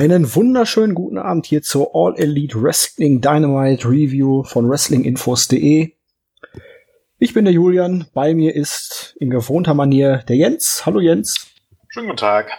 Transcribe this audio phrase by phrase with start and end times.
[0.00, 5.92] Einen wunderschönen guten Abend hier zur All Elite Wrestling Dynamite Review von WrestlingInfos.de.
[7.18, 10.86] Ich bin der Julian, bei mir ist in gewohnter Manier der Jens.
[10.86, 11.48] Hallo Jens.
[11.88, 12.50] Schönen guten Tag.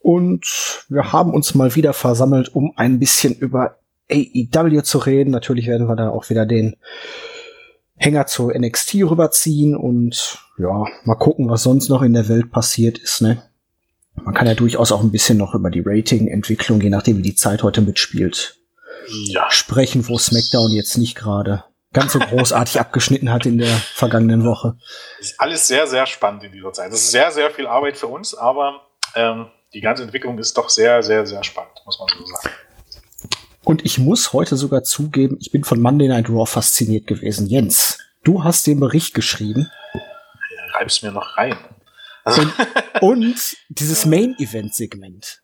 [0.00, 3.78] Und wir haben uns mal wieder versammelt, um ein bisschen über
[4.10, 5.30] AEW zu reden.
[5.30, 6.74] Natürlich werden wir da auch wieder den
[7.94, 12.98] Hänger zu NXT rüberziehen und ja, mal gucken, was sonst noch in der Welt passiert
[12.98, 13.40] ist, ne?
[14.24, 17.34] Man kann ja durchaus auch ein bisschen noch über die Rating-Entwicklung, je nachdem wie die
[17.34, 18.58] Zeit heute mitspielt,
[19.08, 19.50] ja.
[19.50, 24.76] sprechen, wo SmackDown jetzt nicht gerade ganz so großartig abgeschnitten hat in der vergangenen Woche.
[25.18, 26.92] ist alles sehr, sehr spannend in dieser Zeit.
[26.92, 28.82] Das ist sehr, sehr viel Arbeit für uns, aber
[29.14, 32.50] ähm, die ganze Entwicklung ist doch sehr, sehr, sehr spannend, muss man so sagen.
[33.64, 37.48] Und ich muss heute sogar zugeben, ich bin von Monday Night Raw fasziniert gewesen.
[37.48, 39.68] Jens, du hast den Bericht geschrieben.
[40.74, 41.56] Reib's mir noch rein.
[42.26, 42.52] Und,
[43.00, 45.42] und dieses Main-Event-Segment.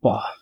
[0.00, 0.34] Boah,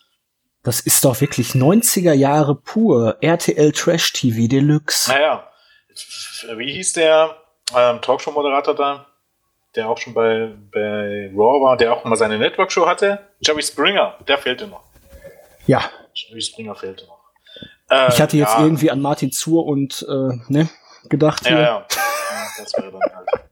[0.62, 3.16] das ist doch wirklich 90er Jahre pur.
[3.20, 5.10] RTL Trash TV Deluxe.
[5.10, 5.48] Naja,
[6.56, 7.36] wie hieß der
[7.76, 9.06] ähm, Talkshow-Moderator da?
[9.76, 13.20] Der auch schon bei, bei Raw war, der auch mal seine Network-Show hatte?
[13.40, 14.82] Jerry Springer, der fehlte noch.
[15.66, 15.90] Ja.
[16.14, 17.20] Jerry Springer fehlte noch.
[17.90, 18.62] Äh, ich hatte jetzt ja.
[18.62, 20.68] irgendwie an Martin Zur und äh, ne,
[21.08, 21.44] gedacht.
[21.46, 21.60] Ja, ja.
[21.60, 21.86] ja
[22.58, 23.49] das wäre dann halt.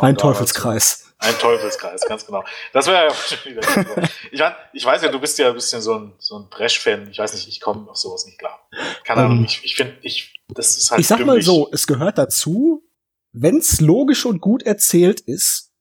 [0.00, 1.04] Ein Teufelskreis.
[1.20, 2.44] Ein Teufelskreis, ganz genau.
[2.72, 4.08] Das wäre ja wieder.
[4.30, 7.08] ich, mein, ich weiß ja, du bist ja ein bisschen so ein, so ein Trash-Fan.
[7.10, 8.60] Ich weiß nicht, ich komme auf sowas nicht klar.
[9.04, 9.44] Keine Ahnung, um, ähm.
[9.44, 11.00] ich, ich finde, ich, das ist halt.
[11.00, 11.36] Ich sag dümmlich.
[11.36, 12.84] mal so, es gehört dazu,
[13.32, 15.72] wenn's logisch und gut erzählt ist,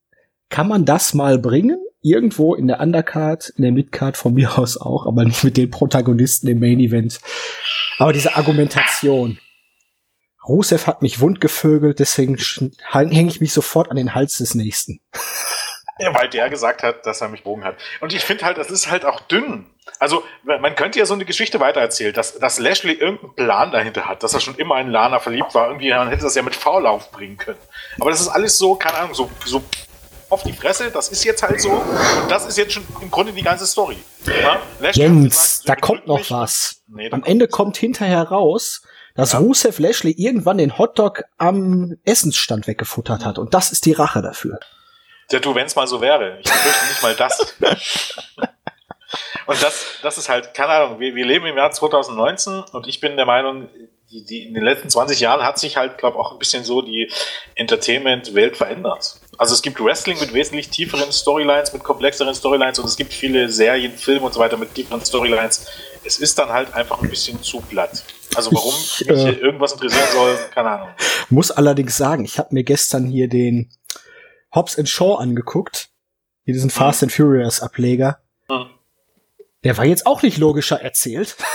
[0.49, 4.77] kann man das mal bringen, irgendwo in der Undercard, in der Midcard von mir aus
[4.77, 7.19] auch, aber nicht mit den Protagonisten im Main Event.
[7.99, 9.37] Aber diese Argumentation.
[10.47, 12.37] Rusev hat mich wundgevögelt, deswegen
[12.91, 14.99] hänge ich mich sofort an den Hals des Nächsten.
[15.99, 17.75] Ja, weil der gesagt hat, dass er mich bogen hat.
[18.01, 19.65] Und ich finde halt, das ist halt auch dünn.
[19.99, 24.21] Also, man könnte ja so eine Geschichte weitererzählen, dass, dass Lashley irgendeinen Plan dahinter hat,
[24.21, 25.69] dass er schon immer in Lana verliebt war.
[25.69, 27.57] Irgendwie, man hätte das ja mit V-Lauf bringen können.
[27.99, 29.63] Aber das ist alles so, keine Ahnung, so, so
[30.29, 31.71] auf die Fresse, das ist jetzt halt so.
[31.71, 33.97] Und das ist jetzt schon im Grunde die ganze Story.
[34.25, 34.59] Ja?
[34.91, 36.81] Jens, gesagt, da kommt noch was.
[36.87, 38.83] Nee, Am Ende kommt hinterher raus,
[39.17, 39.39] dass ja.
[39.39, 43.37] Rusev Lashley irgendwann den Hotdog am Essensstand weggefuttert hat.
[43.39, 44.59] Und das ist die Rache dafür.
[45.29, 46.39] Ja, du, wenn es mal so wäre.
[46.39, 47.53] Ich möchte nicht mal das.
[49.47, 53.01] und das, das ist halt, keine Ahnung, wir, wir leben im Jahr 2019 und ich
[53.01, 53.67] bin der Meinung,
[54.09, 56.81] die, die, in den letzten 20 Jahren hat sich halt, glaube auch ein bisschen so
[56.81, 57.11] die
[57.55, 59.19] Entertainment-Welt verändert.
[59.37, 63.49] Also es gibt Wrestling mit wesentlich tieferen Storylines, mit komplexeren Storylines und es gibt viele
[63.49, 65.67] Serien, Filme und so weiter mit tieferen Storylines.
[66.07, 68.05] Es ist dann halt einfach ein bisschen zu glatt.
[68.33, 70.89] Also warum ich, mich äh, irgendwas interessieren soll, keine Ahnung.
[71.29, 73.69] Muss allerdings sagen, ich habe mir gestern hier den
[74.55, 75.89] Hobbs and Shaw angeguckt,
[76.45, 77.07] hier diesen Fast mhm.
[77.07, 78.21] and Furious Ableger.
[78.49, 78.69] Mhm.
[79.65, 81.35] Der war jetzt auch nicht logischer erzählt.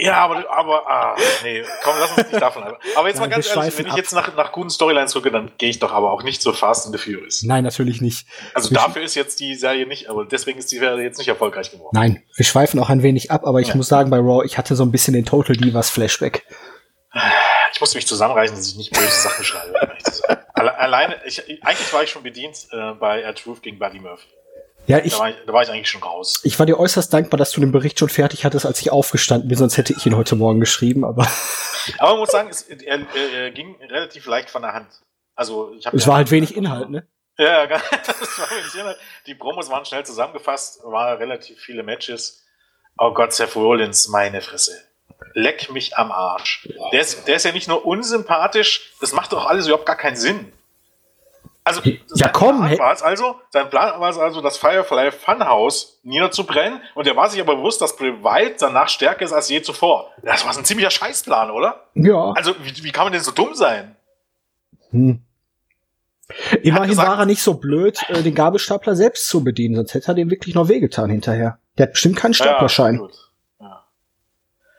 [0.00, 2.62] Ja, aber, aber ah, nee, komm, lass uns nicht davon.
[2.96, 5.50] Aber jetzt ja, mal ganz ehrlich, wenn ich jetzt nach, nach guten Storylines gucke, dann
[5.58, 7.42] gehe ich doch aber auch nicht so fast in the Furious.
[7.42, 8.26] Nein, natürlich nicht.
[8.54, 11.28] Also wir dafür ist jetzt die Serie nicht, aber deswegen ist die Serie jetzt nicht
[11.28, 11.90] erfolgreich geworden.
[11.92, 13.76] Nein, wir schweifen auch ein wenig ab, aber ich ja.
[13.76, 16.44] muss sagen, bei Raw, ich hatte so ein bisschen den Total Divas Flashback.
[17.72, 19.74] Ich musste mich zusammenreichen, dass ich nicht böse Sachen schreibe.
[20.54, 24.26] Alleine, ich, eigentlich war ich schon bedient äh, bei Air Truth gegen Buddy Murphy.
[24.88, 26.40] Ja, ich, da war, ich, da war ich eigentlich schon raus.
[26.44, 29.46] Ich war dir äußerst dankbar, dass du den Bericht schon fertig hattest, als ich aufgestanden
[29.46, 31.28] bin, sonst hätte ich ihn heute Morgen geschrieben, aber.
[31.98, 34.88] Aber man muss sagen, es, er, er, ging relativ leicht von der Hand.
[35.34, 37.06] Also, ich Es war halt wenig Inhalt, ne?
[37.38, 37.80] Ja, das
[38.38, 38.98] war wenig Inhalt.
[39.26, 42.44] Die Promos waren schnell zusammengefasst, war relativ viele Matches.
[42.98, 44.72] Oh Gott, Seth Rollins, meine Fresse.
[45.32, 46.68] Leck mich am Arsch.
[46.92, 50.16] Der ist, der ist ja nicht nur unsympathisch, das macht doch alles überhaupt gar keinen
[50.16, 50.52] Sinn.
[51.68, 51.82] Also,
[52.14, 56.80] ja, komm, Plan war es also, sein Plan war es also, das Firefly Funhouse niederzubrennen
[56.94, 60.10] und er war sich aber bewusst, dass Wyatt danach stärker ist als je zuvor.
[60.22, 61.88] Das war ein ziemlicher Scheißplan, oder?
[61.94, 62.32] Ja.
[62.32, 63.96] Also, wie, wie kann man denn so dumm sein?
[64.90, 65.22] Hm.
[66.62, 70.08] Immerhin gesagt, war er nicht so blöd, äh, den Gabelstapler selbst zu bedienen, sonst hätte
[70.08, 71.58] er dem wirklich noch wehgetan hinterher.
[71.78, 72.96] Der hat bestimmt keinen Staplerschein.
[72.96, 73.08] Ja,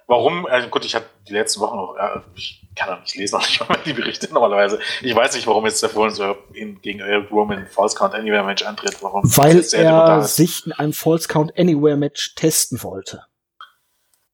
[0.09, 0.47] Warum?
[0.47, 3.47] Also gut, ich habe die letzten Wochen noch, ja, ich kann auch nicht lesen, auch
[3.47, 4.79] nicht mal die Berichte normalerweise.
[5.03, 8.63] Ich weiß nicht, warum jetzt der Rollins so gegen Eric Roman False Count Anywhere Match
[8.63, 9.03] antritt.
[9.03, 9.21] Warum?
[9.23, 13.23] Weil er sich in einem False Count Anywhere Match testen wollte.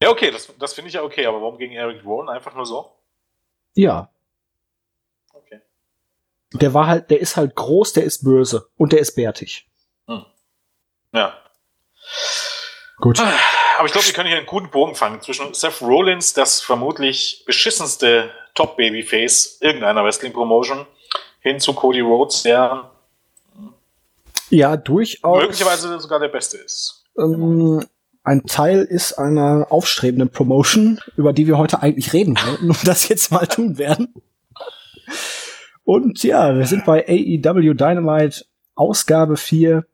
[0.01, 2.65] Ja, okay, das, das finde ich ja okay, aber warum gegen Eric Rowan einfach nur
[2.65, 2.95] so?
[3.73, 4.09] Ja.
[5.33, 5.59] Okay.
[6.53, 9.69] Der war halt, der ist halt groß, der ist böse und der ist bärtig.
[10.07, 10.25] Hm.
[11.11, 11.37] Ja.
[13.01, 13.19] Gut.
[13.19, 13.33] Ah.
[13.77, 17.43] Aber ich glaube, wir können hier einen guten Bogen fangen zwischen Seth Rollins, das vermutlich
[17.45, 20.85] beschissenste Top-Babyface irgendeiner Wrestling-Promotion,
[21.41, 22.91] hin zu Cody Rhodes, der
[24.49, 25.41] Ja, durchaus.
[25.41, 27.03] Möglicherweise sogar der beste ist.
[27.17, 27.85] Ähm,
[28.23, 33.07] ein Teil ist einer aufstrebenden Promotion, über die wir heute eigentlich reden wollten und das
[33.09, 34.13] jetzt mal tun werden.
[35.83, 39.85] Und ja, wir sind bei AEW Dynamite Ausgabe 4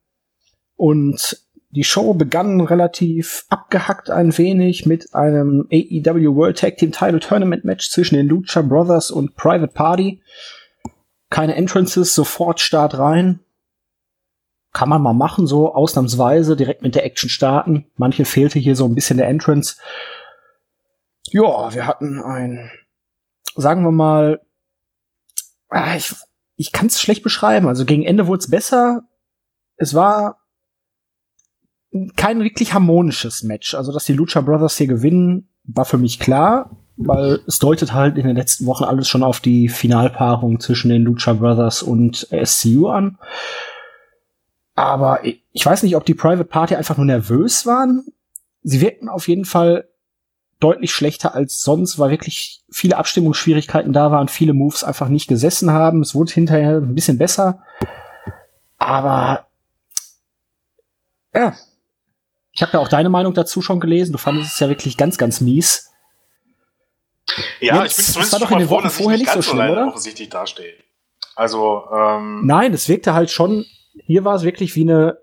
[0.77, 1.37] und
[1.71, 7.63] die Show begann relativ abgehackt ein wenig mit einem AEW World Tag Team Title Tournament
[7.63, 10.21] Match zwischen den Lucha Brothers und Private Party.
[11.29, 13.39] Keine Entrances, sofort Start rein.
[14.73, 17.85] Kann man mal machen, so ausnahmsweise direkt mit der Action starten.
[17.95, 19.77] Manche fehlte hier so ein bisschen der Entrance.
[21.27, 22.69] Ja, wir hatten ein,
[23.55, 24.41] sagen wir mal,
[25.69, 26.13] ah, ich,
[26.57, 27.69] ich kann es schlecht beschreiben.
[27.69, 29.03] Also gegen Ende wurde es besser.
[29.77, 30.40] Es war
[32.15, 33.75] kein wirklich harmonisches Match.
[33.75, 38.17] Also, dass die Lucha Brothers hier gewinnen, war für mich klar, weil es deutet halt
[38.17, 42.87] in den letzten Wochen alles schon auf die Finalpaarung zwischen den Lucha Brothers und SCU
[42.87, 43.17] an.
[44.75, 48.05] Aber ich weiß nicht, ob die Private Party einfach nur nervös waren.
[48.63, 49.89] Sie wirkten auf jeden Fall
[50.59, 55.71] deutlich schlechter als sonst, weil wirklich viele Abstimmungsschwierigkeiten da waren, viele Moves einfach nicht gesessen
[55.71, 56.01] haben.
[56.01, 57.63] Es wurde hinterher ein bisschen besser.
[58.77, 59.47] Aber
[61.33, 61.55] ja,
[62.53, 64.11] ich habe ja auch deine Meinung dazu schon gelesen.
[64.11, 65.91] Du fandest es ja wirklich ganz, ganz mies.
[67.59, 69.87] Ja, Jetzt, ich bin zumindest war doch in den Wochen vorher nicht so schlimm, oder?
[69.87, 70.73] offensichtlich dastehe.
[71.35, 73.65] Also ähm nein, es wirkte halt schon.
[74.05, 75.17] Hier war es wirklich wie eine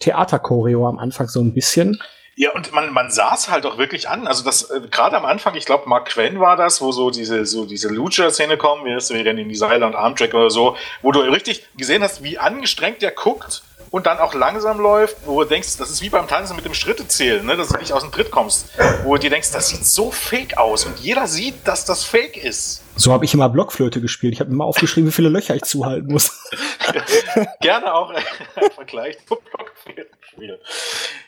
[0.00, 2.00] Theaterchoreo am Anfang so ein bisschen.
[2.34, 4.26] Ja, und man, man saß halt auch wirklich an.
[4.26, 7.44] Also das äh, gerade am Anfang, ich glaube, Mark Quinn war das, wo so diese
[7.46, 10.76] so diese Lucha-Szene kommen, wie das wir denn in die Seile und Armtrack oder so,
[11.02, 15.42] wo du richtig gesehen hast, wie angestrengt der guckt und dann auch langsam läuft, wo
[15.42, 18.02] du denkst, das ist wie beim Tanzen mit dem Schrittezählen, ne, dass du nicht aus
[18.02, 18.68] dem Tritt kommst,
[19.04, 22.36] wo du dir denkst, das sieht so fake aus und jeder sieht, dass das fake
[22.36, 22.82] ist.
[22.96, 24.32] So habe ich immer Blockflöte gespielt.
[24.32, 26.48] Ich habe immer aufgeschrieben, wie viele Löcher ich zuhalten muss.
[27.60, 28.10] Gerne auch
[28.56, 30.60] ein Vergleich zum Blockflötenspiel.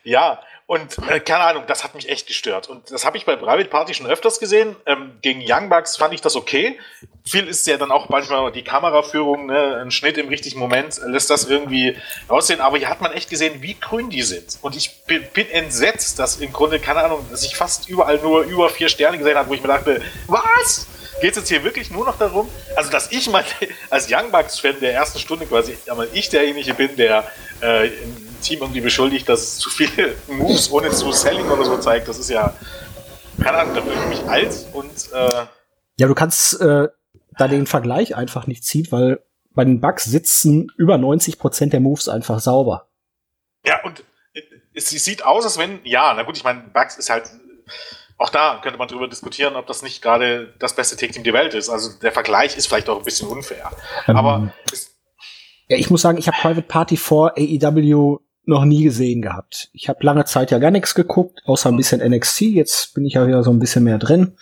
[0.03, 0.41] Ja,
[0.71, 2.69] und äh, keine Ahnung, das hat mich echt gestört.
[2.69, 4.77] Und das habe ich bei Private Party schon öfters gesehen.
[4.87, 6.79] Ähm, gegen Young Bucks fand ich das okay.
[7.27, 11.29] Viel ist ja dann auch manchmal die Kameraführung, ne, ein Schnitt im richtigen Moment lässt
[11.29, 11.97] das irgendwie
[12.29, 12.61] aussehen.
[12.61, 14.61] Aber hier hat man echt gesehen, wie grün die sind.
[14.63, 18.43] Und ich bin, bin entsetzt, dass im Grunde, keine Ahnung, dass ich fast überall nur
[18.43, 20.87] über vier Sterne gesehen habe, wo ich mir dachte, was?
[21.21, 22.49] Geht es jetzt hier wirklich nur noch darum?
[22.77, 23.45] Also, dass ich mal
[23.91, 27.29] als Young Bucks-Fan der ersten Stunde quasi, aber ich derjenige bin, der
[27.61, 27.91] äh,
[28.41, 32.09] Team irgendwie beschuldigt, dass es zu viele Moves ohne zu Selling oder so zeigt.
[32.09, 32.55] Das ist ja,
[33.43, 35.13] keine Ahnung, da fühle ich mich alt und.
[35.13, 35.47] Äh
[35.97, 36.89] ja, du kannst äh,
[37.37, 39.23] da den Vergleich einfach nicht ziehen, weil
[39.53, 42.89] bei den Bugs sitzen über 90 Prozent der Moves einfach sauber.
[43.67, 44.05] Ja, und
[44.75, 47.31] es sieht aus, als wenn, ja, na gut, ich meine, Bugs ist halt,
[48.17, 51.55] auch da könnte man drüber diskutieren, ob das nicht gerade das beste Take-Team der Welt
[51.55, 51.69] ist.
[51.69, 53.71] Also der Vergleich ist vielleicht auch ein bisschen unfair.
[54.07, 54.53] Ähm, Aber
[55.69, 59.71] ja, ich muss sagen, ich habe Private Party vor AEW noch nie gesehen gehabt.
[59.73, 62.41] Ich habe lange Zeit ja gar nichts geguckt, außer ein bisschen NXT.
[62.43, 64.37] Jetzt bin ich ja wieder so ein bisschen mehr drin.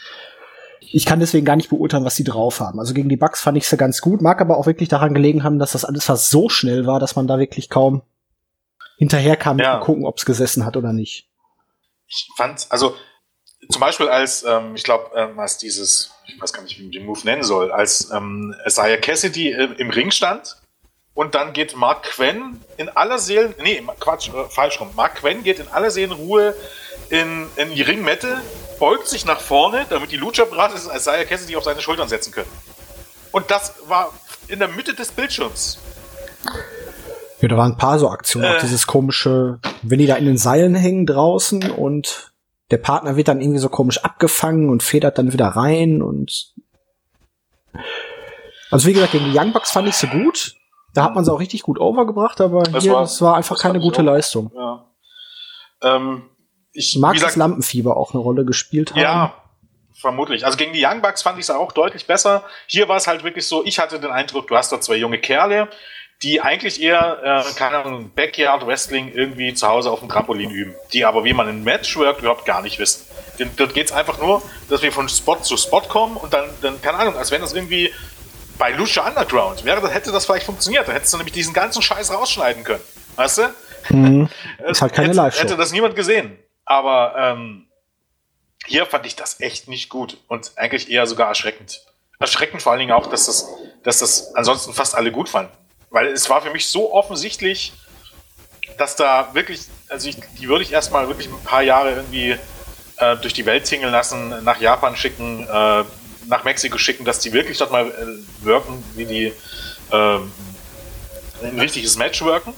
[0.80, 2.78] Ich kann deswegen gar nicht beurteilen, was sie drauf haben.
[2.78, 5.44] Also gegen die Bugs fand ich sie ganz gut, mag aber auch wirklich daran gelegen
[5.44, 8.02] haben, dass das alles fast so schnell war, dass man da wirklich kaum
[8.96, 9.78] hinterher kam, ja.
[9.78, 11.28] gucken, ob es gesessen hat oder nicht.
[12.06, 12.96] Ich fand, also
[13.70, 16.92] zum Beispiel als, ähm, ich glaube, ähm, als dieses, ich weiß gar nicht, wie man
[16.92, 20.56] den Move nennen soll, als ähm, Isaiah Cassidy äh, im Ring stand
[21.18, 24.90] und dann geht Mark Quinn in aller Seelen, nee, Quatsch, äh, falsch rum.
[24.94, 26.54] Mark Quinn geht in aller Seelenruhe
[27.10, 28.40] in, in die Ringmette,
[28.78, 32.46] beugt sich nach vorne, damit die Lucha Brothers Isaiah Cassidy auf seine Schultern setzen können.
[33.32, 34.12] Und das war
[34.46, 35.80] in der Mitte des Bildschirms.
[37.40, 38.44] Ja, da waren ein paar so Aktionen.
[38.44, 42.30] Äh, auch dieses komische, wenn die da in den Seilen hängen draußen und
[42.70, 46.54] der Partner wird dann irgendwie so komisch abgefangen und federt dann wieder rein und
[48.70, 50.54] also wie gesagt, gegen die Young Bucks fand ich sie gut.
[50.94, 53.56] Da hat man es auch richtig gut overgebracht, aber das hier, war, das war einfach
[53.56, 54.50] das keine gute Leistung.
[54.54, 54.86] Ja.
[55.82, 56.22] Ähm,
[56.72, 59.00] ich mag gesagt, das Lampenfieber auch eine Rolle gespielt haben.
[59.00, 59.34] Ja,
[59.94, 60.44] vermutlich.
[60.44, 62.44] Also gegen die Young Bucks fand ich es auch deutlich besser.
[62.66, 65.18] Hier war es halt wirklich so, ich hatte den Eindruck, du hast da zwei junge
[65.18, 65.68] Kerle,
[66.22, 70.74] die eigentlich eher, äh, keine Ahnung, Backyard Wrestling irgendwie zu Hause auf dem Trampolin üben,
[70.92, 73.06] die aber, wie man ein Match workt, überhaupt gar nicht wissen.
[73.38, 76.50] Denn dort geht es einfach nur, dass wir von Spot zu Spot kommen und dann,
[76.60, 77.92] dann, keine Ahnung, als wenn das irgendwie
[78.58, 80.88] bei Lucha Underground wäre, hätte das vielleicht funktioniert.
[80.88, 82.82] Da hättest du nämlich diesen ganzen Scheiß rausschneiden können.
[83.16, 83.54] Weißt du?
[83.90, 84.28] Mhm.
[84.66, 85.40] ist halt keine live -Show.
[85.40, 86.38] Hätte das niemand gesehen.
[86.64, 87.68] Aber ähm,
[88.66, 91.82] hier fand ich das echt nicht gut und eigentlich eher sogar erschreckend.
[92.18, 93.48] Erschreckend vor allen Dingen auch, dass das,
[93.84, 95.52] dass das ansonsten fast alle gut fanden.
[95.90, 97.72] Weil es war für mich so offensichtlich,
[98.76, 102.36] dass da wirklich, also ich, die würde ich erstmal wirklich ein paar Jahre irgendwie
[102.98, 105.84] äh, durch die Welt tingeln lassen, nach Japan schicken, äh,
[106.28, 109.24] nach Mexiko schicken, dass die wirklich dort mal äh, wirken, wie die
[109.90, 110.18] äh,
[111.42, 112.52] ein richtiges Match wirken.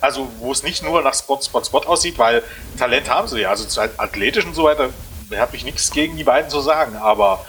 [0.00, 2.42] Also, wo es nicht nur nach Spot, Spot, Spot aussieht, weil
[2.78, 3.50] Talent haben sie ja.
[3.50, 4.90] Also, athletisch und so weiter
[5.36, 6.96] habe ich nichts gegen die beiden zu sagen.
[6.96, 7.44] Aber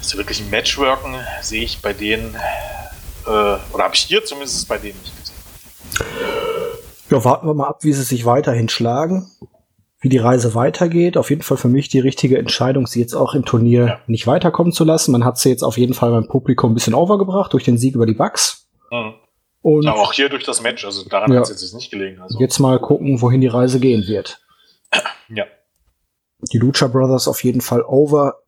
[0.00, 2.34] so wirklich ein Matchworken sehe ich bei denen,
[3.26, 5.36] äh, oder habe ich hier zumindest bei denen nicht gesehen.
[7.10, 9.30] Ja, warten wir mal ab, wie sie sich weiterhin schlagen
[10.00, 11.16] wie die Reise weitergeht.
[11.16, 14.00] Auf jeden Fall für mich die richtige Entscheidung, sie jetzt auch im Turnier ja.
[14.06, 15.12] nicht weiterkommen zu lassen.
[15.12, 17.94] Man hat sie jetzt auf jeden Fall beim Publikum ein bisschen overgebracht durch den Sieg
[17.94, 18.68] über die Bucks.
[18.90, 19.14] Mhm.
[19.62, 22.20] Und ja, auch hier durch das Match, also daran ja, hat es jetzt nicht gelegen.
[22.22, 22.38] Also.
[22.40, 24.40] Jetzt mal gucken, wohin die Reise gehen wird.
[25.28, 25.44] Ja.
[26.50, 28.42] Die Lucha Brothers auf jeden Fall over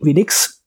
[0.00, 0.62] wie nix.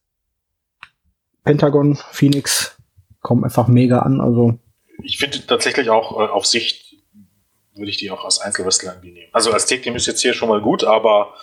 [1.43, 2.75] Pentagon, Phoenix
[3.21, 4.19] kommen einfach mega an.
[4.19, 4.57] Also
[5.03, 6.88] ich finde tatsächlich auch äh, auf Sicht
[7.79, 9.29] würde ich die auch als Einzelwrestler irgendwie nehmen.
[9.31, 11.33] Also als Take Team ist jetzt hier schon mal gut, aber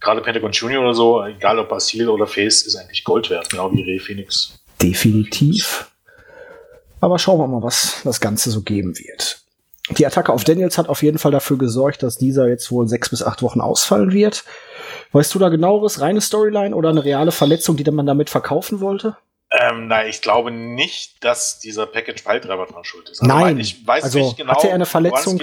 [0.00, 3.72] gerade Pentagon Junior oder so, egal ob Basil oder Face, ist eigentlich Gold wert, genau
[3.72, 4.58] wie Rey Phoenix.
[4.80, 5.90] Definitiv.
[7.00, 9.40] Aber schauen wir mal, was das Ganze so geben wird.
[9.90, 13.10] Die Attacke auf Daniels hat auf jeden Fall dafür gesorgt, dass dieser jetzt wohl sechs
[13.10, 14.44] bis acht Wochen ausfallen wird.
[15.10, 19.16] Weißt du da genaueres, reine Storyline oder eine reale Verletzung, die man damit verkaufen wollte?
[19.50, 23.20] Ähm, nein, ich glaube nicht, dass dieser Package Pile-Treiber dran schuld ist.
[23.20, 25.40] Also nein, ich weiß also nicht genau, hatte er eine Verletzung?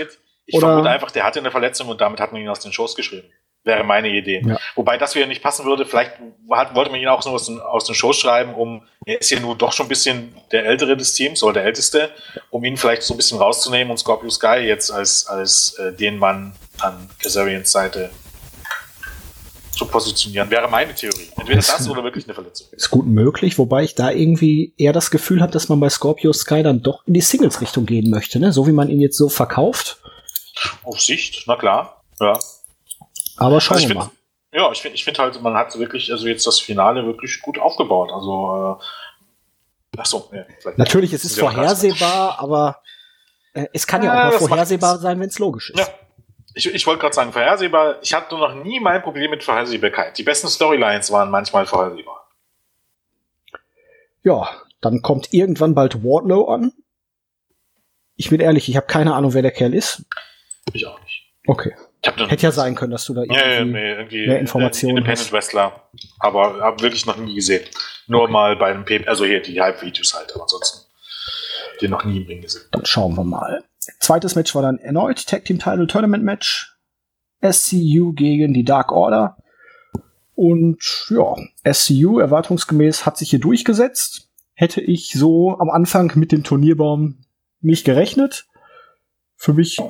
[0.49, 2.73] Ich Oder vermute einfach, der hatte eine Verletzung und damit hat man ihn aus den
[2.73, 3.29] Shows geschrieben.
[3.63, 4.41] Wäre meine Idee.
[4.43, 4.57] Ja.
[4.73, 5.85] Wobei das wieder nicht passen würde.
[5.85, 6.13] Vielleicht
[6.49, 9.29] hat, wollte man ihn auch so aus den, aus den Shows schreiben, um, er ist
[9.29, 12.09] ja nun doch schon ein bisschen der Ältere des Teams oder der Älteste,
[12.49, 16.17] um ihn vielleicht so ein bisschen rauszunehmen und Scorpio Sky jetzt als, als äh, den
[16.17, 18.09] Mann an Kazarians Seite
[19.79, 21.29] zu positionieren, wäre meine Theorie.
[21.37, 22.67] Entweder das, oder wirklich eine Verletzung.
[22.71, 26.33] Ist gut möglich, wobei ich da irgendwie eher das Gefühl habe, dass man bei Scorpio
[26.33, 28.51] Sky dann doch in die Singles-Richtung gehen möchte, ne?
[28.51, 30.01] So wie man ihn jetzt so verkauft.
[30.83, 32.37] Auf Sicht, na klar, ja.
[33.37, 34.11] Aber schauen also wir mal.
[34.51, 37.59] Ja, ich finde ich find halt, man hat wirklich, also jetzt das Finale wirklich gut
[37.59, 38.11] aufgebaut.
[38.11, 40.43] Also, äh, ach so, ja,
[40.75, 42.81] Natürlich, es ist vorhersehbar, aber
[43.53, 45.79] äh, es kann ja, ja auch mal vorhersehbar sein, wenn es logisch ist.
[45.79, 45.87] Ja.
[46.55, 47.99] Ich, ich wollte gerade sagen, vorhersehbar.
[48.01, 50.17] Ich hatte noch nie mein Problem mit Vorhersehbarkeit.
[50.17, 52.27] Die besten Storylines waren manchmal vorhersehbar.
[54.23, 54.49] Ja,
[54.81, 56.73] dann kommt irgendwann bald Wardlow an.
[58.15, 60.03] Ich bin ehrlich, ich habe keine Ahnung, wer der Kerl ist.
[60.73, 61.25] Ich auch nicht.
[61.47, 61.73] Okay.
[62.01, 65.19] Hätte ja sein können, dass du da irgendwie, ja, ja, nee, irgendwie mehr Informationen Independent
[65.19, 65.33] hast.
[65.33, 65.89] Wrestler,
[66.19, 67.65] aber habe wirklich noch nie gesehen.
[68.07, 68.31] Nur okay.
[68.31, 70.89] mal bei einem PP, also hier die Hype-Videos halt, aber ansonsten
[71.81, 72.63] den noch nie im Ring gesehen.
[72.71, 73.63] Dann schauen wir mal.
[73.99, 76.75] Zweites Match war dann erneut Tag Team Title Tournament Match.
[77.41, 79.37] SCU gegen die Dark Order.
[80.35, 81.35] Und ja,
[81.73, 84.29] SCU erwartungsgemäß hat sich hier durchgesetzt.
[84.53, 87.21] Hätte ich so am Anfang mit dem Turnierbaum
[87.61, 88.45] nicht gerechnet.
[89.35, 89.81] Für mich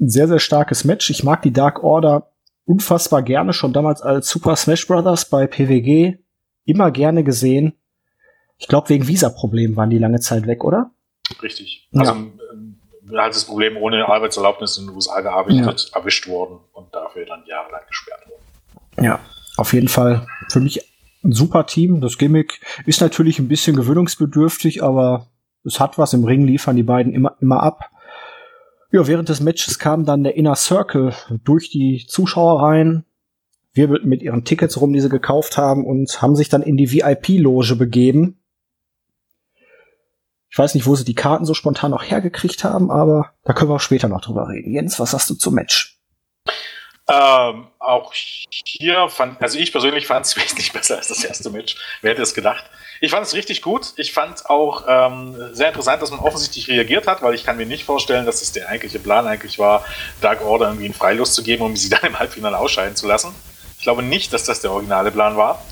[0.00, 1.10] ein sehr, sehr starkes Match.
[1.10, 2.32] Ich mag die Dark Order
[2.64, 6.18] unfassbar gerne, schon damals als Super Smash Brothers bei PWG
[6.64, 7.74] immer gerne gesehen.
[8.58, 10.90] Ich glaube, wegen Visa-Problemen waren die lange Zeit weg, oder?
[11.42, 11.88] Richtig.
[11.94, 13.22] Also ja.
[13.22, 15.98] halt das Problem, ohne Arbeitserlaubnis in den USA gearbeitet, ja.
[15.98, 19.04] erwischt worden und dafür dann jahrelang gesperrt worden.
[19.04, 19.20] Ja,
[19.56, 20.80] auf jeden Fall für mich
[21.22, 22.00] ein super Team.
[22.00, 25.28] Das Gimmick ist natürlich ein bisschen gewöhnungsbedürftig, aber
[25.64, 26.14] es hat was.
[26.14, 27.90] Im Ring liefern die beiden immer, immer ab.
[28.92, 31.12] Ja, während des Matches kam dann der Inner Circle
[31.44, 33.04] durch die Zuschauer rein,
[33.72, 36.92] wirbelten mit ihren Tickets rum, die sie gekauft haben und haben sich dann in die
[36.92, 38.40] VIP-Loge begeben.
[40.48, 43.70] Ich weiß nicht, wo sie die Karten so spontan noch hergekriegt haben, aber da können
[43.70, 44.72] wir auch später noch drüber reden.
[44.72, 45.95] Jens, was hast du zum Match?
[47.08, 51.76] Ähm, auch hier fand, also ich persönlich fand es wesentlich besser als das erste Match.
[52.02, 52.64] Wer hätte es gedacht?
[53.00, 53.92] Ich fand es richtig gut.
[53.96, 57.66] Ich fand auch ähm, sehr interessant, dass man offensichtlich reagiert hat, weil ich kann mir
[57.66, 59.84] nicht vorstellen, dass es der eigentliche Plan eigentlich war,
[60.20, 63.34] Dark Order irgendwie einen Freilos zu geben, um sie dann im Halbfinale ausscheiden zu lassen.
[63.78, 65.62] Ich glaube nicht, dass das der originale Plan war,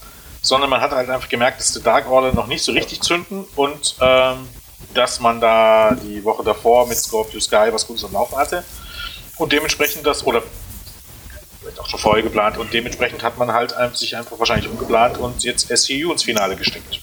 [0.40, 3.44] sondern man hat halt einfach gemerkt, dass die Dark Order noch nicht so richtig zünden
[3.56, 4.46] und ähm,
[4.92, 8.62] dass man da die Woche davor mit Scorpio Sky was Gutes am Laufen hatte
[9.38, 10.42] und dementsprechend das, oder
[11.64, 15.42] vielleicht auch schon vorher geplant und dementsprechend hat man halt sich einfach wahrscheinlich umgeplant und
[15.42, 17.00] jetzt SCU ins Finale gesteckt.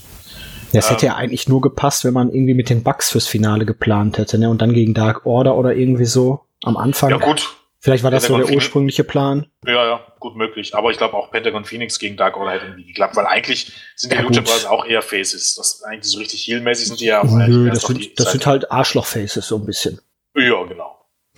[0.74, 1.20] Das hätte ja ähm.
[1.20, 4.50] eigentlich nur gepasst, wenn man irgendwie mit den Bugs fürs Finale geplant hätte, ne?
[4.50, 7.10] Und dann gegen Dark Order oder irgendwie so am Anfang.
[7.10, 7.58] Ja, gut.
[7.84, 9.48] Vielleicht war das Pentagon so der ursprüngliche Plan.
[9.66, 10.76] Ja, ja, gut möglich.
[10.76, 14.14] Aber ich glaube auch Pentagon Phoenix gegen Dark Order hätte irgendwie geklappt, weil eigentlich sind
[14.14, 15.56] die ja, Lucha Brothers auch eher Faces.
[15.56, 17.24] Das eigentlich so richtig heelmäßig sind die ja.
[17.24, 20.00] Nö, das, sind, das sind halt Arschloch-Faces so ein bisschen.
[20.36, 20.81] Ja, genau.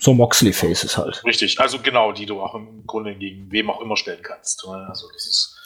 [0.04, 1.24] So Moxley-Faces halt.
[1.24, 4.62] Richtig, also genau, die du auch im Grunde gegen wem auch immer stellen kannst.
[4.66, 5.56] Also das ist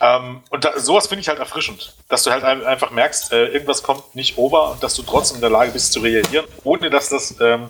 [0.00, 3.82] ähm, und da, sowas finde ich halt erfrischend, dass du halt einfach merkst, äh, irgendwas
[3.82, 7.10] kommt nicht over und dass du trotzdem in der Lage bist zu reagieren, ohne dass
[7.10, 7.68] das, ähm,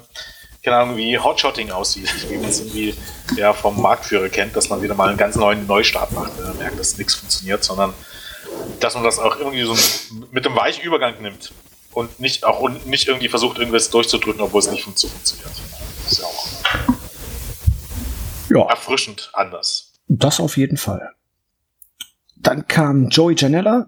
[0.63, 2.95] keine Ahnung, wie Hotshotting aussieht, wie man es irgendwie
[3.37, 6.79] ja, vom Marktführer kennt, dass man wieder mal einen ganz neuen Neustart macht, man merkt,
[6.79, 7.93] dass nichts funktioniert, sondern
[8.79, 9.77] dass man das auch irgendwie so
[10.31, 11.53] mit einem weichen Übergang nimmt
[11.97, 15.19] und nicht auch und nicht irgendwie versucht, irgendwas durchzudrücken, obwohl es nicht funktioniert.
[15.25, 16.47] Das ist ja auch
[18.51, 18.71] ja.
[18.71, 19.95] erfrischend anders.
[20.07, 21.13] Das auf jeden Fall.
[22.37, 23.87] Dann kam Joey Janella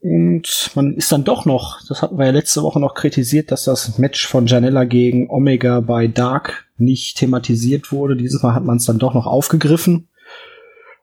[0.00, 3.64] und man ist dann doch noch, das hatten wir ja letzte Woche noch kritisiert, dass
[3.64, 8.16] das Match von Janella gegen Omega bei Dark nicht thematisiert wurde.
[8.16, 10.08] Dieses Mal hat man es dann doch noch aufgegriffen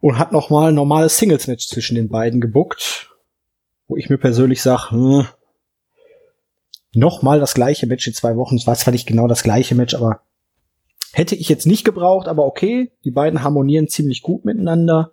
[0.02, 3.10] und hat noch mal ein normales Singles-Match zwischen den beiden gebuckt,
[3.88, 5.28] wo ich mir persönlich sage, hm,
[6.94, 8.56] noch mal das gleiche Match in zwei Wochen.
[8.56, 10.22] Es war zwar nicht genau das gleiche Match, aber
[11.14, 15.12] hätte ich jetzt nicht gebraucht, aber okay, die beiden harmonieren ziemlich gut miteinander.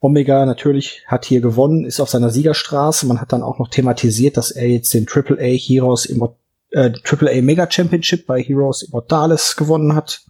[0.00, 3.06] Omega natürlich hat hier gewonnen, ist auf seiner Siegerstraße.
[3.06, 6.36] Man hat dann auch noch thematisiert, dass er jetzt den AAA Heroes Immort
[6.70, 10.22] äh, AAA Mega Championship bei Heroes Immortales gewonnen hat.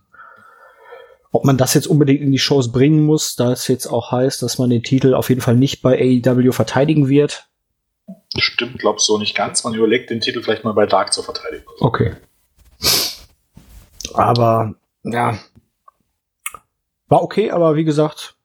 [1.30, 4.42] Ob man das jetzt unbedingt in die Shows bringen muss, da es jetzt auch heißt,
[4.42, 7.47] dass man den Titel auf jeden Fall nicht bei AEW verteidigen wird.
[8.38, 9.64] Stimmt, glaub so nicht ganz.
[9.64, 11.64] Man überlegt, den Titel vielleicht mal bei Dark zu verteidigen.
[11.80, 12.16] Okay.
[14.14, 15.38] Aber, ja.
[17.08, 18.36] War okay, aber wie gesagt,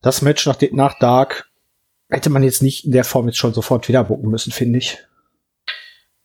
[0.00, 1.50] das Match nach, nach Dark
[2.08, 4.98] hätte man jetzt nicht in der Form jetzt schon sofort wieder bucken müssen, finde ich.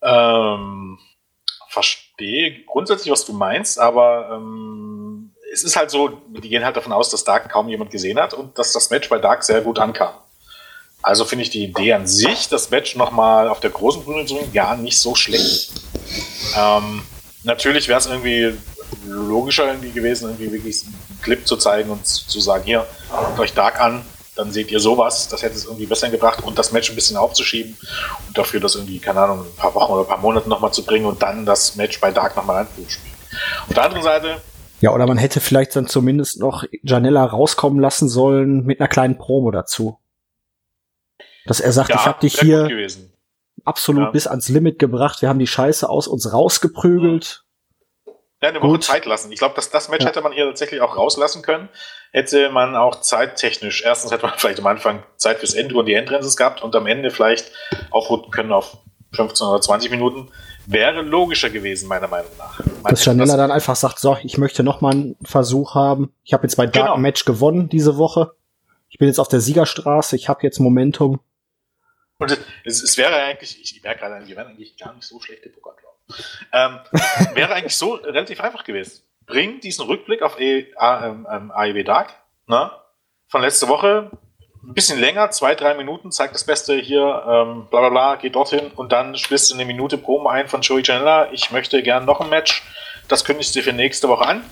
[0.02, 0.98] Ähm,
[1.68, 6.92] verstehe grundsätzlich, was du meinst, aber ähm, es ist halt so, die gehen halt davon
[6.92, 9.78] aus, dass Dark kaum jemand gesehen hat und dass das Match bei Dark sehr gut
[9.78, 10.14] ankam.
[11.04, 14.36] Also finde ich die Idee an sich, das Match nochmal auf der großen Bühne zu
[14.36, 15.70] bringen, gar nicht so schlecht.
[16.56, 17.02] Ähm,
[17.42, 18.54] natürlich wäre es irgendwie
[19.06, 23.52] logischer irgendwie gewesen, irgendwie wirklich einen Clip zu zeigen und zu sagen, hier, guckt euch
[23.52, 24.00] Dark an,
[24.34, 25.28] dann seht ihr sowas.
[25.28, 27.76] Das hätte es irgendwie besser gebracht und das Match ein bisschen aufzuschieben
[28.26, 30.86] und dafür das irgendwie, keine Ahnung, ein paar Wochen oder ein paar Monate nochmal zu
[30.86, 33.14] bringen und dann das Match bei Dark nochmal anzuspielen.
[33.68, 34.40] Auf der anderen Seite.
[34.80, 39.18] Ja, oder man hätte vielleicht dann zumindest noch Janella rauskommen lassen sollen mit einer kleinen
[39.18, 39.98] Promo dazu.
[41.46, 42.68] Dass er sagt, ja, ich habe dich hier
[43.64, 44.10] absolut ja.
[44.10, 47.44] bis ans Limit gebracht, wir haben die Scheiße aus uns rausgeprügelt.
[48.42, 48.84] Ja, eine Woche Gut.
[48.84, 49.32] Zeit lassen.
[49.32, 50.10] Ich glaube, dass das Match ja.
[50.10, 51.70] hätte man hier tatsächlich auch rauslassen können.
[52.12, 55.94] Hätte man auch zeittechnisch, erstens hätte man vielleicht am Anfang Zeit fürs Ende und die
[55.94, 57.50] Endrenses gehabt und am Ende vielleicht
[57.90, 58.76] aufrunden können auf
[59.14, 60.28] 15 oder 20 Minuten.
[60.66, 62.60] Wäre logischer gewesen, meiner Meinung nach.
[62.88, 66.12] Dass Janella dann einfach sagt, so, ich möchte noch mal einen Versuch haben.
[66.22, 66.96] Ich habe jetzt bei Dark genau.
[66.96, 68.32] Match gewonnen diese Woche.
[68.88, 71.20] Ich bin jetzt auf der Siegerstraße, ich habe jetzt Momentum.
[72.24, 75.50] Und es, es wäre eigentlich, ich merke gerade, wir werden eigentlich gar nicht so schlechte
[75.50, 75.74] Poker,
[76.52, 76.80] ähm,
[77.34, 79.02] wäre eigentlich so relativ einfach gewesen.
[79.26, 82.14] Bring diesen Rückblick auf e, A, ähm, ähm AEW Dark
[82.46, 82.70] ne?
[83.28, 84.10] von letzter Woche.
[84.62, 88.34] Ein bisschen länger, zwei, drei Minuten, zeigt das Beste hier, ähm, bla bla bla, geht
[88.34, 91.30] dorthin und dann spielst du eine Minute Promo ein von Joey Janela.
[91.32, 92.62] Ich möchte gern noch ein Match.
[93.08, 94.44] Das kündigst du für nächste Woche an.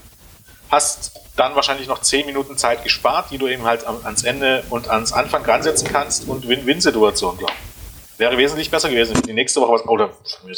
[0.71, 4.89] Hast dann wahrscheinlich noch zehn Minuten Zeit gespart, die du eben halt ans Ende und
[4.89, 7.73] ans Anfang ransetzen kannst und Win-Win-Situation, glaube ich
[8.23, 9.21] wäre wesentlich besser gewesen.
[9.23, 10.11] Die nächste Woche was, oder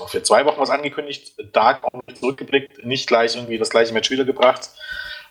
[0.06, 4.10] für zwei Wochen was angekündigt, Dark auch nicht zurückgeblickt, nicht gleich irgendwie das gleiche Match
[4.10, 4.68] wiedergebracht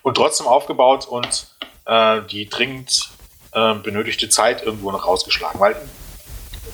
[0.01, 1.47] und trotzdem aufgebaut und
[1.85, 3.11] äh, die dringend
[3.51, 5.59] äh, benötigte Zeit irgendwo noch rausgeschlagen.
[5.59, 5.75] Weil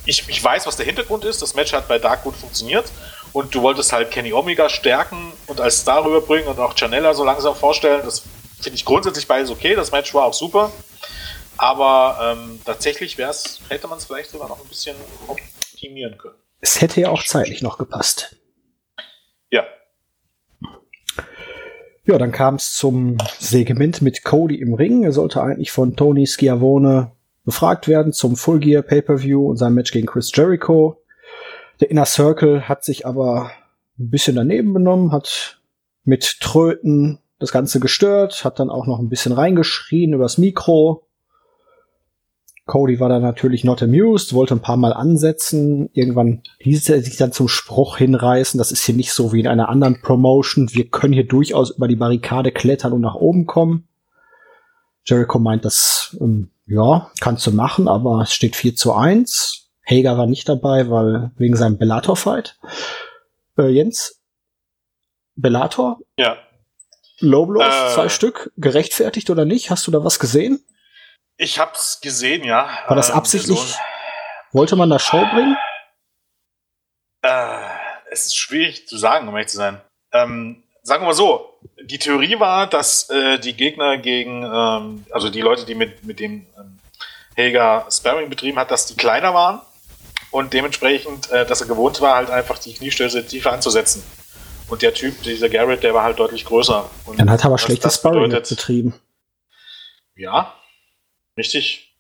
[0.06, 1.42] ich, ich weiß, was der Hintergrund ist.
[1.42, 2.86] Das Match hat bei Dark gut funktioniert
[3.34, 7.26] und du wolltest halt Kenny Omega stärken und als Star rüberbringen und auch Janella so
[7.26, 8.02] langsam vorstellen.
[8.06, 8.24] Das
[8.62, 9.76] finde ich grundsätzlich beides okay.
[9.76, 10.72] Das Match war auch super.
[11.58, 14.96] Aber ähm, tatsächlich wär's, hätte man es vielleicht sogar noch ein bisschen
[15.28, 16.36] optimieren können.
[16.62, 18.38] Es hätte ja auch zeitlich noch gepasst.
[19.52, 19.66] Ja.
[22.06, 25.04] Ja, dann kam es zum Segment mit Cody im Ring.
[25.04, 27.12] Er sollte eigentlich von Tony Schiavone
[27.44, 31.02] befragt werden zum Full Gear Pay-Per-View und sein Match gegen Chris Jericho.
[31.82, 33.52] Der Inner Circle hat sich aber
[33.98, 35.60] ein bisschen daneben benommen, hat
[36.04, 41.06] mit Tröten das Ganze gestört, hat dann auch noch ein bisschen reingeschrien übers Mikro.
[42.66, 45.90] Cody war da natürlich not amused, wollte ein paar Mal ansetzen.
[45.94, 48.60] Irgendwann ließ er sich dann zum Spruch hinreißen.
[48.60, 50.70] Das ist hier nicht so wie in einer anderen Promotion.
[50.72, 53.88] Wir können hier durchaus über die Barrikade klettern und nach oben kommen.
[55.04, 59.72] Jericho meint, das, ähm, ja, kannst du machen, aber es steht 4 zu 1.
[59.90, 62.60] Hager war nicht dabei, weil wegen seinem Bellator-Fight.
[63.58, 64.22] Äh, Jens?
[65.36, 66.00] Bellator?
[66.18, 66.38] Ja.
[67.20, 69.70] Low Blows, äh, zwei Stück, gerechtfertigt oder nicht?
[69.70, 70.64] Hast du da was gesehen?
[71.38, 72.70] Ich hab's gesehen, ja.
[72.88, 73.60] War das ähm, absichtlich?
[73.60, 73.76] Ähm,
[74.52, 75.58] wollte man da Show bringen?
[77.22, 77.60] Äh,
[78.12, 79.82] es ist schwierig zu sagen, um ehrlich zu sein.
[80.12, 85.30] Ähm, sagen wir mal so, die Theorie war, dass äh, die Gegner gegen, ähm, also
[85.30, 86.80] die Leute, die mit, mit dem ähm,
[87.36, 89.62] Helga Sparring betrieben hat, dass die kleiner waren
[90.32, 94.04] und dementsprechend, äh, dass er gewohnt war, halt einfach die Kniestöße tiefer anzusetzen.
[94.70, 96.90] Und der Typ, dieser Garrett, der war halt deutlich größer.
[97.06, 98.94] Und Dann hat er aber schlechtes Sparring betrieben.
[100.16, 100.54] Ja,
[101.40, 101.96] Richtig.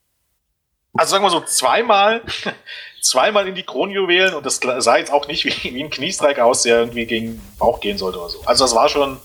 [0.93, 2.21] Also sagen wir so, zweimal,
[3.01, 6.63] zweimal in die Kronjuwelen und das sah jetzt auch nicht wie, wie ein Kniestreik aus,
[6.63, 8.41] der irgendwie gegen Bauch gehen sollte oder so.
[8.45, 9.17] Also das war schon,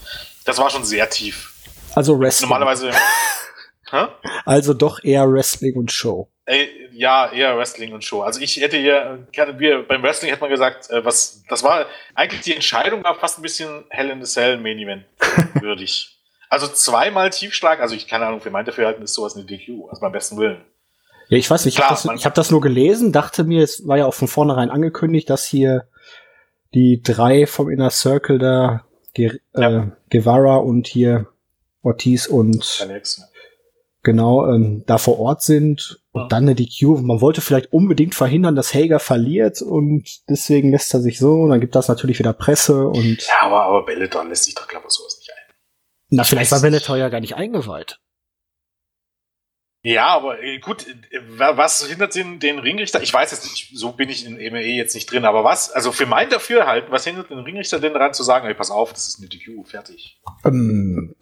[0.45, 1.53] das war schon sehr tief.
[1.95, 2.49] Also Wrestling.
[2.49, 2.91] Normalerweise.
[4.45, 6.29] Also doch eher Wrestling und Show.
[6.47, 8.23] Ey, ja, eher Wrestling und Show.
[8.23, 9.27] Also ich hätte hier,
[9.59, 13.39] wir, beim Wrestling hätte man gesagt, äh, was, das war eigentlich die Entscheidung war fast
[13.39, 15.05] ein bisschen Hell in the Cell Main Event
[15.61, 16.19] würdig.
[16.49, 20.01] also zweimal Tiefschlag, also ich keine Ahnung, für mein Dafürhalten ist sowas eine DQ, also
[20.01, 20.65] beim besten Willen.
[21.29, 23.97] Ja, ich weiß nicht, ich habe das, hab das nur gelesen, dachte mir, es war
[23.97, 25.89] ja auch von vornherein angekündigt, dass hier
[26.75, 29.83] die drei vom Inner Circle da, Ge ja.
[29.83, 31.29] äh, Guevara und hier
[31.83, 33.23] Ortiz und Alex,
[34.03, 37.01] genau ähm, da vor Ort sind und dann eine DQ.
[37.03, 41.33] Man wollte vielleicht unbedingt verhindern, dass Hager verliert und deswegen lässt er sich so.
[41.33, 43.27] Und dann gibt das natürlich wieder Presse und.
[43.27, 45.55] Ja, aber, aber Bellator lässt sich doch, glaube ich, sowas nicht ein.
[46.11, 47.99] Na, vielleicht war Bellator ja gar nicht eingeweiht.
[49.83, 53.03] Ja, aber äh, gut, äh, was hindert den, den Ringrichter?
[53.03, 55.91] Ich weiß jetzt nicht, so bin ich in MMA jetzt nicht drin, aber was, also
[55.91, 59.09] für mein Dafürhalten, was hindert den Ringrichter denn daran zu sagen, ey, pass auf, das
[59.09, 60.23] ist eine DQ, fertig?
[60.45, 61.15] Ähm,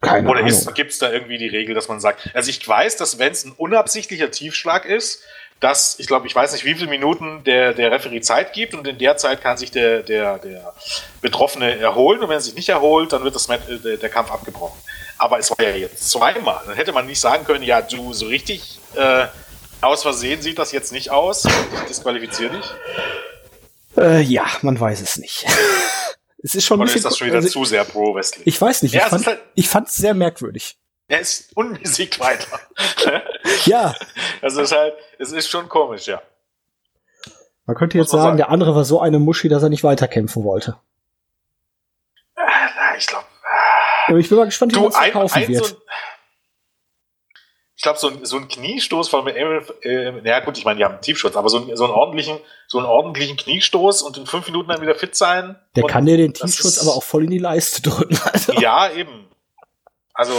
[0.00, 3.18] keine Oder gibt es da irgendwie die Regel, dass man sagt, also ich weiß, dass
[3.18, 5.22] wenn es ein unabsichtlicher Tiefschlag ist,
[5.60, 8.86] dass, ich glaube, ich weiß nicht, wie viele Minuten der, der Referee Zeit gibt und
[8.86, 10.72] in der Zeit kann sich der, der, der
[11.20, 14.30] Betroffene erholen und wenn er sich nicht erholt, dann wird das, äh, der, der Kampf
[14.30, 14.80] abgebrochen.
[15.18, 16.62] Aber es war ja jetzt zweimal.
[16.64, 19.26] Dann hätte man nicht sagen können, ja, du, so richtig äh,
[19.80, 21.44] aus Versehen sieht das jetzt nicht aus.
[21.44, 22.66] Ich disqualifiziere dich.
[23.96, 25.44] Äh, ja, man weiß es nicht.
[26.42, 28.42] Es ist schon Oder ist das schon wieder also, zu sehr pro Wrestling?
[28.46, 28.94] Ich weiß nicht.
[28.94, 30.78] Ja, ich, fand, halt, ich fand es sehr merkwürdig.
[31.08, 32.60] Er ist unbesiegt weiter.
[33.64, 33.94] ja.
[34.40, 36.22] Also es ist halt, es ist schon komisch, ja.
[37.66, 40.44] Man könnte jetzt sagen, sagen, der andere war so eine Muschi, dass er nicht weiterkämpfen
[40.44, 40.78] wollte.
[42.36, 43.24] Ah, ich glaube.
[44.16, 45.66] Ich bin mal gespannt, wie man es verkaufen ein, wird.
[45.66, 45.76] So
[47.78, 50.84] ich glaube, so ein, so ein Kniestoß von Emil, äh, ja gut, ich meine, die
[50.84, 52.36] haben einen Tiefschutz, aber so, ein, so, einen ordentlichen,
[52.66, 55.54] so einen ordentlichen Kniestoß und in fünf Minuten dann wieder fit sein.
[55.76, 58.18] Der kann dir den Tiefschutz aber auch voll in die Leiste drücken.
[58.32, 58.52] Also.
[58.54, 59.28] Ja, eben.
[60.12, 60.32] Also,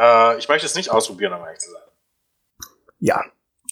[0.00, 1.82] äh, ich möchte es nicht ausprobieren, um ehrlich zu sein.
[3.00, 3.22] Ja.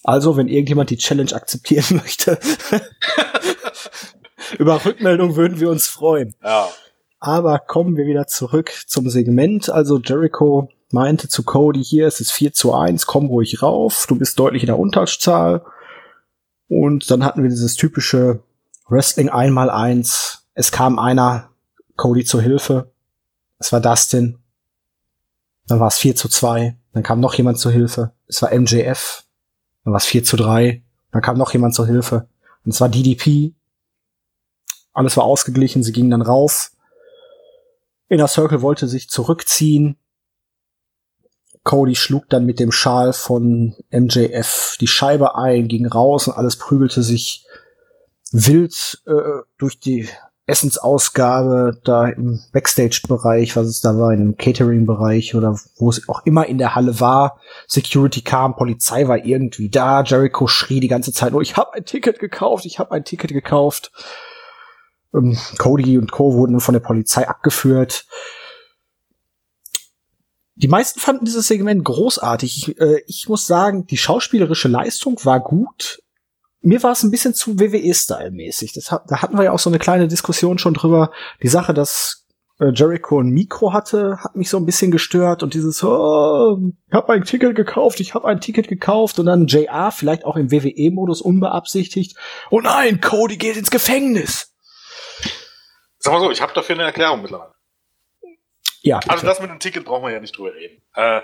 [0.03, 2.39] Also, wenn irgendjemand die Challenge akzeptieren möchte,
[4.59, 6.35] über Rückmeldung würden wir uns freuen.
[6.45, 6.69] Ja.
[7.21, 9.71] Aber kommen wir wieder zurück zum Segment.
[9.71, 14.17] Also Jericho meinte zu Cody, hier ist es 4 zu 1, komm ruhig rauf, du
[14.17, 15.63] bist deutlich in der Unterzahl.
[16.69, 18.43] Und dann hatten wir dieses typische
[18.89, 20.47] Wrestling einmal eins.
[20.55, 21.51] Es kam einer,
[21.97, 22.91] Cody zur Hilfe.
[23.59, 24.39] Es war Dustin.
[25.67, 26.77] Dann war es 4 zu 2.
[26.93, 28.13] Dann kam noch jemand zur Hilfe.
[28.27, 29.25] Es war MJF.
[29.85, 30.83] Dann war es 4 zu 3.
[31.13, 32.29] Dann kam noch jemand zur Hilfe.
[32.65, 33.55] Und es war DDP.
[34.93, 35.83] Alles war ausgeglichen.
[35.83, 36.73] Sie gingen dann rauf.
[38.09, 39.97] Inner Circle wollte sich zurückziehen.
[41.65, 46.57] Cody schlug dann mit dem Schal von MJF die Scheibe ein, ging raus und alles
[46.57, 47.47] prügelte sich
[48.33, 50.09] wild äh, durch die
[50.47, 56.27] Essensausgabe da im Backstage-Bereich, was es da war, in dem Catering-Bereich oder wo es auch
[56.27, 57.41] immer in der Halle war.
[57.67, 61.87] Security kam, Polizei war irgendwie da, Jericho schrie die ganze Zeit nur, ich habe ein
[61.87, 63.91] Ticket gekauft, ich habe ein Ticket gekauft.
[65.15, 66.35] Ähm, Cody und Co.
[66.35, 68.07] wurden von der Polizei abgeführt.
[70.57, 72.57] Die meisten fanden dieses Segment großartig.
[72.57, 76.01] Ich, äh, ich muss sagen, die schauspielerische Leistung war gut.
[76.61, 78.73] Mir war es ein bisschen zu WWE-Style-mäßig.
[78.73, 81.11] da hatten wir ja auch so eine kleine Diskussion schon drüber.
[81.43, 82.25] Die Sache, dass
[82.61, 85.43] äh, Jericho ein Mikro hatte, hat mich so ein bisschen gestört.
[85.43, 89.19] Und dieses, oh, ich habe ein Ticket gekauft, ich habe ein Ticket gekauft.
[89.19, 92.17] Und dann JR, vielleicht auch im WWE-Modus unbeabsichtigt.
[92.51, 94.55] Oh nein, Cody geht ins Gefängnis.
[95.99, 97.54] Sag mal so, ich habe dafür eine Erklärung mittlerweile.
[98.85, 99.01] Ja.
[99.09, 100.83] Also das mit dem Ticket brauchen wir ja nicht drüber reden.
[100.95, 101.21] Äh,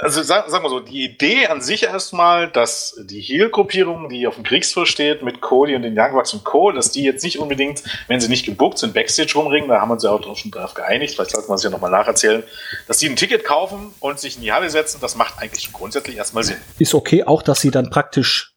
[0.00, 4.34] also sag, sag mal so, die Idee an sich erstmal, dass die Heal-Gruppierung, die auf
[4.34, 7.38] dem Kriegsfuß steht, mit Cody und den Young Bucks und Co., dass die jetzt nicht
[7.38, 10.50] unbedingt, wenn sie nicht gebuckt sind, Backstage rumringen, da haben wir uns ja auch schon
[10.50, 12.42] drauf geeinigt, vielleicht sollte man es ja nochmal nacherzählen,
[12.86, 16.16] dass die ein Ticket kaufen und sich in die Halle setzen, das macht eigentlich grundsätzlich
[16.16, 16.58] erstmal Sinn.
[16.78, 18.54] Ist okay, auch dass sie dann praktisch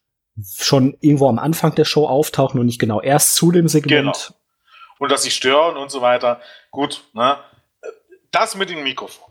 [0.58, 4.14] schon irgendwo am Anfang der Show auftauchen und nicht genau erst zu dem Segment.
[4.14, 4.38] Genau.
[4.98, 6.40] Und dass sie stören und so weiter.
[6.70, 7.38] Gut, ne?
[8.32, 9.28] Das mit dem Mikrofon.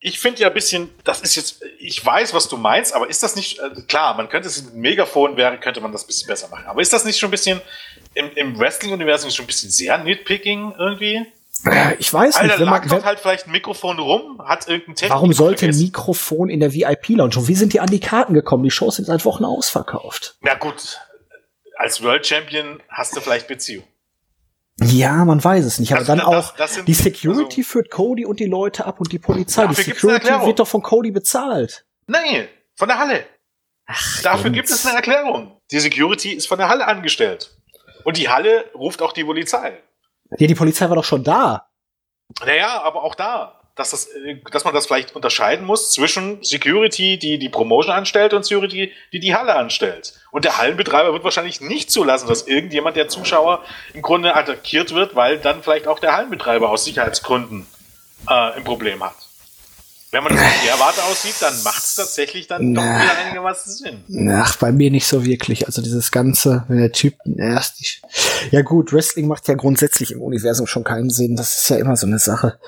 [0.00, 3.22] Ich finde ja ein bisschen, das ist jetzt, ich weiß, was du meinst, aber ist
[3.22, 6.26] das nicht, äh, klar, man könnte es mit Megafon wäre, könnte man das ein bisschen
[6.26, 6.66] besser machen.
[6.66, 7.60] Aber ist das nicht schon ein bisschen,
[8.14, 11.24] im, im Wrestling-Universum schon ein bisschen sehr nitpicking irgendwie?
[12.00, 12.60] Ich weiß Alter, nicht.
[12.60, 16.48] Wenn man, lag halt vielleicht ein Mikrofon rum, hat irgendein Technik Warum sollte ein Mikrofon
[16.48, 17.36] in der VIP-Lounge?
[17.36, 18.64] Und wie sind die an die Karten gekommen?
[18.64, 20.36] Die Shows sind seit Wochen ausverkauft.
[20.44, 20.98] Ja gut,
[21.76, 23.84] als World Champion hast du vielleicht Beziehung.
[24.80, 25.92] Ja, man weiß es nicht.
[25.92, 29.00] Aber also, dann auch das, das die Security also, führt Cody und die Leute ab
[29.00, 29.66] und die Polizei.
[29.66, 31.84] Die Security wird doch von Cody bezahlt.
[32.06, 33.26] Nein, von der Halle.
[33.86, 35.58] Ach, Dafür gibt es eine Erklärung.
[35.70, 37.56] Die Security ist von der Halle angestellt.
[38.04, 39.80] Und die Halle ruft auch die Polizei.
[40.38, 41.68] Ja, die Polizei war doch schon da.
[42.44, 47.18] Naja, aber auch da dass, das, äh, dass man das vielleicht unterscheiden muss zwischen Security,
[47.18, 50.14] die die Promotion anstellt, und Security, die die Halle anstellt.
[50.30, 55.14] Und der Hallenbetreiber wird wahrscheinlich nicht zulassen, dass irgendjemand der Zuschauer im Grunde attackiert wird,
[55.14, 57.66] weil dann vielleicht auch der Hallenbetreiber aus Sicherheitsgründen
[58.28, 59.14] äh, ein Problem hat.
[60.12, 63.18] Wenn man das von der Warte aussieht, dann macht es tatsächlich dann Na, doch wieder
[63.24, 64.30] einigermaßen Sinn.
[64.30, 65.66] Ach, bei mir nicht so wirklich.
[65.66, 68.02] Also dieses Ganze, wenn der Typ erst.
[68.50, 71.34] Ja gut, Wrestling macht ja grundsätzlich im Universum schon keinen Sinn.
[71.34, 72.58] Das ist ja immer so eine Sache.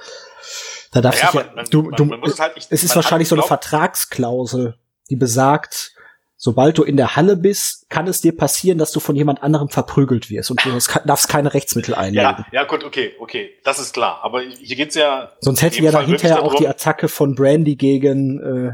[0.94, 2.94] Da darf ja, ich ja, man, du, man, du, man es, halt nicht, es ist
[2.94, 4.78] wahrscheinlich so eine Vertragsklausel,
[5.10, 5.92] die besagt,
[6.36, 9.68] sobald du in der Halle bist, kann es dir passieren, dass du von jemand anderem
[9.70, 10.70] verprügelt wirst und du
[11.04, 12.22] darfst keine Rechtsmittel einlegen.
[12.22, 14.20] Ja, ja, gut, okay, okay, das ist klar.
[14.22, 15.32] Aber hier geht's ja.
[15.40, 18.72] Sonst hätten wir ja da hinterher auch die Attacke von Brandy gegen äh,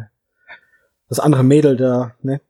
[1.09, 2.43] das andere Mädel da, ne?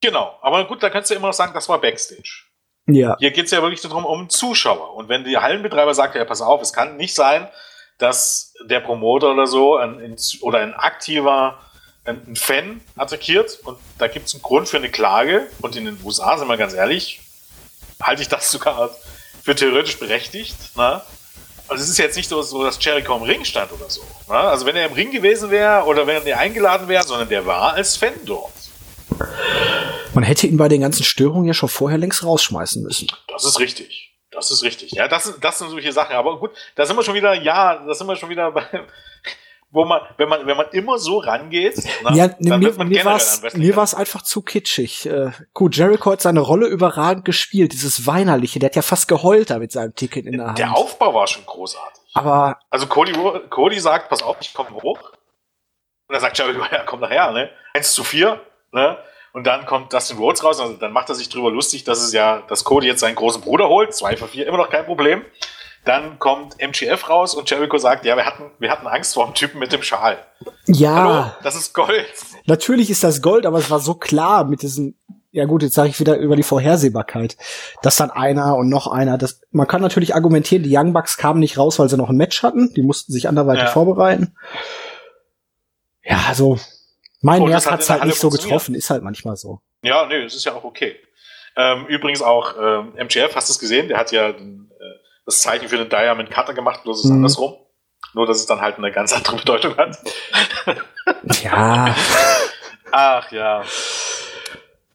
[0.00, 2.44] Genau, aber gut, da kannst du immer noch sagen, das war Backstage.
[2.86, 3.16] Ja.
[3.18, 4.94] Hier geht's ja wirklich darum, um Zuschauer.
[4.94, 7.48] Und wenn der Hallenbetreiber sagt, ja, pass auf, es kann nicht sein,
[7.98, 11.58] dass der Promoter oder so ein, oder ein aktiver
[12.06, 15.98] ein Fan attackiert und da gibt es einen Grund für eine Klage und in den
[16.04, 17.20] USA, sind wir ganz ehrlich,
[18.00, 18.90] halte ich das sogar
[19.42, 20.56] für theoretisch berechtigt.
[20.76, 21.00] Ne?
[21.68, 24.02] Also es ist jetzt nicht so, so, dass Jericho im Ring stand oder so.
[24.28, 24.34] Ne?
[24.34, 27.74] Also wenn er im Ring gewesen wäre oder wenn er eingeladen wäre, sondern der war
[27.74, 28.52] als Fan dort.
[30.14, 33.08] Man hätte ihn bei den ganzen Störungen ja schon vorher längst rausschmeißen müssen.
[33.28, 34.05] Das ist richtig.
[34.36, 34.92] Das ist richtig.
[34.92, 36.14] Ja, das, das sind solche Sachen.
[36.14, 38.64] Aber gut, da sind wir schon wieder, ja, da sind wir schon wieder bei,
[39.70, 43.42] wo man, wenn man, wenn man immer so rangeht, na, ja, dann mir, mir war's,
[43.54, 45.06] mir war es einfach zu kitschig.
[45.06, 49.48] Äh, gut, Jericho hat seine Rolle überragend gespielt, dieses Weinerliche, der hat ja fast geheult
[49.48, 50.58] da mit seinem Ticket in der Hand.
[50.58, 52.02] Der Aufbau war schon großartig.
[52.12, 52.58] Aber.
[52.68, 53.14] Also Cody,
[53.48, 55.00] Cody sagt, pass auf, ich komme hoch.
[56.08, 57.50] Und dann sagt Jericho, ja, komm nachher, ne?
[57.72, 58.98] Eins zu vier, ne?
[59.36, 62.14] Und dann kommt Dustin Rhodes raus, also dann macht er sich drüber lustig, dass es
[62.14, 63.94] ja, dass Cody jetzt seinen großen Bruder holt.
[63.94, 65.20] Zwei für vier, immer noch kein Problem.
[65.84, 69.34] Dann kommt MGF raus und Jericho sagt, ja, wir hatten, wir hatten Angst vor dem
[69.34, 70.16] Typen mit dem Schal.
[70.64, 70.94] Ja.
[70.94, 72.06] Hallo, das ist Gold.
[72.46, 74.94] Natürlich ist das Gold, aber es war so klar mit diesem,
[75.32, 77.36] ja gut, jetzt sage ich wieder über die Vorhersehbarkeit,
[77.82, 81.40] dass dann einer und noch einer, das, man kann natürlich argumentieren, die Young Bucks kamen
[81.40, 83.70] nicht raus, weil sie noch ein Match hatten, die mussten sich anderweitig ja.
[83.70, 84.34] vorbereiten.
[86.02, 86.58] Ja, also,
[87.26, 89.60] mein oh, Nerv hat es halt nicht so getroffen, ist halt manchmal so.
[89.82, 90.96] Ja, nee, es ist ja auch okay.
[91.56, 93.88] Ähm, übrigens auch ähm, MGF, hast du es gesehen?
[93.88, 94.36] Der hat ja äh,
[95.24, 97.16] das Zeichen für den Diamond Cutter gemacht, bloß ist mhm.
[97.16, 97.56] andersrum.
[98.14, 99.98] Nur, dass es dann halt eine ganz andere Bedeutung hat.
[101.42, 101.94] ja.
[102.92, 103.64] Ach ja.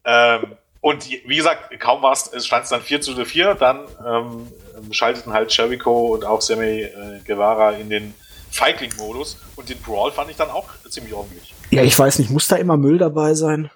[0.04, 4.50] Ähm, und wie gesagt, kaum war es, stand es dann 4 zu 4, dann ähm,
[4.90, 8.14] schalteten halt Jericho und auch Sammy äh, Guevara in den
[8.50, 11.51] Feigling-Modus und den Brawl fand ich dann auch ziemlich ordentlich.
[11.72, 13.70] Ja, ich weiß nicht, muss da immer Müll dabei sein?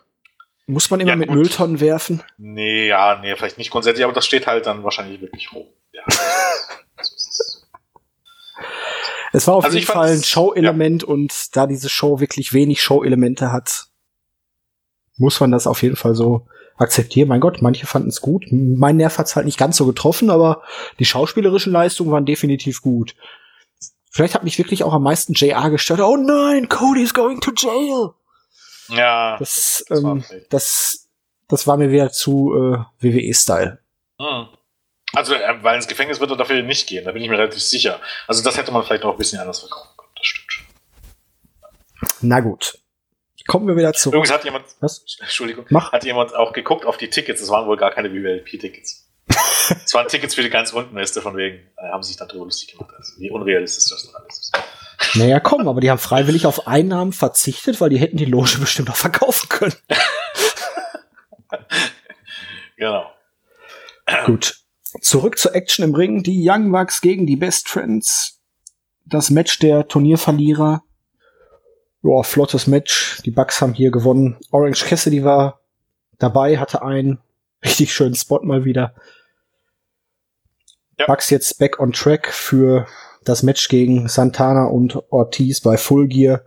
[0.66, 1.36] Muss man immer ja, mit gut.
[1.36, 2.22] Mülltonnen werfen?
[2.36, 5.66] Nee, ja, nee, vielleicht nicht grundsätzlich, aber das steht halt dann wahrscheinlich wirklich rum.
[5.92, 6.02] Ja.
[9.32, 11.08] es war auf also jeden Fall ein Show-Element ja.
[11.08, 13.86] und da diese Show wirklich wenig Show-Elemente hat,
[15.16, 17.28] muss man das auf jeden Fall so akzeptieren.
[17.28, 18.44] Mein Gott, manche fanden es gut.
[18.50, 20.60] Mein Nerv hat es halt nicht ganz so getroffen, aber
[20.98, 23.14] die schauspielerischen Leistungen waren definitiv gut.
[24.16, 26.00] Vielleicht hat mich wirklich auch am meisten JR gestört.
[26.00, 28.14] Oh nein, Cody is going to jail.
[28.88, 29.36] Ja.
[29.36, 31.10] Das, das, ähm, das,
[31.48, 33.78] das war mir wieder zu äh, WWE-Style.
[34.18, 34.46] Hm.
[35.12, 37.60] Also, äh, weil ins Gefängnis wird er dafür nicht gehen, da bin ich mir relativ
[37.60, 38.00] sicher.
[38.26, 40.12] Also, das hätte man vielleicht auch ein bisschen anders verkaufen können.
[40.16, 40.64] Das stimmt schon.
[42.22, 42.78] Na gut.
[43.46, 44.14] Kommen wir wieder zurück.
[44.14, 45.04] Übrigens hat jemand, Was?
[45.20, 45.92] Entschuldigung, Mach.
[45.92, 47.40] hat jemand auch geguckt auf die Tickets.
[47.42, 49.05] Das waren wohl gar keine VIP-Tickets.
[49.84, 52.72] Es waren Tickets für die ganz unten, ist von wegen, äh, haben sich darüber lustig
[52.72, 52.94] gemacht.
[52.96, 54.52] Also, wie unrealistisch das noch alles ist.
[55.14, 58.88] Naja, komm, aber die haben freiwillig auf Einnahmen verzichtet, weil die hätten die Loge bestimmt
[58.88, 59.74] noch verkaufen können.
[62.76, 63.10] genau.
[64.26, 64.56] Gut.
[65.00, 66.22] Zurück zur Action im Ring.
[66.22, 68.40] Die Young Bucks gegen die Best Friends.
[69.04, 70.82] Das Match der Turnierverlierer.
[72.02, 73.20] Boah, flottes Match.
[73.24, 74.38] Die Bucks haben hier gewonnen.
[74.50, 75.60] Orange Cassidy war
[76.18, 77.18] dabei, hatte einen
[77.64, 78.94] richtig schönen Spot mal wieder.
[80.98, 81.06] Ja.
[81.06, 82.86] Bucks jetzt back on track für
[83.24, 86.42] das Match gegen Santana und Ortiz bei Full Gear.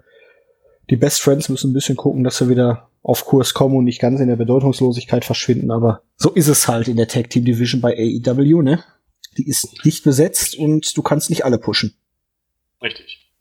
[0.90, 4.02] Die Best Friends müssen ein bisschen gucken, dass sie wieder auf Kurs kommen und nicht
[4.02, 7.82] ganz in der Bedeutungslosigkeit verschwinden, aber so ist es halt in der Tag Team Division
[7.82, 8.84] bei AEW, ne?
[9.38, 11.96] Die ist dicht besetzt und du kannst nicht alle pushen.
[12.82, 13.32] Richtig.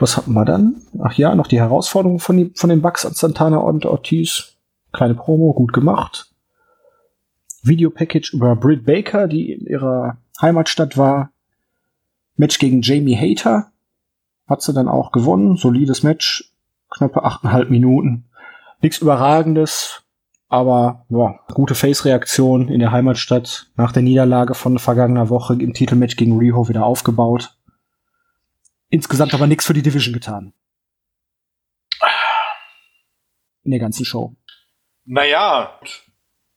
[0.00, 0.82] Was hatten wir dann?
[1.02, 4.56] Ach ja, noch die Herausforderung von, die, von den Bucks an Santana und Ortiz.
[4.92, 6.33] Kleine Promo, gut gemacht.
[7.66, 11.30] Videopackage über Britt Baker, die in ihrer Heimatstadt war.
[12.36, 13.70] Match gegen Jamie Hater.
[14.46, 15.56] Hat sie dann auch gewonnen.
[15.56, 16.52] Solides Match.
[16.90, 18.26] Knappe achteinhalb Minuten.
[18.80, 20.04] Nichts Überragendes,
[20.48, 26.16] aber ja, gute Face-Reaktion in der Heimatstadt nach der Niederlage von vergangener Woche im Titelmatch
[26.16, 27.56] gegen Riho wieder aufgebaut.
[28.90, 30.52] Insgesamt aber nichts für die Division getan.
[33.64, 34.36] In der ganzen Show.
[35.06, 35.80] Naja,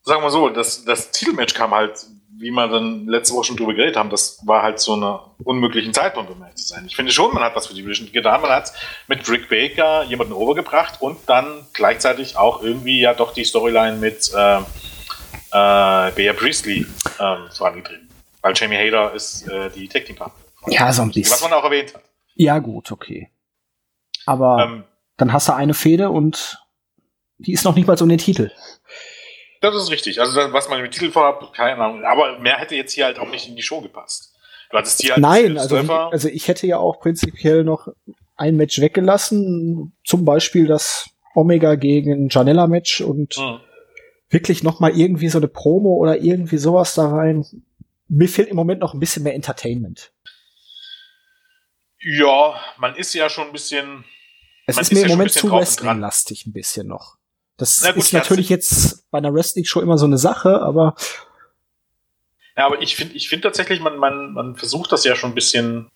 [0.08, 2.06] sagen wir so, das, das Titelmatch kam halt
[2.40, 5.94] wie wir dann letzte Woche schon drüber geredet haben, das war halt so eine unmöglichen
[5.94, 6.86] Zeitpunkt, um ehrlich zu sein.
[6.86, 8.42] Ich finde schon, man hat was für die Division getan.
[8.42, 8.74] Man hat
[9.08, 14.32] mit Rick Baker jemanden overgebracht und dann gleichzeitig auch irgendwie ja doch die Storyline mit
[14.36, 16.86] äh, äh, Bea Priestley
[17.20, 18.08] ähm, vorangetrieben.
[18.42, 20.36] Weil Jamie Hader ist äh, die Tag Team Partner.
[20.68, 21.32] Ja, so ein bisschen.
[21.32, 22.04] Was man auch erwähnt hat.
[22.36, 23.32] Ja, gut, okay.
[24.26, 24.84] Aber ähm,
[25.18, 26.60] dann hast du eine Fehde und
[27.40, 28.52] die ist noch nicht mal so um den Titel.
[29.62, 30.20] Das ist richtig.
[30.20, 32.04] Also was man mit Titel vorhat, keine Ahnung.
[32.04, 34.34] Aber mehr hätte jetzt hier halt auch nicht in die Show gepasst.
[34.70, 37.88] Du hattest hier halt Nein, also, wie, also ich hätte ja auch prinzipiell noch
[38.36, 39.96] ein Match weggelassen.
[40.04, 43.60] Zum Beispiel das Omega gegen Janella Match und hm.
[44.30, 47.46] wirklich noch mal irgendwie so eine Promo oder irgendwie sowas da rein.
[48.08, 50.12] Mir fehlt im Moment noch ein bisschen mehr Entertainment.
[52.00, 54.06] Ja, man ist ja schon ein bisschen.
[54.66, 57.17] Es ist mir im Moment zu Wrestling-lastig ein bisschen noch.
[57.58, 60.96] Das gut, ist natürlich jetzt bei einer Wrestling-Show immer so eine Sache, aber.
[62.56, 65.36] Ja, aber ich finde ich finde tatsächlich, man, man, man versucht das ja schon ein
[65.36, 65.90] bisschen.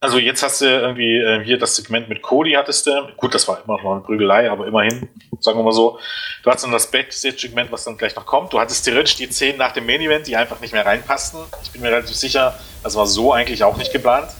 [0.00, 3.08] Also jetzt hast du irgendwie äh, hier das Segment mit Cody hattest du.
[3.16, 5.08] Gut, das war immer noch eine Prügelei, aber immerhin,
[5.40, 5.98] sagen wir mal so.
[6.44, 8.52] Du hattest dann das Backstage-Segment, was dann gleich noch kommt.
[8.52, 11.40] Du hattest theoretisch die Szenen nach dem Main-Event, die einfach nicht mehr reinpassten.
[11.64, 14.30] Ich bin mir relativ sicher, das war so eigentlich auch nicht geplant.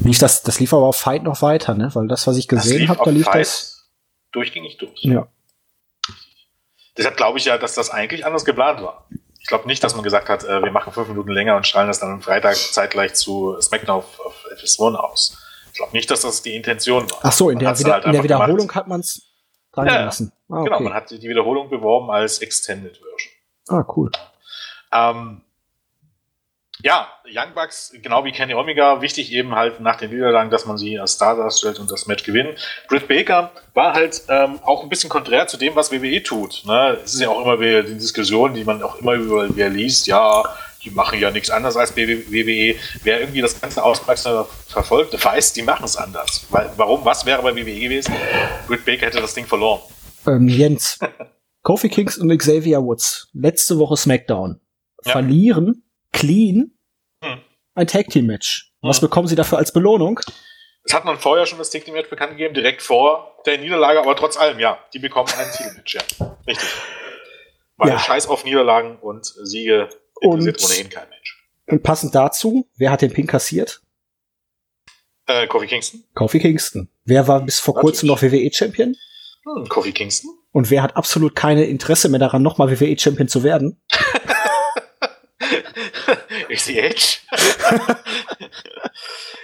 [0.00, 1.90] Lief das, das lief aber auf Fight noch weiter, ne?
[1.94, 3.88] Weil das, was ich gesehen habe, da lief Fight das
[4.32, 5.02] durchgängig durch.
[5.02, 5.28] Ja.
[6.96, 9.06] Deshalb glaube ich ja, dass das eigentlich anders geplant war.
[9.40, 11.88] Ich glaube nicht, dass man gesagt hat, äh, wir machen fünf Minuten länger und strahlen
[11.88, 15.38] das dann am Freitag zeitgleich zu SmackDown auf, auf FS1 aus.
[15.72, 17.18] Ich glaube nicht, dass das die Intention war.
[17.22, 18.74] Ach so, in der, wieder, halt in der Wiederholung gemacht.
[18.74, 19.22] hat man es
[19.72, 20.32] dran ja, gelassen.
[20.32, 20.68] Ah, genau, okay.
[20.68, 23.32] Genau, man hat die Wiederholung beworben als Extended Version.
[23.68, 24.10] Ah, cool.
[24.92, 25.42] Ähm,
[26.82, 30.76] ja, Young Bucks, genau wie Kenny Omega, wichtig eben halt nach den Niederlagen, dass man
[30.76, 32.58] sie als Star darstellt und das Match gewinnt.
[32.88, 36.62] Britt Baker war halt ähm, auch ein bisschen konträr zu dem, was WWE tut.
[36.66, 36.98] Ne?
[37.02, 40.06] Es ist ja auch immer wieder die Diskussion, die man auch immer über wer liest,
[40.06, 40.44] ja,
[40.84, 42.76] die machen ja nichts anderes als WWE.
[43.02, 46.46] Wer irgendwie das Ganze aufmerksam verfolgt, weiß, die machen es anders.
[46.50, 47.04] Weil, warum?
[47.04, 48.14] Was wäre bei WWE gewesen?
[48.68, 49.80] Britt Baker hätte das Ding verloren.
[50.26, 50.98] Ähm, Jens,
[51.62, 54.60] Kofi Kings und Xavier Woods, letzte Woche SmackDown,
[55.04, 55.12] ja.
[55.12, 56.72] verlieren clean
[57.22, 57.40] hm.
[57.74, 58.72] ein Tag Team Match.
[58.82, 58.90] Hm.
[58.90, 60.20] Was bekommen sie dafür als Belohnung?
[60.84, 63.98] Das hat man vorher schon das Tag Team Match bekannt gegeben, direkt vor der Niederlage,
[63.98, 66.02] aber trotz allem, ja, die bekommen ein Titelmatch, ja.
[66.46, 66.68] Richtig.
[67.76, 67.98] Weil ja.
[67.98, 69.88] Scheiß auf Niederlagen und Siege
[70.20, 71.48] interessiert und ohnehin kein Mensch.
[71.66, 73.82] Und passend dazu, wer hat den Pin kassiert?
[75.26, 76.04] Äh, Kofi Kingston.
[76.14, 76.88] Kofi Kingston.
[77.04, 77.92] Wer war bis vor Natürlich.
[77.92, 78.96] kurzem noch WWE-Champion?
[79.44, 80.30] Hm, Kofi Kingston.
[80.52, 83.80] Und wer hat absolut keine Interesse mehr daran, nochmal WWE-Champion zu werden?
[86.48, 87.18] Ist die Edge?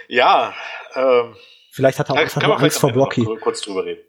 [0.07, 0.53] ja.
[0.95, 1.35] Ähm,
[1.71, 3.25] vielleicht hat er auch einfach nur Angst vor Blocky.
[3.41, 4.01] Kurz drüber reden.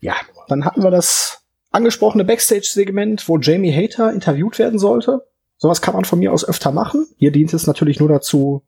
[0.00, 0.16] Ja,
[0.48, 5.26] dann hatten wir das angesprochene Backstage-Segment, wo Jamie Hater interviewt werden sollte.
[5.56, 7.06] Sowas kann man von mir aus öfter machen.
[7.16, 8.64] Hier dient es natürlich nur dazu,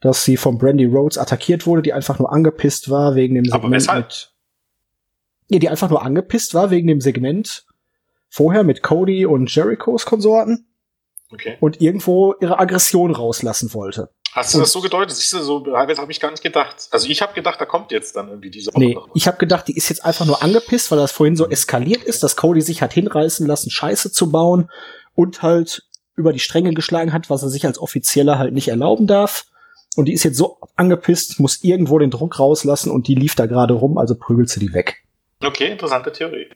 [0.00, 3.86] dass sie von Brandy Rhodes attackiert wurde, die einfach nur angepisst war wegen dem Segment
[3.94, 4.32] mit.
[5.48, 7.64] Ja, die einfach nur angepisst war wegen dem Segment
[8.28, 10.66] vorher mit Cody und Jerichos Konsorten.
[11.32, 11.56] Okay.
[11.60, 14.10] Und irgendwo ihre Aggression rauslassen wollte.
[14.32, 15.14] Hast du und das so gedeutet?
[15.14, 16.88] Siehst du, so das habe ich gar nicht gedacht.
[16.90, 19.76] Also ich habe gedacht, da kommt jetzt dann irgendwie diese Nee, ich habe gedacht, die
[19.76, 22.94] ist jetzt einfach nur angepisst, weil das vorhin so eskaliert ist, dass Cody sich hat
[22.94, 24.70] hinreißen lassen, Scheiße zu bauen
[25.14, 25.82] und halt
[26.14, 29.46] über die Stränge geschlagen hat, was er sich als Offizieller halt nicht erlauben darf.
[29.96, 33.44] Und die ist jetzt so angepisst, muss irgendwo den Druck rauslassen und die lief da
[33.44, 35.04] gerade rum, also prügelt sie die weg.
[35.44, 36.48] Okay, interessante Theorie.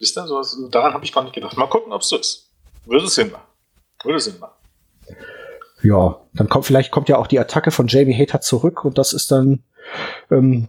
[0.00, 1.56] Siehst du, so, daran habe ich gar nicht gedacht.
[1.56, 2.48] Mal gucken, ob es so ist.
[2.86, 3.44] Würde es Sinn machen.
[4.04, 4.54] Würde Sinn machen.
[5.82, 9.12] Ja, dann kommt vielleicht kommt ja auch die Attacke von Jamie Hater zurück und das
[9.12, 9.62] ist dann
[10.30, 10.68] ähm,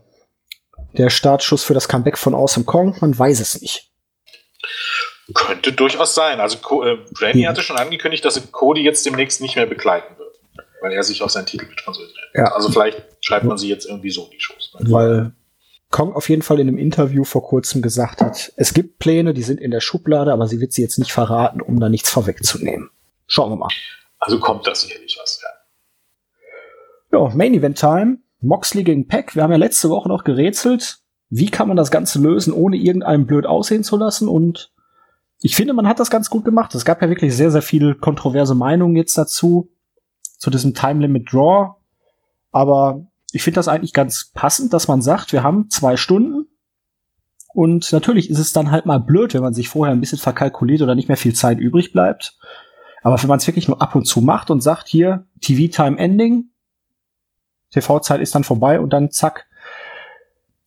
[0.97, 2.95] der Startschuss für das Comeback von Awesome Kong.
[3.01, 3.91] Man weiß es nicht.
[5.34, 6.39] Könnte durchaus sein.
[6.39, 7.47] Also äh, hm.
[7.47, 10.39] hatte schon angekündigt, dass Cody jetzt demnächst nicht mehr begleiten wird,
[10.82, 12.29] weil er sich auf seinen Titel konzentriert.
[12.34, 12.53] Ja.
[12.53, 14.73] Also vielleicht schreibt man sie jetzt irgendwie so in die Shows.
[14.79, 15.34] Weil
[15.89, 19.43] Kong auf jeden Fall in einem Interview vor kurzem gesagt hat, es gibt Pläne, die
[19.43, 22.89] sind in der Schublade, aber sie wird sie jetzt nicht verraten, um da nichts vorwegzunehmen.
[23.32, 23.69] Schauen wir mal.
[24.19, 27.17] Also kommt das sicherlich was, ja.
[27.17, 28.17] Ja, Main Event Time.
[28.41, 29.36] Moxley gegen Peck.
[29.38, 30.99] Wir haben ja letzte Woche noch gerätselt.
[31.29, 34.27] Wie kann man das Ganze lösen, ohne irgendeinem blöd aussehen zu lassen?
[34.27, 34.73] Und
[35.39, 36.75] ich finde, man hat das ganz gut gemacht.
[36.75, 39.69] Es gab ja wirklich sehr, sehr viele kontroverse Meinungen jetzt dazu,
[40.38, 41.75] zu diesem Time Limit Draw.
[42.51, 46.49] Aber ich finde das eigentlich ganz passend, dass man sagt, wir haben zwei Stunden.
[47.53, 50.82] Und natürlich ist es dann halt mal blöd, wenn man sich vorher ein bisschen verkalkuliert
[50.82, 52.38] oder nicht mehr viel Zeit übrig bleibt.
[53.01, 56.45] Aber wenn man es wirklich nur ab und zu macht und sagt, hier, TV-Time Ending,
[57.71, 59.47] TV-Zeit ist dann vorbei und dann zack.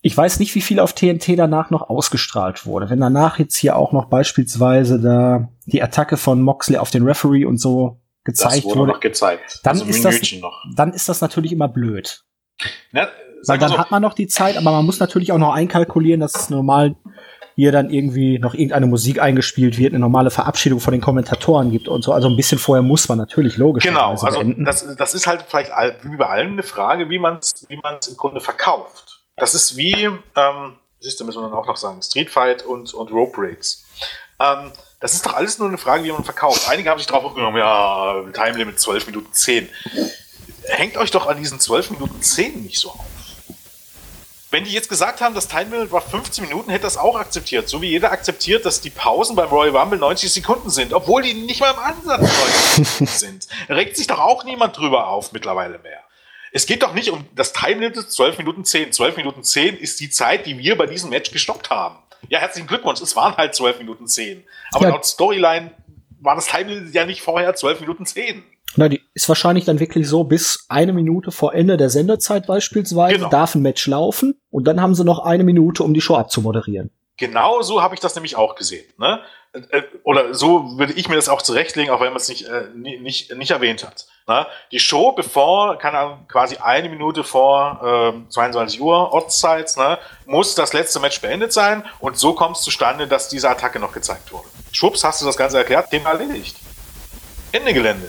[0.00, 2.90] Ich weiß nicht, wie viel auf TNT danach noch ausgestrahlt wurde.
[2.90, 7.46] Wenn danach jetzt hier auch noch beispielsweise da die Attacke von Moxley auf den Referee
[7.46, 9.60] und so gezeigt wurde, wurde gezeigt.
[9.62, 10.20] Dann, also ist das,
[10.76, 12.24] dann ist das natürlich immer blöd.
[12.92, 13.08] Na,
[13.46, 13.78] Weil dann so.
[13.78, 16.96] hat man noch die Zeit, aber man muss natürlich auch noch einkalkulieren, dass es normal
[17.54, 21.88] hier dann irgendwie noch irgendeine Musik eingespielt wird, eine normale Verabschiedung von den Kommentatoren gibt
[21.88, 22.12] und so.
[22.12, 23.84] Also ein bisschen vorher muss man natürlich logisch.
[23.84, 25.70] Genau, also das, das ist halt vielleicht
[26.02, 29.20] wie bei allen eine Frage, wie man es wie man's im Grunde verkauft.
[29.36, 32.94] Das ist wie, ähm, siehst du, müssen wir dann auch noch sagen, Street Fight und,
[32.94, 33.84] und Rope Breaks.
[34.40, 36.68] Ähm, das ist doch alles nur eine Frage, wie man verkauft.
[36.68, 39.68] Einige haben sich drauf aufgenommen, ja, Time Limit 12 Minuten 10.
[40.66, 43.04] Hängt euch doch an diesen 12 Minuten 10 nicht so auf.
[44.54, 47.68] Wenn die jetzt gesagt haben, das Time Limit war 15 Minuten, hätte das auch akzeptiert.
[47.68, 51.34] So wie jeder akzeptiert, dass die Pausen beim Royal Rumble 90 Sekunden sind, obwohl die
[51.34, 53.48] nicht mal im Ansatz 90 Sekunden sind.
[53.68, 56.04] Regt sich doch auch niemand drüber auf mittlerweile mehr.
[56.52, 58.92] Es geht doch nicht um das Time Limit 12 Minuten 10.
[58.92, 61.98] 12 Minuten 10 ist die Zeit, die wir bei diesem Match gestoppt haben.
[62.28, 64.44] Ja, herzlichen Glückwunsch, es waren halt 12 Minuten 10.
[64.70, 64.90] Aber ja.
[64.92, 65.72] laut Storyline
[66.20, 68.44] war das Time Limit ja nicht vorher 12 Minuten 10.
[68.76, 73.16] Na, die ist wahrscheinlich dann wirklich so, bis eine Minute vor Ende der Sendezeit beispielsweise
[73.16, 73.28] genau.
[73.28, 76.90] darf ein Match laufen und dann haben sie noch eine Minute, um die Show abzumoderieren.
[77.16, 78.86] Genau so habe ich das nämlich auch gesehen.
[78.98, 79.20] Ne?
[79.52, 82.64] Äh, oder so würde ich mir das auch zurechtlegen, auch wenn man es nicht, äh,
[82.74, 84.06] nicht, nicht erwähnt hat.
[84.26, 84.46] Ne?
[84.72, 90.56] Die Show, bevor, kann Ahnung, quasi eine Minute vor äh, 22 Uhr Ortszeit, ne, muss
[90.56, 94.32] das letzte Match beendet sein und so kommt es zustande, dass diese Attacke noch gezeigt
[94.32, 94.48] wurde.
[94.72, 96.56] Schwupps, hast du das Ganze erklärt, Thema erledigt.
[97.52, 98.08] Ende Gelände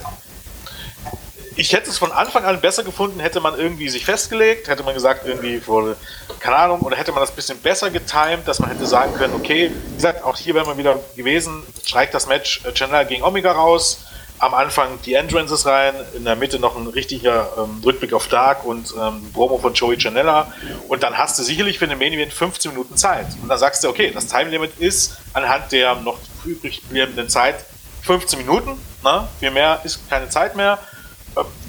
[1.55, 4.93] ich hätte es von Anfang an besser gefunden, hätte man irgendwie sich festgelegt, hätte man
[4.93, 5.95] gesagt, irgendwie wurde,
[6.39, 9.33] keine Ahnung, oder hätte man das ein bisschen besser getimed, dass man hätte sagen können,
[9.33, 13.23] okay, wie gesagt, auch hier wäre man wieder gewesen, streicht das Match äh, Chandler gegen
[13.23, 13.99] Omega raus,
[14.37, 18.65] am Anfang die Entrances rein, in der Mitte noch ein richtiger ähm, Rückblick auf Dark
[18.65, 20.51] und ähm, Promo von Joey Janella
[20.89, 23.81] und dann hast du sicherlich für den Main Event 15 Minuten Zeit und dann sagst
[23.83, 27.55] du, okay, das Time Limit ist anhand der noch übrig bleibenden Zeit
[28.01, 29.27] 15 Minuten, ne?
[29.39, 30.79] viel mehr ist keine Zeit mehr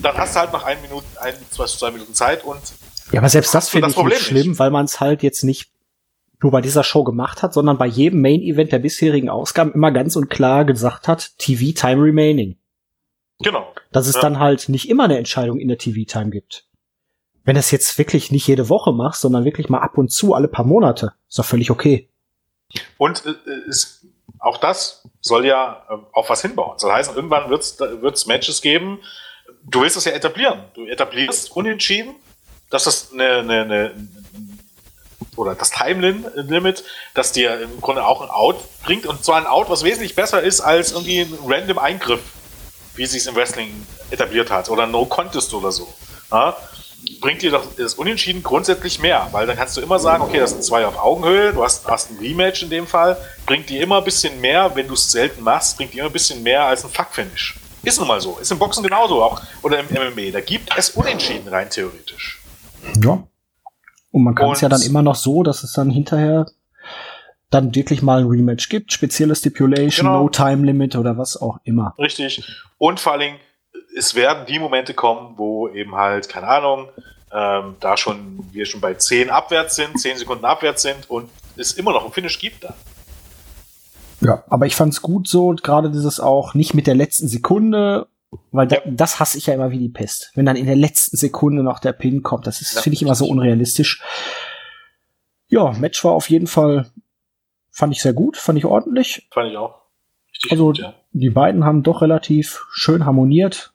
[0.02, 2.60] dann hast du halt noch ein Minuten, ein, zwei, zwei Minuten Zeit und
[3.12, 4.58] ja, aber selbst das finde ich nicht schlimm, nicht.
[4.58, 5.70] weil man es halt jetzt nicht
[6.42, 9.90] nur bei dieser Show gemacht hat, sondern bei jedem Main Event der bisherigen Ausgaben immer
[9.90, 12.58] ganz und klar gesagt hat, TV Time Remaining.
[13.40, 13.72] Genau.
[13.92, 14.22] Dass es ja.
[14.22, 16.66] dann halt nicht immer eine Entscheidung in der TV Time gibt.
[17.44, 20.48] Wenn das jetzt wirklich nicht jede Woche machst, sondern wirklich mal ab und zu alle
[20.48, 22.10] paar Monate, ist doch völlig okay.
[22.98, 24.04] Und äh, ist,
[24.40, 26.76] auch das soll ja äh, auf was hinbauen.
[26.80, 27.62] Das heißt, irgendwann wird
[28.14, 28.98] es Matches geben,
[29.68, 30.64] du willst das ja etablieren.
[30.74, 32.14] Du etablierst unentschieden,
[32.70, 33.94] dass das eine, eine, eine
[35.36, 39.46] oder das Time Limit, das dir im Grunde auch ein Out bringt und zwar ein
[39.46, 42.20] Out, was wesentlich besser ist als irgendwie ein random Eingriff,
[42.94, 45.92] wie es sich im Wrestling etabliert hat oder No Contest oder so.
[46.32, 46.56] Ja?
[47.20, 50.50] Bringt dir doch das Unentschieden grundsätzlich mehr, weil dann kannst du immer sagen, okay, das
[50.50, 53.98] sind zwei auf Augenhöhe, du hast, hast ein Rematch in dem Fall, bringt dir immer
[53.98, 56.84] ein bisschen mehr, wenn du es selten machst, bringt dir immer ein bisschen mehr als
[56.84, 57.56] ein Fuck-Finish.
[57.86, 58.38] Ist nun mal so.
[58.38, 59.40] Ist im Boxen genauso auch.
[59.62, 60.32] Oder im MMA.
[60.32, 62.42] Da gibt es Unentschieden rein theoretisch.
[63.00, 63.22] Ja.
[64.10, 66.46] Und man kann es ja dann immer noch so, dass es dann hinterher
[67.50, 70.22] dann wirklich mal ein Rematch gibt, spezielle Stipulation, genau.
[70.24, 71.94] No Time Limit oder was auch immer.
[71.96, 72.44] Richtig.
[72.76, 73.36] Und vor allen Dingen,
[73.96, 76.88] es werden die Momente kommen, wo eben halt, keine Ahnung,
[77.32, 81.72] ähm, da schon wir schon bei 10 abwärts sind, 10 Sekunden abwärts sind und es
[81.74, 82.74] immer noch ein Finish gibt dann.
[84.26, 88.08] Ja, aber ich fand's gut so, gerade dieses auch nicht mit der letzten Sekunde,
[88.50, 90.32] weil da, das hasse ich ja immer wie die Pest.
[90.34, 93.02] Wenn dann in der letzten Sekunde noch der Pin kommt, das ist, ja, finde ich
[93.02, 94.02] immer so unrealistisch.
[95.46, 96.90] Ja, Match war auf jeden Fall,
[97.70, 99.28] fand ich sehr gut, fand ich ordentlich.
[99.30, 99.82] Fand ich auch.
[100.32, 100.94] Richtig also, gut, ja.
[101.12, 103.74] die beiden haben doch relativ schön harmoniert.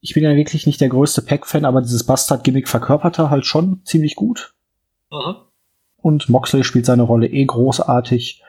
[0.00, 3.80] Ich bin ja wirklich nicht der größte Pack-Fan, aber dieses Bastard-Gimmick verkörpert er halt schon
[3.84, 4.52] ziemlich gut.
[5.10, 5.36] Mhm.
[5.96, 8.42] Und Moxley spielt seine Rolle eh großartig.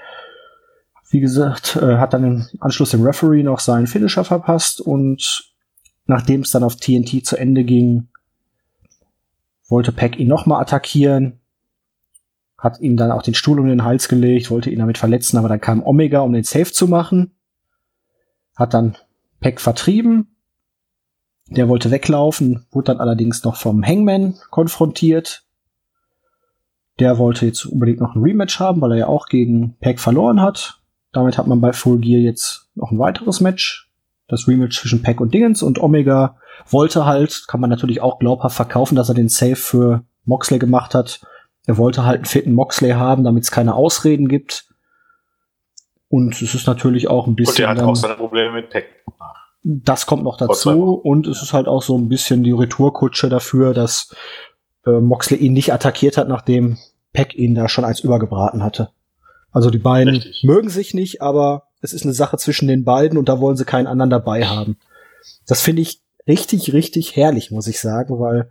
[1.16, 5.50] Wie gesagt, äh, hat dann im Anschluss dem Referee noch seinen Finisher verpasst und
[6.08, 8.10] nachdem es dann auf TNT zu Ende ging,
[9.70, 11.40] wollte Pack ihn nochmal attackieren,
[12.58, 15.48] hat ihm dann auch den Stuhl um den Hals gelegt, wollte ihn damit verletzen, aber
[15.48, 17.32] dann kam Omega, um den Safe zu machen,
[18.54, 18.98] hat dann
[19.40, 20.36] Pack vertrieben,
[21.48, 25.46] der wollte weglaufen, wurde dann allerdings noch vom Hangman konfrontiert.
[27.00, 30.42] Der wollte jetzt unbedingt noch ein Rematch haben, weil er ja auch gegen Pack verloren
[30.42, 30.82] hat.
[31.16, 33.90] Damit hat man bei Full Gear jetzt noch ein weiteres Match.
[34.28, 36.38] Das Rematch zwischen Pack und Dingens und Omega
[36.70, 40.94] wollte halt, kann man natürlich auch glaubhaft verkaufen, dass er den Save für Moxley gemacht
[40.94, 41.22] hat,
[41.68, 44.68] Er wollte halt einen fitten Moxley haben, damit es keine Ausreden gibt.
[46.10, 47.66] Und es ist natürlich auch ein bisschen.
[47.66, 48.86] Und er hat auch seine Probleme mit Pack.
[49.64, 50.94] Das kommt noch dazu.
[50.94, 54.14] Und es ist halt auch so ein bisschen die Retourkutsche dafür, dass
[54.86, 56.78] äh, Moxley ihn nicht attackiert hat, nachdem
[57.14, 58.90] Peck ihn da schon eins übergebraten hatte.
[59.56, 60.44] Also die beiden Richtig.
[60.44, 63.64] mögen sich nicht, aber es ist eine Sache zwischen den beiden und da wollen sie
[63.64, 64.78] keinen anderen dabei haben.
[65.48, 68.50] Das finde ich richtig, richtig herrlich, muss ich sagen, weil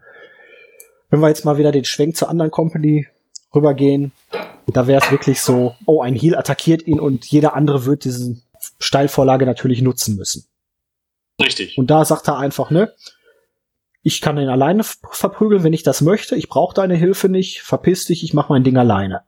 [1.11, 3.07] wenn wir jetzt mal wieder den Schwenk zur anderen Company
[3.55, 4.13] rübergehen,
[4.67, 8.43] da wäre es wirklich so, oh, ein Heal attackiert ihn und jeder andere wird diesen
[8.79, 10.47] Steilvorlage natürlich nutzen müssen.
[11.39, 11.77] Richtig.
[11.77, 12.95] Und da sagt er einfach, ne,
[14.03, 16.35] ich kann ihn alleine verprügeln, wenn ich das möchte.
[16.35, 17.61] Ich brauche deine Hilfe nicht.
[17.61, 19.25] Verpiss dich, ich mache mein Ding alleine.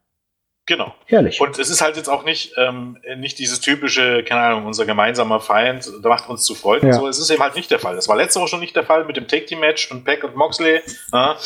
[0.66, 0.92] Genau.
[1.06, 1.40] Herrlich.
[1.40, 5.38] Und es ist halt jetzt auch nicht, ähm, nicht dieses typische, keine Ahnung, unser gemeinsamer
[5.38, 6.88] Feind, der macht uns zu folgen.
[6.88, 6.94] Ja.
[6.94, 7.94] So, es ist eben halt nicht der Fall.
[7.94, 10.80] Das war letzte Woche schon nicht der Fall mit dem Take-Team-Match und Peck und Moxley.
[11.12, 11.38] Ja.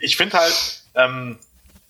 [0.00, 1.38] Ich finde halt, ähm,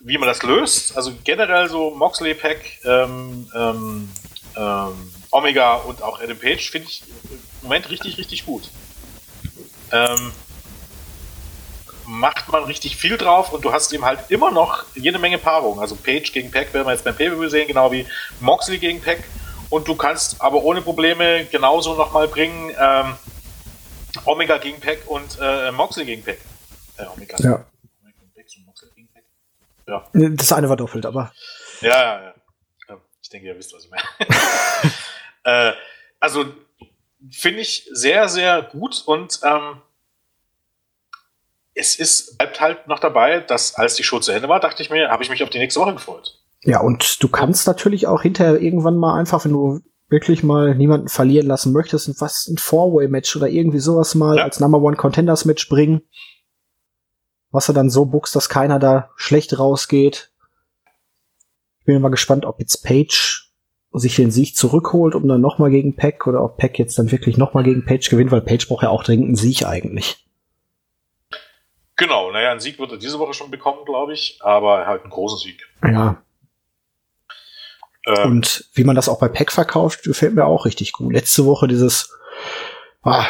[0.00, 4.10] wie man das löst, also generell so Moxley, Peck, ähm, ähm,
[4.56, 7.02] ähm, Omega und auch Adam Page finde ich
[7.62, 8.68] im Moment richtig, richtig gut.
[9.92, 10.32] Ähm,
[12.10, 15.78] macht man richtig viel drauf und du hast eben halt immer noch jede Menge Paarungen.
[15.78, 18.04] Also Page gegen Pack werden wir jetzt beim pay sehen, genau wie
[18.40, 19.22] Moxley gegen Pack.
[19.70, 23.14] Und du kannst aber ohne Probleme genauso nochmal bringen ähm,
[24.24, 26.38] Omega gegen Pack und äh, Moxley gegen Pack.
[26.96, 27.36] Äh, Omega.
[27.38, 27.64] Ja.
[29.86, 30.04] Ja.
[30.12, 31.32] Das eine war doppelt, aber.
[31.80, 32.34] Ja, ja,
[32.88, 32.96] ja.
[33.22, 34.02] Ich denke, ihr wisst, was ich meine.
[35.70, 35.72] äh,
[36.18, 36.44] also
[37.30, 39.80] finde ich sehr, sehr gut und ähm,
[41.74, 44.90] es ist, bleibt halt noch dabei, dass als die Show zu Ende war, dachte ich
[44.90, 46.38] mir, habe ich mich auf die nächste Woche gefreut.
[46.62, 51.08] Ja, und du kannst natürlich auch hinterher irgendwann mal einfach, wenn du wirklich mal niemanden
[51.08, 54.44] verlieren lassen möchtest, was ein Four-Way-Match oder irgendwie sowas mal ja.
[54.44, 56.02] als Number One Contenders Match bringen,
[57.50, 60.32] was er dann so buchst, dass keiner da schlecht rausgeht.
[61.78, 63.52] Ich bin mal gespannt, ob jetzt Page
[63.92, 67.36] sich den Sieg zurückholt, um dann nochmal gegen Peck oder ob Peck jetzt dann wirklich
[67.36, 70.29] nochmal gegen Page gewinnt, weil Page braucht ja auch dringend einen Sieg eigentlich.
[72.00, 75.10] Genau, naja, einen Sieg wird er diese Woche schon bekommen, glaube ich, aber halt einen
[75.10, 75.68] großen Sieg.
[75.84, 76.22] Ja.
[78.06, 81.12] Ähm, und wie man das auch bei Pack verkauft, gefällt mir auch richtig gut.
[81.12, 82.16] Letzte Woche dieses,
[83.02, 83.26] ah,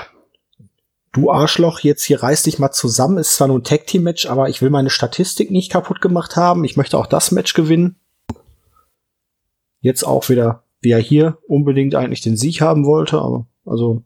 [1.10, 4.62] du Arschloch, jetzt hier reiß dich mal zusammen, ist zwar nur ein Tag-Team-Match, aber ich
[4.62, 6.62] will meine Statistik nicht kaputt gemacht haben.
[6.62, 7.96] Ich möchte auch das Match gewinnen.
[9.80, 14.04] Jetzt auch wieder, wie er hier unbedingt eigentlich den Sieg haben wollte, aber also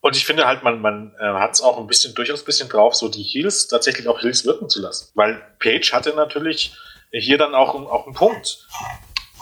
[0.00, 2.68] und ich finde halt, man, man äh, hat es auch ein bisschen, durchaus ein bisschen
[2.68, 5.10] drauf, so die Heels tatsächlich auch Heels wirken zu lassen.
[5.14, 6.76] Weil Page hatte natürlich
[7.10, 8.66] hier dann auch, auch einen Punkt.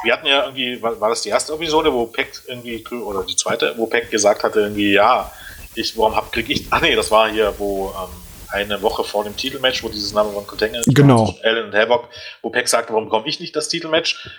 [0.02, 3.36] Wir hatten ja irgendwie, war, war das die erste Episode, wo Peck irgendwie, oder die
[3.36, 5.32] zweite, wo Peck gesagt hatte, irgendwie, ja,
[5.74, 8.10] ich, warum hab, krieg ich, ach nee, das war hier, wo, ähm,
[8.50, 11.34] eine Woche vor dem Titelmatch, wo dieses Number One Contender genau.
[11.42, 12.08] Allen und Havoc,
[12.42, 14.30] wo Peck sagte, warum bekomme ich nicht das Titelmatch,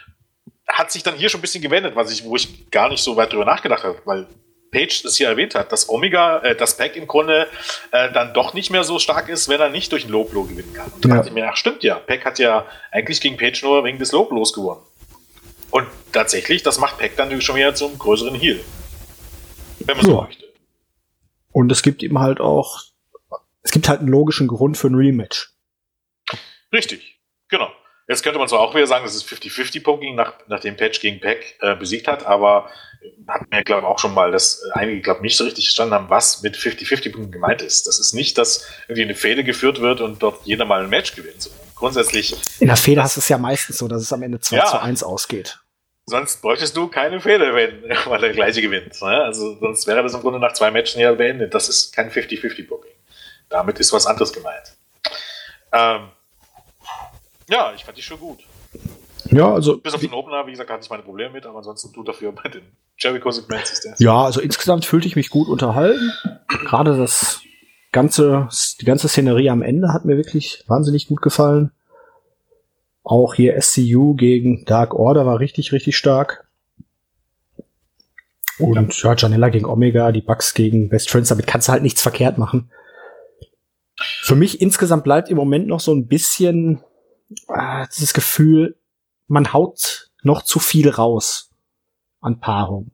[0.68, 3.16] hat sich dann hier schon ein bisschen gewendet, was ich, wo ich gar nicht so
[3.16, 4.28] weit drüber nachgedacht habe, weil
[4.72, 7.48] Page das hier erwähnt hat, dass Omega, äh, das Pack im Grunde
[7.92, 10.44] äh, dann doch nicht mehr so stark ist, wenn er nicht durch ein Low Blow
[10.44, 10.92] gewinnen kann.
[10.92, 11.16] Und da ja.
[11.16, 14.12] dachte ich mir, ach stimmt ja, Pack hat ja eigentlich gegen Page nur wegen des
[14.12, 14.82] Low Blows gewonnen.
[15.72, 18.60] Und tatsächlich, das macht Pack dann schon wieder zum größeren Heal.
[19.80, 20.12] Wenn man ja.
[20.12, 20.46] so möchte.
[21.52, 22.84] Und es gibt ihm halt auch,
[23.64, 25.52] es gibt halt einen logischen Grund für ein Rematch.
[26.72, 27.72] Richtig, genau.
[28.08, 31.56] Jetzt könnte man zwar auch wieder sagen, das ist 50-50-Poking, nach, nachdem Patch gegen Pack
[31.60, 32.70] äh, besiegt hat, aber
[33.28, 35.94] hatten wir, glaube ich, auch schon mal, dass einige, glaube ich, nicht so richtig verstanden
[35.94, 37.86] haben, was mit 50-50-Punkten gemeint ist.
[37.86, 41.16] Das ist nicht, dass irgendwie eine Fehde geführt wird und dort jeder mal ein Match
[41.16, 41.50] gewinnt.
[41.76, 42.36] Grundsätzlich.
[42.60, 44.66] In der Fehde hast du es ja meistens so, dass es am Ende 2 ja,
[44.66, 45.60] zu 1 ausgeht.
[46.06, 49.00] Sonst bräuchtest du keine Fehde, wenn weil der gleiche gewinnt.
[49.02, 49.24] Ne?
[49.24, 51.54] Also sonst wäre das im Grunde nach zwei Matchen ja beendet.
[51.54, 52.94] Das ist kein 50-50-Booking.
[53.50, 54.74] Damit ist was anderes gemeint.
[55.74, 56.10] Ähm,
[57.50, 58.40] ja, ich fand die schon gut.
[59.32, 59.78] Ja, also.
[59.78, 62.32] Bis auf den Opener, wie gesagt, hatte ich meine Probleme mit, aber ansonsten tut dafür
[62.32, 62.64] bei den
[62.98, 63.96] Jericho-Segments ist der.
[64.00, 66.12] Ja, also insgesamt fühlte ich mich gut unterhalten.
[66.48, 67.42] Gerade das
[67.92, 68.48] ganze,
[68.80, 71.72] die ganze Szenerie am Ende hat mir wirklich wahnsinnig gut gefallen.
[73.04, 76.48] Auch hier SCU gegen Dark Order war richtig, richtig stark.
[78.60, 82.02] Und ja, Janella gegen Omega, die Bugs gegen Best Friends, damit kannst du halt nichts
[82.02, 82.72] verkehrt machen.
[84.22, 86.82] Für mich insgesamt bleibt im Moment noch so ein bisschen
[87.96, 88.78] dieses Gefühl,
[89.28, 91.52] man haut noch zu viel raus
[92.22, 92.92] an Paarung.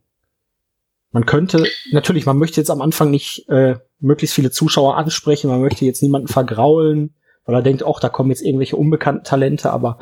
[1.11, 5.61] Man könnte, natürlich, man möchte jetzt am Anfang nicht äh, möglichst viele Zuschauer ansprechen, man
[5.61, 7.13] möchte jetzt niemanden vergraulen,
[7.45, 9.99] weil er denkt, auch da kommen jetzt irgendwelche unbekannten Talente, aber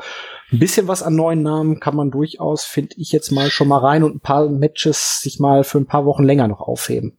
[0.50, 3.78] ein bisschen was an neuen Namen kann man durchaus, finde ich jetzt mal schon mal
[3.78, 7.18] rein und ein paar Matches sich mal für ein paar Wochen länger noch aufheben.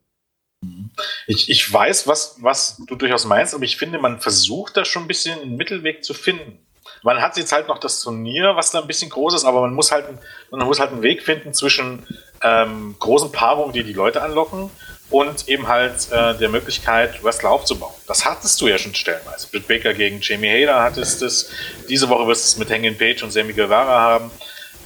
[1.26, 5.02] Ich, ich weiß, was, was du durchaus meinst, aber ich finde, man versucht da schon
[5.02, 6.58] ein bisschen einen Mittelweg zu finden.
[7.04, 9.74] Man hat jetzt halt noch das Turnier, was da ein bisschen groß ist, aber man
[9.74, 10.06] muss halt,
[10.50, 12.06] man muss halt einen Weg finden zwischen
[12.42, 14.70] ähm, großen Paarungen, die die Leute anlocken
[15.10, 17.92] und eben halt äh, der Möglichkeit, Wrestler aufzubauen.
[18.06, 19.48] Das hattest du ja schon stellenweise.
[19.48, 21.50] Britt Baker gegen Jamie Hayter hattest es.
[21.90, 24.30] Diese Woche wirst du es mit Hanging Page und Sammy Guevara haben.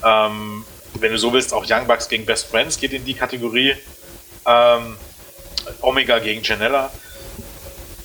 [0.05, 0.65] Ähm,
[0.95, 3.77] wenn du so willst, auch Young Bucks gegen Best Friends geht in die Kategorie.
[4.45, 4.97] Ähm,
[5.83, 6.91] Omega gegen Janella.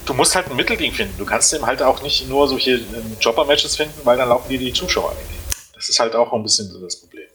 [0.06, 1.18] Du musst halt ein Mittel gegen finden.
[1.18, 4.60] Du kannst eben halt auch nicht nur solche ähm, Jobber-Matches finden, weil dann laufen dir
[4.60, 5.26] die Zuschauer weg.
[5.74, 7.28] Das ist halt auch ein bisschen so das Problem.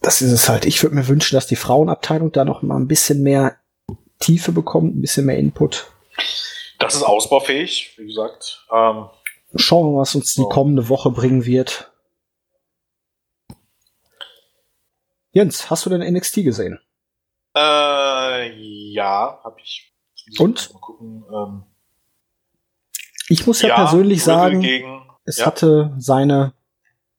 [0.00, 0.64] Das ist es halt.
[0.64, 3.56] Ich würde mir wünschen, dass die Frauenabteilung da noch mal ein bisschen mehr
[4.20, 5.90] Tiefe bekommt, ein bisschen mehr Input.
[6.78, 8.64] Das ist ausbaufähig, wie gesagt.
[8.72, 9.08] Ähm,
[9.56, 11.90] Schauen wir mal, was uns die kommende Woche bringen wird.
[15.32, 16.80] Jens, hast du denn NXT gesehen?
[17.56, 18.52] Äh,
[18.92, 19.92] ja, habe ich.
[20.38, 20.72] Und?
[20.72, 21.62] Mal gucken, ähm,
[23.30, 25.46] ich muss ja, ja persönlich sagen, gegen, es ja.
[25.46, 26.52] hatte seine,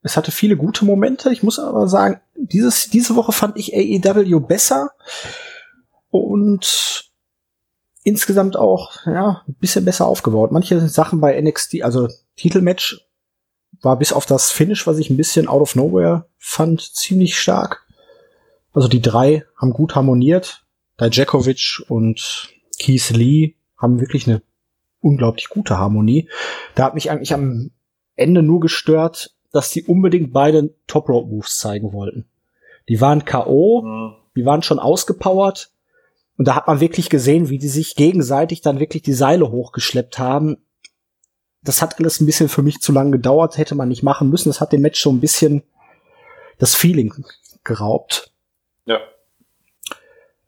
[0.02, 1.32] es hatte viele gute Momente.
[1.32, 4.92] Ich muss aber sagen, dieses, diese Woche fand ich AEW besser
[6.10, 7.10] und
[8.04, 10.52] insgesamt auch, ja, ein bisschen besser aufgebaut.
[10.52, 13.08] Manche Sachen bei NXT, also Titelmatch
[13.82, 17.88] war bis auf das Finish, was ich ein bisschen out of nowhere fand, ziemlich stark.
[18.74, 20.66] Also die drei haben gut harmoniert.
[21.00, 22.50] Dijakovic und
[22.80, 24.42] Keith Lee haben wirklich eine
[25.02, 26.30] unglaublich gute Harmonie.
[26.76, 27.72] Da hat mich eigentlich am
[28.16, 32.26] Ende nur gestört, dass die unbedingt beide Top Rope Moves zeigen wollten.
[32.88, 34.16] Die waren K.O., mhm.
[34.36, 35.72] die waren schon ausgepowert.
[36.38, 40.18] Und da hat man wirklich gesehen, wie die sich gegenseitig dann wirklich die Seile hochgeschleppt
[40.18, 40.58] haben.
[41.64, 44.50] Das hat alles ein bisschen für mich zu lange gedauert, hätte man nicht machen müssen.
[44.50, 45.64] Das hat dem Match so ein bisschen
[46.58, 47.14] das Feeling
[47.64, 48.32] geraubt.
[48.86, 49.00] Ja.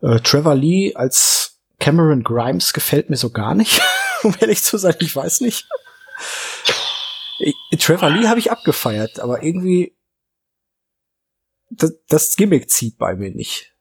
[0.02, 3.82] Äh, Trevor Lee als Cameron Grimes gefällt mir so gar nicht,
[4.24, 5.68] um ehrlich zu sein, ich weiß nicht.
[7.80, 9.96] Trevor Lee habe ich abgefeiert, aber irgendwie
[11.70, 13.74] das, das Gimmick zieht bei mir nicht.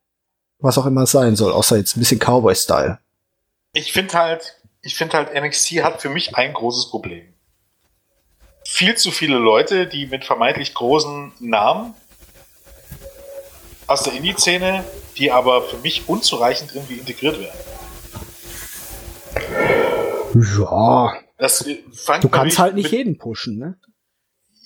[0.59, 2.99] Was auch immer es sein soll, außer jetzt ein bisschen Cowboy-Style.
[3.75, 7.35] Ich finde halt, ich finde halt, NXT hat für mich ein großes Problem.
[8.65, 11.95] Viel zu viele Leute, die mit vermeintlich großen Namen
[13.87, 14.85] aus der Indie-Szene,
[15.19, 17.59] die aber für mich unzureichend irgendwie integriert werden.
[20.35, 21.15] Ja.
[21.39, 21.65] Das
[22.21, 23.79] du kannst halt nicht jeden pushen, ne?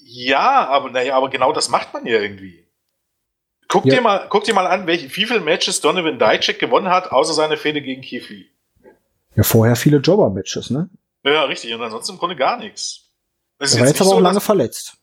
[0.02, 2.66] Ja, aber naja, aber genau das macht man ja irgendwie.
[3.68, 3.96] Guck ja.
[3.96, 7.34] dir mal, guck dir mal an, welche, wie viele Matches Donovan Dijak gewonnen hat, außer
[7.34, 8.46] seine Fehde gegen Keith Lee.
[9.34, 10.88] Ja, vorher viele Jobber-Matches, ne?
[11.24, 11.74] Ja, richtig.
[11.74, 13.10] Und ansonsten im Grunde gar nichts.
[13.58, 14.96] Das ist er war jetzt aber so, auch lange verletzt.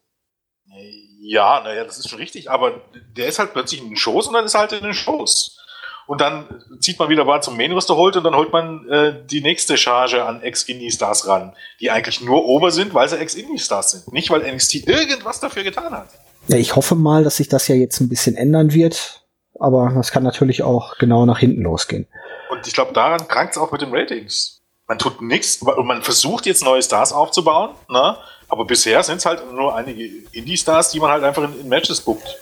[1.22, 2.82] Ja, naja, das ist schon richtig, aber
[3.16, 5.63] der ist halt plötzlich in den Shows und dann ist er halt in den Shows.
[6.06, 6.46] Und dann
[6.80, 9.78] zieht man wieder mal zum Main Roster holt und dann holt man äh, die nächste
[9.78, 14.14] Charge an Ex-Indie-Stars ran, die eigentlich nur ober sind, weil sie Ex-Indie-Stars sind.
[14.14, 16.10] Nicht, weil NXT irgendwas dafür getan hat.
[16.48, 19.26] Ja, ich hoffe mal, dass sich das ja jetzt ein bisschen ändern wird,
[19.60, 22.08] aber das kann natürlich auch genau nach hinten losgehen.
[22.50, 24.62] Und ich glaube, daran krankt es auch mit den Ratings.
[24.88, 28.18] Man tut nichts und man versucht jetzt neue Stars aufzubauen, ne?
[28.50, 32.04] Aber bisher sind es halt nur einige Indie-Stars, die man halt einfach in, in Matches
[32.04, 32.38] guckt.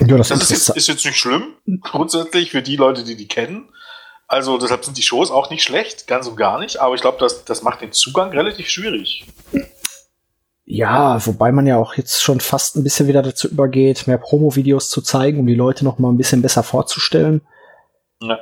[0.00, 3.28] Ja, das, das ist, jetzt, ist jetzt nicht schlimm, grundsätzlich für die Leute, die die
[3.28, 3.68] kennen.
[4.26, 6.80] Also deshalb sind die Shows auch nicht schlecht, ganz und gar nicht.
[6.80, 9.26] Aber ich glaube, das, das macht den Zugang relativ schwierig.
[10.64, 14.88] Ja, wobei man ja auch jetzt schon fast ein bisschen wieder dazu übergeht, mehr Promo-Videos
[14.88, 17.42] zu zeigen, um die Leute noch mal ein bisschen besser vorzustellen.
[18.22, 18.38] Ja.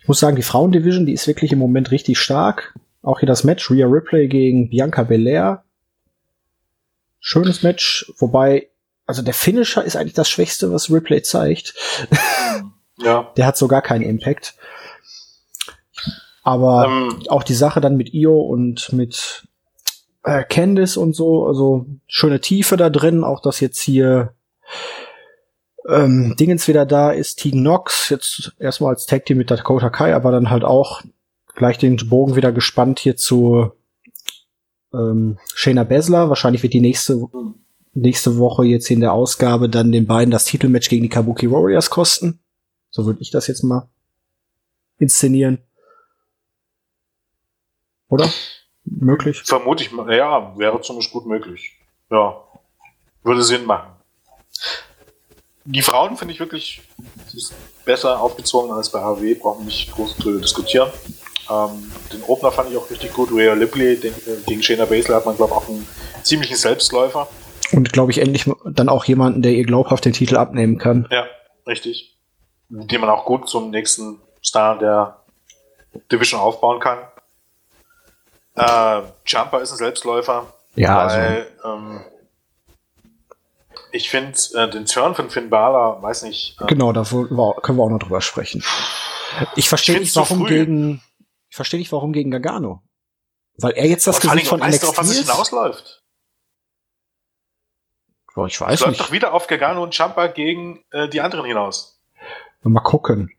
[0.00, 2.74] Ich muss sagen, die Frauendivision, die ist wirklich im Moment richtig stark.
[3.02, 5.62] Auch hier das Match, Rhea Ripley gegen Bianca Belair
[7.20, 8.68] schönes Match, wobei,
[9.10, 11.74] also der Finisher ist eigentlich das Schwächste, was Ripley zeigt.
[13.02, 13.32] Ja.
[13.34, 14.54] der hat so gar keinen Impact.
[16.42, 19.48] Aber ähm, auch die Sache dann mit Io und mit
[20.22, 24.34] äh, Candice und so, also schöne Tiefe da drin, auch dass jetzt hier
[25.88, 30.14] ähm, Dingens wieder da ist, Tegan Knox, jetzt erstmal als Tag Team mit Dakota Kai,
[30.14, 31.00] aber dann halt auch
[31.54, 33.72] gleich den Bogen wieder gespannt hier zu
[34.92, 36.28] ähm, Shayna Baszler.
[36.28, 37.28] Wahrscheinlich wird die nächste,
[37.92, 41.90] nächste Woche jetzt in der Ausgabe dann den beiden das Titelmatch gegen die Kabuki Warriors
[41.90, 42.40] kosten.
[42.90, 43.88] So würde ich das jetzt mal
[44.98, 45.58] inszenieren.
[48.08, 48.28] Oder?
[48.84, 49.42] Möglich?
[49.44, 51.78] Vermute ich mal, ja, wäre zumindest gut möglich.
[52.10, 52.42] Ja.
[53.22, 53.92] Würde Sinn machen.
[55.64, 56.82] Die Frauen finde ich wirklich
[57.84, 60.90] besser aufgezogen als bei HW, brauchen nicht groß drüber diskutieren.
[61.50, 63.30] Ähm, den Opener fand ich auch richtig gut.
[63.30, 64.14] Rhea Lipley den,
[64.46, 65.86] gegen Shayna Baszler hat man, glaube ich, auch einen
[66.22, 67.28] ziemlichen Selbstläufer.
[67.72, 71.06] Und, glaube ich, endlich dann auch jemanden, der ihr glaubhaft den Titel abnehmen kann.
[71.10, 71.26] Ja,
[71.66, 72.18] richtig.
[72.68, 75.22] Den man auch gut zum nächsten Star der
[76.10, 76.98] Division aufbauen kann.
[78.56, 80.52] Äh, Jumper ist ein Selbstläufer.
[80.74, 81.76] Ja, weil, also.
[81.76, 82.00] ähm,
[83.92, 86.56] Ich finde äh, den Turn von Finn Balor, weiß nicht.
[86.60, 88.62] Äh, genau, da können wir auch noch drüber sprechen.
[89.56, 91.02] Ich verstehe nicht, warum gegen,
[91.48, 92.82] ich verstehe nicht, warum gegen Gargano.
[93.58, 95.99] Weil er jetzt das Gesicht von NXT auf was es hinausläuft.
[98.40, 98.86] Oh, ich weiß es nicht.
[98.86, 102.00] läuft doch wieder auf Gargano und Champa gegen äh, die anderen hinaus.
[102.62, 103.30] Mal gucken.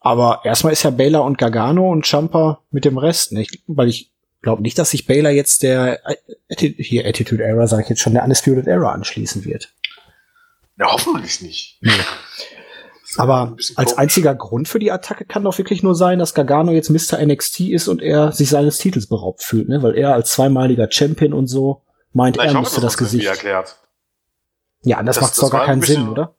[0.00, 3.62] Aber erstmal ist ja Baylor und Gargano und Champa mit dem Rest, nicht?
[3.66, 6.00] Weil ich glaube nicht, dass sich Baylor jetzt der
[6.56, 9.74] hier Attitude Era, sage ich jetzt schon, der Undisputed Era anschließen wird.
[10.78, 11.78] Ja, hoffentlich nicht.
[11.80, 11.90] Nee.
[13.18, 16.90] Aber als einziger Grund für die Attacke kann doch wirklich nur sein, dass Gargano jetzt
[16.90, 17.18] Mr.
[17.24, 19.82] NXT ist und er sich seines Titels beraubt fühlt, ne?
[19.82, 23.26] Weil er als zweimaliger Champion und so meint, Na, er hoffe, müsste das, das Gesicht.
[23.26, 23.76] Erklärt.
[24.82, 26.36] Ja, anders macht es doch gar keinen bisschen, Sinn, oder?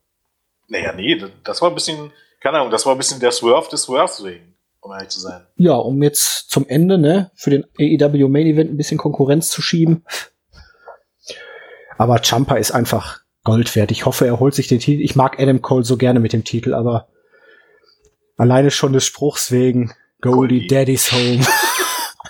[0.67, 2.11] Naja, nee, das war ein bisschen,
[2.41, 5.45] keine Ahnung, das war ein bisschen der Swerve des Swerves wegen, um ehrlich zu sein.
[5.55, 9.61] Ja, um jetzt zum Ende, ne, für den AEW Main Event ein bisschen Konkurrenz zu
[9.61, 10.05] schieben.
[11.97, 13.91] Aber Champa ist einfach Gold wert.
[13.91, 15.01] Ich hoffe, er holt sich den Titel.
[15.01, 17.07] Ich mag Adam Cole so gerne mit dem Titel, aber
[18.35, 21.45] alleine schon des Spruchs wegen Goldie, Daddy's Home.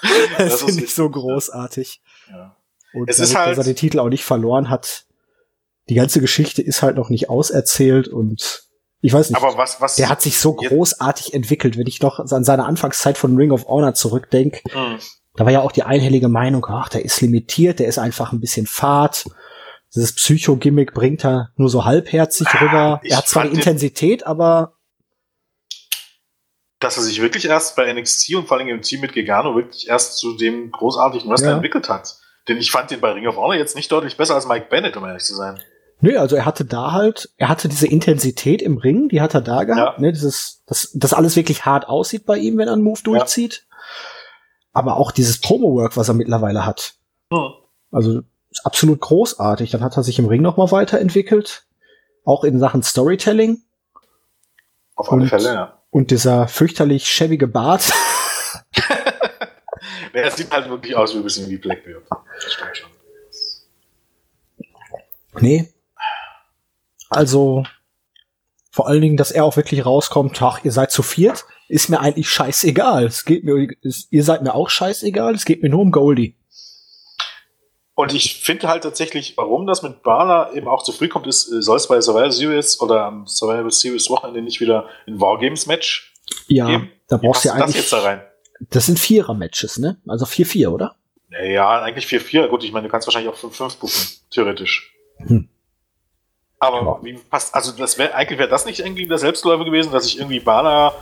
[0.37, 2.01] das, das finde ich so großartig.
[2.29, 2.55] Ja.
[2.93, 5.06] Und es dadurch, ist halt, dass er den Titel auch nicht verloren hat,
[5.89, 8.63] die ganze Geschichte ist halt noch nicht auserzählt und
[9.01, 9.41] ich weiß nicht.
[9.41, 13.17] Aber was, was der hat sich so großartig entwickelt, wenn ich noch an seine Anfangszeit
[13.17, 14.61] von Ring of Honor zurückdenke.
[14.73, 14.99] Mhm.
[15.35, 18.39] Da war ja auch die einhellige Meinung, ach, der ist limitiert, der ist einfach ein
[18.39, 19.25] bisschen fad.
[19.95, 23.01] Dieses Psycho-Gimmick bringt er nur so halbherzig ah, rüber.
[23.03, 24.73] Er hat zwar die Intensität, aber
[26.79, 29.87] dass er sich wirklich erst bei NXT und vor allem im Team mit Gegano wirklich
[29.87, 31.55] erst zu dem großartigen Wrestler ja.
[31.55, 32.17] entwickelt hat.
[32.47, 34.95] Denn ich fand den bei Ring of Honor jetzt nicht deutlich besser als Mike Bennett,
[34.95, 35.59] um ehrlich zu sein.
[35.99, 39.41] Nö, also er hatte da halt, er hatte diese Intensität im Ring, die hat er
[39.41, 40.01] da gehabt, ja.
[40.01, 43.65] ne, dieses, dass das alles wirklich hart aussieht bei ihm, wenn er einen Move durchzieht.
[43.69, 43.77] Ja.
[44.73, 46.93] Aber auch dieses Promo-Work, was er mittlerweile hat.
[47.33, 47.49] Hm.
[47.91, 48.21] Also
[48.51, 49.71] ist absolut großartig.
[49.71, 51.65] Dann hat er sich im Ring nochmal weiterentwickelt.
[52.25, 53.63] Auch in Sachen Storytelling.
[54.95, 55.81] Auf alle und, Fälle, ja.
[55.89, 57.91] Und dieser fürchterlich schäbige Bart.
[60.13, 62.03] er sieht halt wirklich aus wie ein bisschen wie Blackbeard.
[62.09, 62.89] Das stimmt schon.
[65.39, 65.71] Nee,
[67.09, 67.63] also
[68.71, 71.99] vor allen Dingen, dass er auch wirklich rauskommt, ach, ihr seid zu viert, ist mir
[71.99, 73.05] eigentlich scheißegal.
[73.05, 76.35] Es geht mir, es, ihr seid mir auch scheißegal, es geht mir nur um Goldie.
[77.95, 81.51] Und ich finde halt tatsächlich, warum das mit Bala eben auch zu früh kommt, ist,
[81.51, 85.65] äh, soll es bei Survivor Series oder am Survivor Series Wochenende nicht wieder ein Wargames
[85.65, 86.13] Match
[86.47, 86.91] ja, geben?
[87.07, 87.75] da brauchst du ja eigentlich.
[87.75, 88.21] Das, jetzt da rein?
[88.69, 89.97] das sind Vierer-Matches, ne?
[90.07, 90.95] Also 4-4, oder?
[91.29, 92.47] Ja, eigentlich 4-4.
[92.47, 94.93] Gut, ich meine, du kannst wahrscheinlich auch 5-5 buchen, theoretisch.
[95.17, 95.49] Hm.
[96.59, 96.99] Aber ja.
[97.03, 100.17] wie passt, also das wäre eigentlich wäre das nicht irgendwie der Selbstläufer gewesen, dass ich
[100.17, 100.93] irgendwie Bana,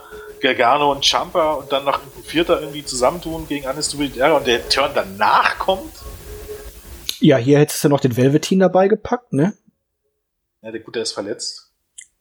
[0.41, 4.67] Gargano und Champa und dann noch ein Vierter irgendwie zusammentun gegen Undisputed Era und der
[4.67, 5.93] Turn danach kommt?
[7.19, 9.53] Ja, hier hättest du noch den Velveteen dabei gepackt, ne?
[10.61, 11.71] Ja, der gut, der ist verletzt.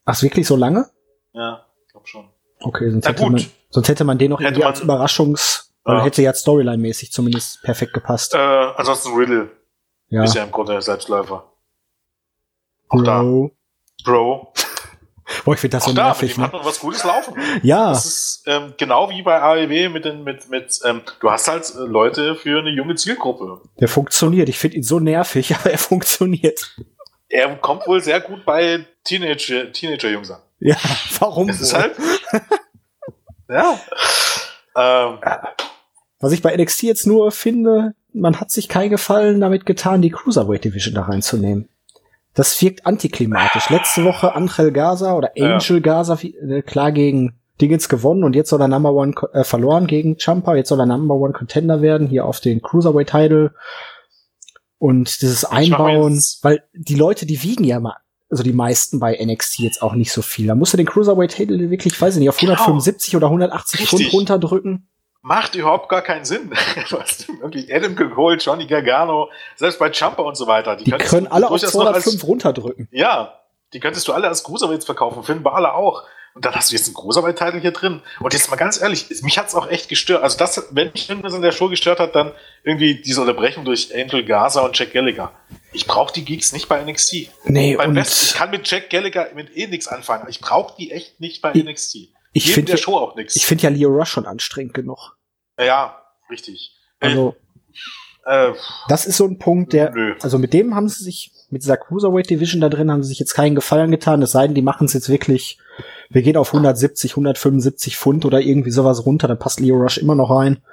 [0.05, 0.89] Ach, wirklich so lange?
[1.33, 2.29] Ja, ich glaube schon.
[2.61, 6.03] Okay, sonst hätte, man, sonst hätte man den noch hätte irgendwie man, als Überraschungs, ja.
[6.03, 8.33] hätte ja Storyline-mäßig zumindest perfekt gepasst.
[8.33, 9.51] Äh, ansonsten Riddle.
[10.07, 10.23] Ja.
[10.23, 11.51] Ist ja im Grunde der Selbstläufer.
[12.89, 13.51] Auch Bro.
[14.03, 14.11] Da.
[14.11, 14.53] Bro.
[15.43, 16.35] Boah, ich finde das Auch so nervig.
[16.35, 16.57] Da, mit ne?
[16.57, 17.33] hat noch was Gutes laufen.
[17.63, 17.89] ja.
[17.89, 21.73] Das ist ähm, genau wie bei AEW mit den, mit, mit, ähm, du hast halt
[21.75, 23.61] äh, Leute für eine junge Zielgruppe.
[23.79, 24.49] Der funktioniert.
[24.49, 26.75] Ich finde ihn so nervig, aber er funktioniert.
[27.27, 30.41] Er kommt wohl sehr gut bei Teenager, Teenager-Jungs an.
[30.59, 30.77] Ja,
[31.19, 31.49] warum?
[31.49, 31.95] Es ist halt.
[33.49, 33.79] ja.
[34.77, 35.19] Ähm,
[36.19, 40.11] Was ich bei NXT jetzt nur finde, man hat sich keinen Gefallen damit getan, die
[40.11, 41.67] Cruiserweight Division da reinzunehmen.
[42.35, 43.69] Das wirkt antiklimatisch.
[43.69, 45.79] Letzte Woche Angel Gaza oder Angel ja.
[45.79, 50.17] Gaza äh, klar gegen Dingens gewonnen und jetzt soll er Number One äh, verloren gegen
[50.19, 50.55] Champa.
[50.55, 53.53] Jetzt soll er Number One Contender werden hier auf den Cruiserweight Title.
[54.77, 57.95] Und dieses Einbauen, weil die Leute, die wiegen ja mal,
[58.29, 60.47] also die meisten bei NXT jetzt auch nicht so viel.
[60.47, 63.19] Da musst du den Cruiserweight Title wirklich, weiß ich nicht, auf 175 genau.
[63.19, 63.99] oder 180 Richtig.
[63.99, 64.89] Pfund runterdrücken
[65.25, 66.51] macht überhaupt gar keinen Sinn.
[66.89, 70.75] Du hast wirklich Adam geholt, Johnny Gargano, selbst bei Jumper und so weiter.
[70.75, 72.87] Die, die können alle auf 205 als, runterdrücken.
[72.91, 73.39] Ja,
[73.73, 76.03] die könntest du alle als Cruiserweights verkaufen, Finn Balor auch.
[76.35, 78.01] Und dann hast du jetzt einen Cruiserweight-Titel hier drin.
[78.19, 80.21] Und jetzt mal ganz ehrlich, mich hat's auch echt gestört.
[80.21, 83.95] Also das, wenn mich irgendwas in der Show gestört hat, dann irgendwie diese Unterbrechung durch
[83.95, 85.31] Angel Gaza und Jack Gallagher.
[85.71, 87.29] Ich brauche die Geeks nicht bei NXT.
[87.45, 90.27] Nee, Beim und Besten, ich kann mit Jack Gallagher mit eh nichts anfangen.
[90.29, 92.09] Ich brauche die echt nicht bei NXT.
[92.33, 93.37] Ich finde der Show auch nichts.
[93.37, 95.14] Ich finde ja Leo Rush schon anstrengend genug.
[95.57, 96.75] Ja, richtig.
[96.99, 97.35] Also,
[98.25, 98.53] äh,
[98.89, 100.15] das ist so ein Punkt, der, nö.
[100.21, 103.19] also mit dem haben sie sich, mit dieser Cruiserweight Division da drin haben sie sich
[103.19, 105.59] jetzt keinen Gefallen getan, es sei denn, die machen es jetzt wirklich,
[106.09, 110.15] wir gehen auf 170, 175 Pfund oder irgendwie sowas runter, dann passt Leo Rush immer
[110.15, 110.63] noch rein.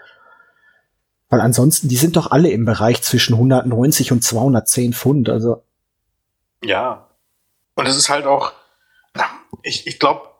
[1.28, 5.62] Weil ansonsten, die sind doch alle im Bereich zwischen 190 und 210 Pfund, also
[6.62, 7.08] Ja.
[7.74, 8.52] Und es ist halt auch,
[9.62, 10.31] ich, ich glaube,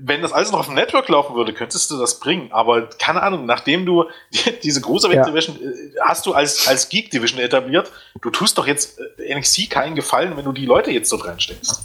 [0.00, 2.50] wenn das alles noch auf dem Network laufen würde, könntest du das bringen.
[2.52, 4.04] Aber keine Ahnung, nachdem du
[4.62, 5.58] diese Cruiserweight Division
[5.94, 6.06] ja.
[6.06, 7.90] hast du als, als Geek Division etabliert,
[8.20, 11.82] du tust doch jetzt äh, NXT keinen Gefallen, wenn du die Leute jetzt dort reinsteckst.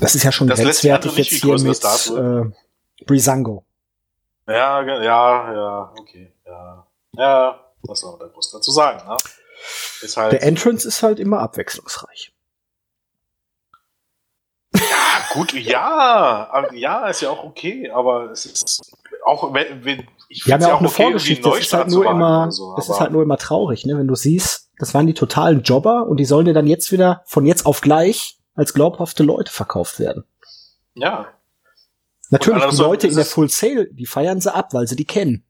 [0.00, 3.64] Das ist ja schon das grenzwertig jetzt hier mit äh, Brisango.
[4.46, 6.32] Ja, ja, ja, okay.
[6.46, 6.86] Ja,
[7.16, 9.06] ja was soll man da groß dazu sagen?
[9.08, 9.16] Ne?
[10.16, 12.32] Halt Der Entrance ist halt immer abwechslungsreich.
[14.74, 14.82] Ja,
[15.32, 18.94] gut, ja, ja, ist ja auch okay, aber es ist
[19.24, 21.48] auch, wenn, wenn ich Wir haben ja auch, eine okay, Vorgeschichte.
[21.48, 23.98] Das ist halt nur immer, so, das ist halt nur immer traurig, ne?
[23.98, 27.22] Wenn du siehst, das waren die totalen Jobber und die sollen dir dann jetzt wieder
[27.26, 30.24] von jetzt auf gleich als glaubhafte Leute verkauft werden.
[30.94, 31.26] Ja.
[32.30, 35.44] Natürlich, die Leute in der Full Sale, die feiern sie ab, weil sie die kennen.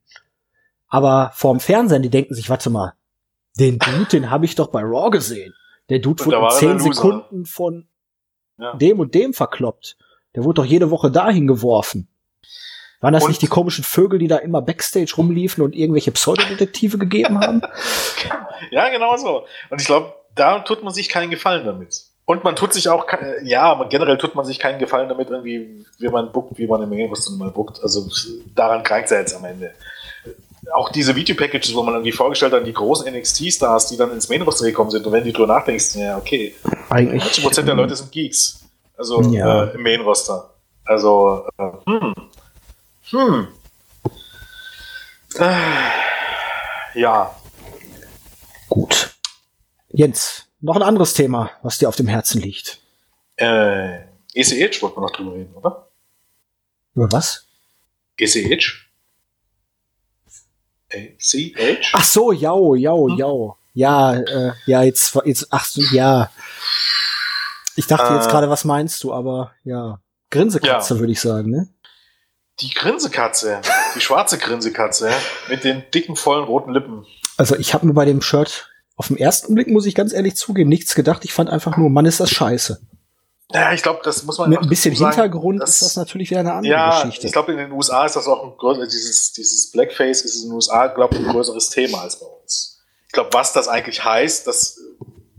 [0.87, 2.93] Aber vorm Fernsehen, die denken sich, warte mal,
[3.59, 5.53] den Dude, den habe ich doch bei Raw gesehen.
[5.89, 7.87] Der Dude wurde in zehn Sekunden von
[8.61, 8.73] ja.
[8.75, 9.97] dem und dem verkloppt.
[10.35, 12.07] Der wurde doch jede Woche dahin geworfen.
[13.01, 16.99] Waren das und nicht die komischen Vögel, die da immer Backstage rumliefen und irgendwelche Pseudodetektive
[16.99, 17.61] gegeben haben?
[18.71, 19.45] ja, genau so.
[19.71, 22.05] Und ich glaube, da tut man sich keinen Gefallen damit.
[22.25, 23.07] Und man tut sich auch,
[23.43, 26.89] ja, generell tut man sich keinen Gefallen damit, irgendwie, wie man buckt, wie man im
[26.89, 27.81] Main mal buckt.
[27.81, 28.07] Also
[28.55, 29.73] daran krankt es ja jetzt am Ende.
[30.73, 34.43] Auch diese Video-Packages, wo man irgendwie vorgestellt hat, die großen NXT-Stars, die dann ins Main
[34.43, 36.55] Roster gekommen sind, und wenn du drüber nachdenkst, ja, okay,
[36.89, 38.63] Eigentlich, 90% der Leute sind Geeks.
[38.97, 39.63] Also ja.
[39.65, 40.53] äh, im Main Roster.
[40.85, 42.13] Also, äh, hm.
[43.09, 43.47] Hm.
[45.39, 47.35] Äh, ja.
[48.69, 49.15] Gut.
[49.89, 52.81] Jens, noch ein anderes Thema, was dir auf dem Herzen liegt.
[53.37, 54.01] Äh,
[54.33, 55.87] ECH wollten wir noch drüber reden, oder?
[56.93, 57.47] Über was?
[58.17, 58.90] ECH?
[60.93, 61.91] ACH?
[61.93, 63.17] Ach so, jau, jau, hm?
[63.17, 63.57] jau.
[63.73, 66.29] Ja, äh, ja, jetzt, jetzt, ach so, ja.
[67.75, 69.99] Ich dachte äh, jetzt gerade, was meinst du, aber ja.
[70.29, 70.99] Grinsekatze, ja.
[70.99, 71.69] würde ich sagen, ne?
[72.59, 73.61] Die Grinsekatze,
[73.95, 75.09] die schwarze Grinsekatze
[75.49, 77.05] mit den dicken, vollen roten Lippen.
[77.37, 80.35] Also ich habe mir bei dem Shirt auf den ersten Blick, muss ich ganz ehrlich
[80.35, 81.25] zugeben, nichts gedacht.
[81.25, 82.81] Ich fand einfach nur, Mann, ist das scheiße.
[83.53, 84.49] Ja, ich glaube, das muss man.
[84.49, 87.27] Mit ein bisschen sagen, Hintergrund ist das natürlich wieder eine andere ja, Geschichte.
[87.27, 90.49] Ich glaube, in den USA ist das auch ein größeres, dieses, dieses Blackface ist in
[90.49, 92.81] den USA, glaube ich, ein größeres Thema als bei uns.
[93.07, 94.79] Ich glaube, was das eigentlich heißt, das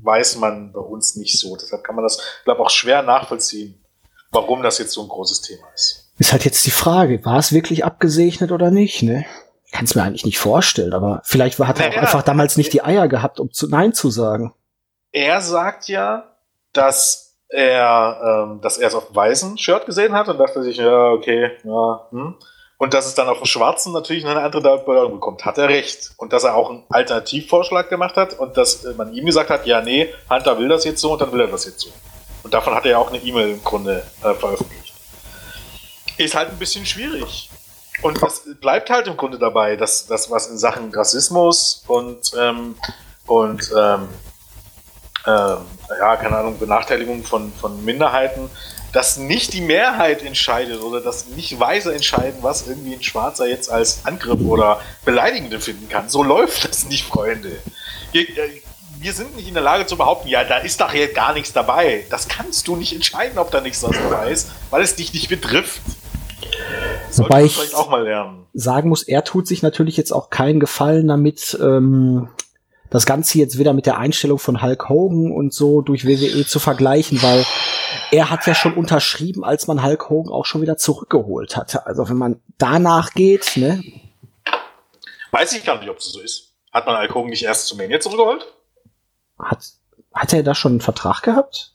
[0.03, 1.57] weiß man bei uns nicht so.
[1.57, 3.83] Deshalb kann man das, glaube ich, auch schwer nachvollziehen,
[4.31, 6.13] warum das jetzt so ein großes Thema ist.
[6.19, 9.25] Ist halt jetzt die Frage, war es wirklich abgesegnet oder nicht, ne?
[9.73, 12.75] Kann es mir eigentlich nicht vorstellen, aber vielleicht hat er naja, auch einfach damals nicht
[12.75, 14.53] die Eier gehabt, um zu Nein zu sagen.
[15.13, 16.37] Er sagt ja,
[16.75, 20.79] dass er, ähm, dass er es auf dem weißen Shirt gesehen hat und dachte sich,
[20.79, 22.35] ja, okay, ja, hm.
[22.79, 26.11] Und dass es dann auf dem schwarzen natürlich eine andere Bedeutung bekommt, hat er recht.
[26.17, 29.81] Und dass er auch einen Alternativvorschlag gemacht hat und dass man ihm gesagt hat, ja,
[29.81, 31.91] nee, Hunter will das jetzt so und dann will er das jetzt so.
[32.43, 34.95] Und davon hat er ja auch eine E-Mail im Grunde äh, veröffentlicht.
[36.19, 37.51] Ist halt ein bisschen schwierig.
[38.03, 42.75] Und das bleibt halt im Grunde dabei, dass das, was in Sachen Rassismus und, ähm,
[43.27, 44.09] und ähm,
[45.27, 48.51] ja, keine Ahnung, Benachteiligung von, von Minderheiten,
[48.93, 53.71] dass nicht die Mehrheit entscheidet oder dass nicht Weise entscheiden, was irgendwie ein Schwarzer jetzt
[53.71, 56.09] als Angriff oder Beleidigende finden kann.
[56.09, 57.51] So läuft das nicht, Freunde.
[58.13, 58.63] Wir, äh,
[59.01, 61.53] wir sind nicht in der Lage zu behaupten, ja, da ist doch hier gar nichts
[61.53, 62.05] dabei.
[62.11, 65.81] Das kannst du nicht entscheiden, ob da nichts dabei ist, weil es dich nicht betrifft.
[67.17, 67.59] Wobei ich
[68.55, 72.29] sagen muss, er tut sich natürlich jetzt auch keinen Gefallen damit, ähm,
[72.93, 76.61] das Ganze jetzt wieder mit der Einstellung von Hulk Hogan und so durch WWE zu
[76.61, 77.45] vergleichen, weil
[78.11, 81.87] er hat ja schon unterschrieben, als man Hulk Hogan auch schon wieder zurückgeholt hatte.
[81.87, 83.83] Also wenn man danach geht, ne?
[85.31, 86.53] Weiß ich gar nicht, ob es so ist.
[86.71, 88.47] Hat man Hulk Hogan nicht erst zu Mania zurückgeholt?
[89.39, 89.65] Hat,
[90.13, 91.73] hat er da schon einen Vertrag gehabt?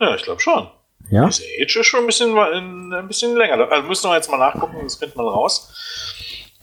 [0.00, 0.70] Ja, ich glaube schon.
[1.10, 1.26] Ja.
[1.26, 3.70] Diese Age ist schon ein bisschen, ein bisschen länger.
[3.70, 5.70] Also müssen wir jetzt mal nachgucken, das findet man raus.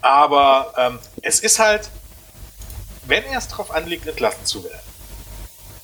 [0.01, 1.91] Aber ähm, es ist halt,
[3.09, 4.79] wenn er es darauf anlegt, entlassen zu werden.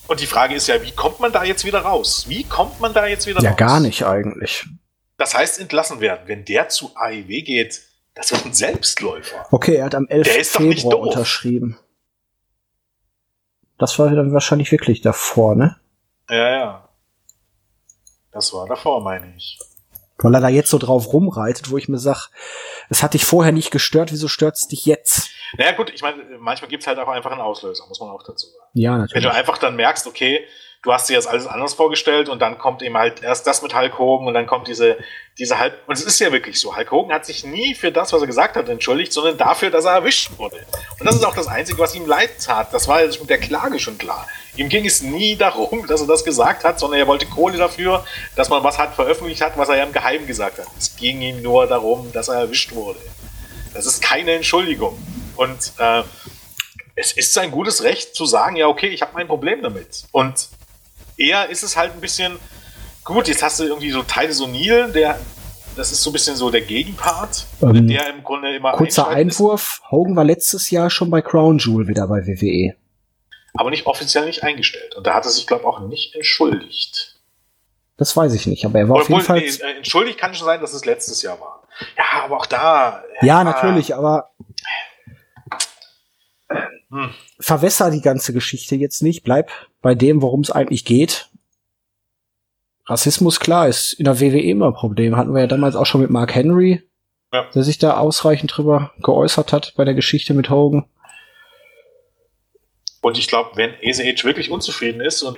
[0.08, 2.26] Und die Frage ist ja, wie kommt man da jetzt wieder raus?
[2.28, 3.60] Wie kommt man da jetzt wieder ja, raus?
[3.60, 4.66] Ja, gar nicht eigentlich.
[5.18, 6.22] Das heißt, entlassen werden.
[6.26, 7.82] Wenn der zu AEW geht,
[8.16, 9.46] das wird ein Selbstläufer.
[9.52, 10.48] Okay, er hat am 11.
[10.50, 11.80] Februar unterschrieben.
[13.78, 15.78] Das war dann wahrscheinlich wirklich davor, ne?
[16.30, 16.90] Ja, ja.
[18.32, 19.60] Das war davor, meine ich.
[20.18, 22.30] Weil er da jetzt so drauf rumreitet, wo ich mir sag,
[22.94, 25.30] es hat dich vorher nicht gestört, wieso stört es dich jetzt?
[25.58, 28.48] Naja gut, ich meine, manchmal gibt's halt auch einfach einen Auslöser, muss man auch dazu
[28.48, 28.70] sagen.
[28.74, 29.16] Ja, natürlich.
[29.16, 30.46] Wenn du einfach dann merkst, okay,
[30.84, 33.76] du hast dir jetzt alles anders vorgestellt und dann kommt eben halt erst das mit
[33.76, 34.98] Hulk Hogan und dann kommt diese,
[35.40, 38.14] diese halb, und es ist ja wirklich so, Hulk Hogan hat sich nie für das,
[38.14, 40.58] was er gesagt hat, entschuldigt, sondern dafür, dass er erwischt wurde.
[41.00, 42.74] Und das ist auch das Einzige, was ihm leid tat.
[42.74, 44.28] Das war ja mit der Klage schon klar.
[44.56, 48.06] Ihm ging es nie darum, dass er das gesagt hat, sondern er wollte Kohle dafür,
[48.36, 50.68] dass man was hat veröffentlicht hat, was er ja im Geheimen gesagt hat.
[50.78, 53.00] Es ging ihm nur darum, dass er erwischt wurde.
[53.74, 54.98] Das ist keine Entschuldigung.
[55.36, 56.04] Und äh,
[56.96, 60.06] es ist sein gutes Recht zu sagen, ja, okay, ich habe mein Problem damit.
[60.12, 60.50] Und
[61.18, 62.38] eher ist es halt ein bisschen,
[63.04, 65.20] gut, jetzt hast du irgendwie so Teile so Neil, der,
[65.76, 69.30] das ist so ein bisschen so der Gegenpart, Ähm, der im Grunde immer Kurzer einschalten
[69.30, 69.82] ist, Einwurf.
[69.90, 72.28] Hogan war letztes Jahr schon bei Crown Jewel wieder bei.
[72.28, 72.76] WWE.
[73.54, 74.96] Aber nicht offiziell nicht eingestellt.
[74.96, 77.16] Und da hat er sich, glaube ich, auch nicht entschuldigt.
[77.98, 79.40] Das weiß ich nicht, aber er war auf Obwohl, jeden Fall.
[79.40, 81.64] nee, äh, entschuldigt kann schon sein, dass es letztes Jahr war.
[81.98, 83.04] Ja, aber auch da.
[83.22, 84.30] Ja, natürlich, aber
[86.90, 87.10] Hm.
[87.40, 89.24] verwässer die ganze Geschichte jetzt nicht.
[89.24, 89.50] Bleib
[89.82, 91.30] bei dem, worum es eigentlich geht.
[92.86, 95.16] Rassismus, klar, ist in der WWE immer ein Problem.
[95.16, 96.84] Hatten wir ja damals auch schon mit Mark Henry,
[97.32, 97.46] Ja.
[97.56, 100.86] der sich da ausreichend drüber geäußert hat bei der Geschichte mit Hogan.
[103.04, 105.38] Und ich glaube, wenn Age wirklich unzufrieden ist und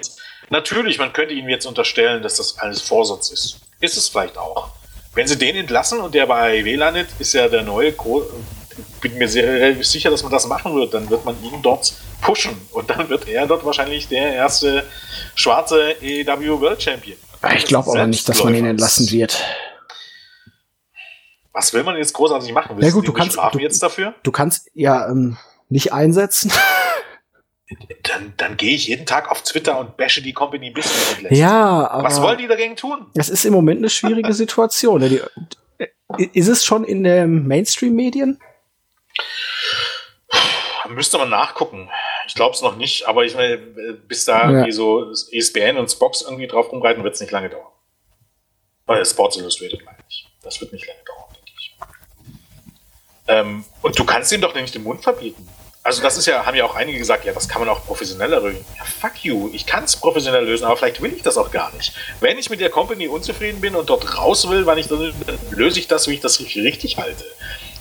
[0.49, 3.59] natürlich, man könnte ihm jetzt unterstellen, dass das alles Vorsatz ist.
[3.81, 4.69] Ist es vielleicht auch.
[5.15, 8.23] Wenn sie den entlassen und der bei AEW landet, ist ja der neue Gro
[9.01, 10.93] bin mir sehr sicher, dass man das machen wird.
[10.93, 14.85] Dann wird man ihn dort pushen und dann wird er dort wahrscheinlich der erste
[15.33, 17.17] schwarze AEW World Champion.
[17.55, 19.41] Ich glaube aber nicht, dass man ihn entlassen wird.
[21.51, 22.79] Was will man jetzt großartig machen?
[22.81, 24.13] Ja, gut, ihn du kannst- du- jetzt dafür?
[24.23, 25.37] Du kannst ja ähm,
[25.69, 26.51] nicht einsetzen.
[28.03, 31.15] Dann, dann gehe ich jeden Tag auf Twitter und bashe die Company bis sie ihn
[31.15, 31.41] entlässt.
[31.41, 33.07] ja, aber Was wollen die dagegen tun?
[33.15, 35.01] es ist im Moment eine schwierige Situation.
[35.01, 35.21] Die,
[36.33, 38.39] ist es schon in den Mainstream-Medien?
[40.89, 41.89] Müsste man nachgucken.
[42.27, 44.71] Ich glaube es noch nicht, aber ich meine, bis da Ja.
[44.71, 47.71] so ESPN und Spox irgendwie drauf rumreiten, wird es nicht lange dauern.
[48.85, 50.27] Weil Sports Illustrated meine ich.
[50.43, 51.75] Das wird nicht lange dauern, denke ich.
[53.27, 55.47] Ähm, und du kannst ihm doch nicht den Mund verbieten.
[55.85, 58.41] Also das ist ja, haben ja auch einige gesagt, ja, das kann man auch professioneller
[58.41, 58.65] lösen.
[58.75, 61.71] Ja, fuck you, ich kann es professionell lösen, aber vielleicht will ich das auch gar
[61.75, 61.93] nicht.
[62.19, 65.13] Wenn ich mit der Company unzufrieden bin und dort raus will, wann ich dann
[65.51, 67.23] löse ich das, wie ich das richtig, halte.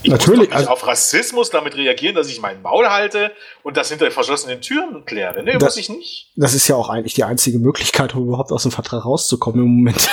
[0.02, 3.32] Ich Natürlich, muss nicht also- auf Rassismus damit reagieren, dass ich mein Maul halte
[3.62, 5.42] und das hinter verschlossenen Türen kläre.
[5.42, 6.30] Nee, Da- muss ich nicht.
[6.36, 9.76] Das ist ja auch eigentlich die einzige Möglichkeit, um überhaupt aus dem Vertrag rauszukommen im
[9.78, 10.10] Moment.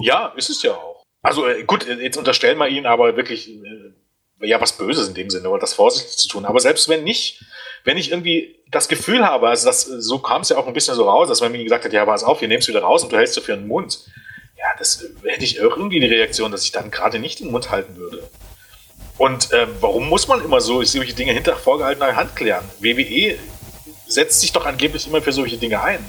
[0.00, 1.04] Ja, ist es ja auch.
[1.22, 3.92] Also äh, gut, äh, jetzt unterstellen wir ihn aber wirklich äh,
[4.40, 6.44] ja was Böses in dem Sinne, oder das vorsichtig zu tun.
[6.44, 7.44] Aber selbst wenn nicht,
[7.84, 10.94] wenn ich irgendwie das Gefühl habe, also das, so kam es ja auch ein bisschen
[10.94, 13.02] so raus, dass man mir gesagt hat, ja, pass auf, wir nehmen es wieder raus
[13.02, 14.06] und du hältst dafür den Mund.
[14.56, 17.70] Ja, das äh, hätte ich irgendwie die Reaktion, dass ich dann gerade nicht den Mund
[17.70, 18.28] halten würde.
[19.18, 22.64] Und ähm, warum muss man immer so solche Dinge hinter vorgehaltener Hand klären?
[22.78, 23.36] WWE
[24.06, 26.04] setzt sich doch angeblich immer für solche Dinge ein.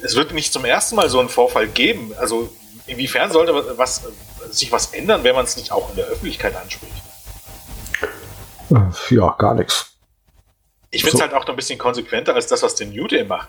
[0.00, 2.14] Es wird nicht zum ersten Mal so einen Vorfall geben.
[2.18, 2.52] Also
[2.86, 4.02] inwiefern sollte was,
[4.50, 6.92] sich was ändern, wenn man es nicht auch in der Öffentlichkeit anspricht?
[8.70, 9.90] Äh, ja, gar nichts.
[10.90, 11.22] Ich finde es So.
[11.24, 13.48] halt auch noch ein bisschen konsequenter als das, was der New Day macht.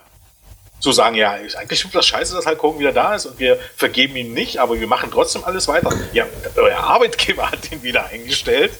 [0.80, 3.38] Zu sagen, ja, ist eigentlich schon das Scheiße, dass halt Hogan wieder da ist und
[3.38, 5.90] wir vergeben ihn nicht, aber wir machen trotzdem alles weiter.
[6.12, 6.26] Ja,
[6.56, 8.72] euer Arbeitgeber hat ihn wieder eingestellt.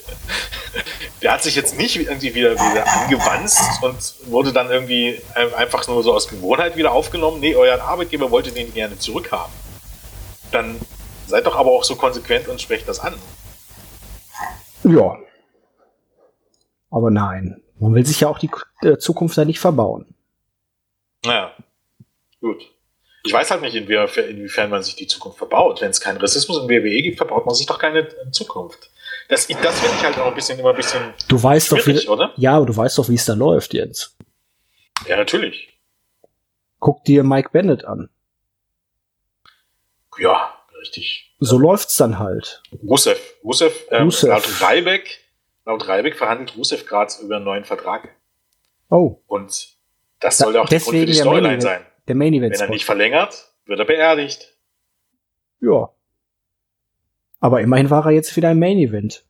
[1.22, 3.96] Der hat sich jetzt nicht irgendwie wieder, wieder angewanzt und
[4.30, 5.20] wurde dann irgendwie
[5.56, 7.40] einfach nur so aus Gewohnheit wieder aufgenommen.
[7.40, 9.52] Nee, euer Arbeitgeber wollte den gerne zurückhaben.
[10.50, 10.78] Dann
[11.26, 13.14] seid doch aber auch so konsequent und sprecht das an.
[14.84, 15.16] Ja.
[16.90, 17.60] Aber nein.
[17.78, 18.50] Man will sich ja auch die
[18.82, 20.14] äh, Zukunft da nicht verbauen.
[21.24, 21.52] Naja,
[22.40, 22.62] gut.
[23.26, 25.80] Ich weiß halt nicht, inwiefern, man sich die Zukunft verbaut.
[25.80, 28.90] Wenn es keinen Rassismus in WWE gibt, verbaut man sich doch keine äh, Zukunft.
[29.28, 32.06] Das, das finde ich halt auch ein bisschen, immer ein bisschen Du weißt doch, wie,
[32.06, 32.32] oder?
[32.36, 34.16] ja, aber du weißt doch, wie es da läuft jetzt.
[35.06, 35.78] Ja, natürlich.
[36.78, 38.10] Guck dir Mike Bennett an.
[40.18, 40.53] Ja,
[40.84, 41.34] richtig.
[41.40, 42.62] So läuft's dann halt.
[42.82, 43.18] Rusev.
[43.42, 44.28] Rusev, ähm, Rusev.
[44.30, 45.18] laut Reibeck,
[45.64, 48.14] laut Reibeck verhandelt Rusev gerade über einen neuen Vertrag.
[48.90, 49.76] Oh, Und
[50.20, 51.62] das Da- soll ja auch der Grund für die Storyline Event.
[51.62, 51.86] sein.
[52.06, 52.52] der Main Event.
[52.54, 54.54] Wenn er nicht verlängert, wird er beerdigt.
[55.60, 55.88] Ja.
[57.40, 59.24] Aber immerhin war er jetzt wieder im Main Event.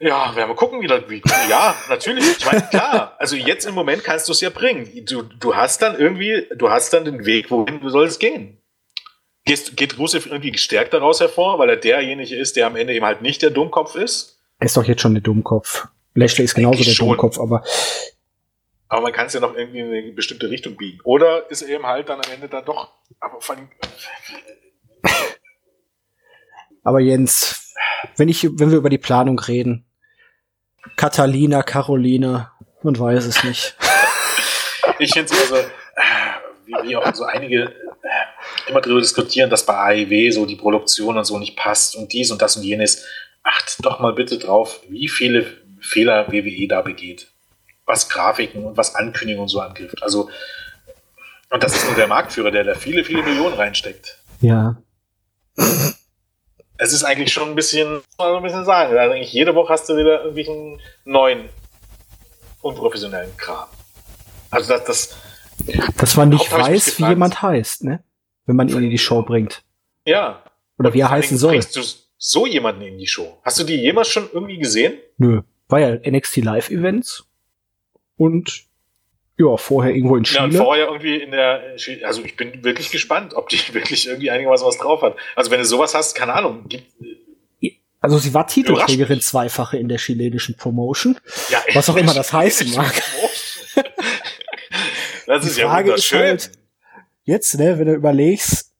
[0.00, 2.36] Ja, werden wir gucken, wie das wie, Ja, natürlich.
[2.38, 3.14] Ich meine, klar.
[3.18, 4.88] Also jetzt im Moment kannst du es ja bringen.
[5.06, 8.60] Du, du hast dann irgendwie, du hast dann den Weg, wohin du sollst gehen.
[9.44, 13.04] Gehst, geht Rusev irgendwie gestärkt daraus hervor, weil er derjenige ist, der am Ende eben
[13.04, 14.40] halt nicht der Dummkopf ist?
[14.58, 15.86] Er ist doch jetzt schon der Dummkopf.
[16.14, 17.08] Lashley ist genauso der schon.
[17.08, 17.62] Dummkopf, aber
[18.88, 21.00] Aber man kann es ja noch irgendwie in eine bestimmte Richtung biegen.
[21.04, 22.92] Oder ist er eben halt dann am Ende dann doch.
[23.20, 23.68] Aber vor allem,
[26.84, 27.74] Aber Jens,
[28.16, 29.84] wenn ich, wenn wir über die Planung reden,
[30.96, 33.76] Catalina, Carolina, man weiß es nicht.
[34.98, 35.66] ich finde es also, äh,
[36.66, 37.74] wie, wie auch so einige
[38.68, 42.30] immer darüber diskutieren, dass bei AEW so die Produktion und so nicht passt und dies
[42.30, 43.04] und das und jenes.
[43.42, 45.46] Acht doch mal bitte drauf, wie viele
[45.80, 47.28] Fehler WWE da begeht.
[47.86, 50.02] was Grafiken und was Ankündigungen und so angibt.
[50.02, 50.30] Also,
[51.50, 54.18] und das ist nur der Marktführer, der da viele, viele Millionen reinsteckt.
[54.40, 54.76] Ja.
[56.76, 59.72] Es ist eigentlich schon ein bisschen, mal so ein bisschen sagen, also eigentlich jede Woche
[59.72, 61.48] hast du wieder irgendwelchen neuen,
[62.62, 63.68] unprofessionellen Kram.
[64.50, 65.16] Also das, das
[65.98, 68.02] dass man nicht weiß, wie jemand heißt, ne?
[68.46, 69.62] Wenn man ihn in die Show bringt.
[70.06, 70.42] Ja.
[70.78, 71.52] Oder wie er heißen soll.
[71.52, 71.82] Bringst du
[72.18, 73.38] so jemanden in die Show?
[73.42, 74.94] Hast du die jemals schon irgendwie gesehen?
[75.18, 75.42] Nö.
[75.68, 77.24] War ja NXT Live Events.
[78.16, 78.64] Und
[79.36, 80.48] ja, vorher irgendwo in Chile.
[80.48, 84.66] Ja, vorher irgendwie in der, also ich bin wirklich gespannt, ob die wirklich irgendwie einigermaßen
[84.66, 85.16] was drauf hat.
[85.34, 86.86] Also wenn du sowas hast, keine Ahnung, gibt,
[88.04, 91.18] also sie war Titelträgerin zweifache in der chilenischen Promotion.
[91.48, 92.92] Ja, was auch immer das heißen mag.
[95.26, 96.36] das ist ja wunderschön.
[96.36, 96.58] Ist halt,
[97.24, 98.72] jetzt, ne, wenn du überlegst,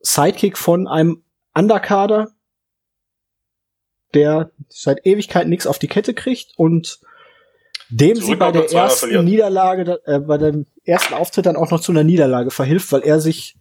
[0.00, 1.24] Sidekick von einem
[1.54, 2.32] Underkader,
[4.14, 7.00] der seit Ewigkeit nichts auf die Kette kriegt und
[7.88, 11.92] dem sie bei der ersten Niederlage, äh, bei dem ersten Auftritt dann auch noch zu
[11.92, 13.56] einer Niederlage verhilft, weil er sich,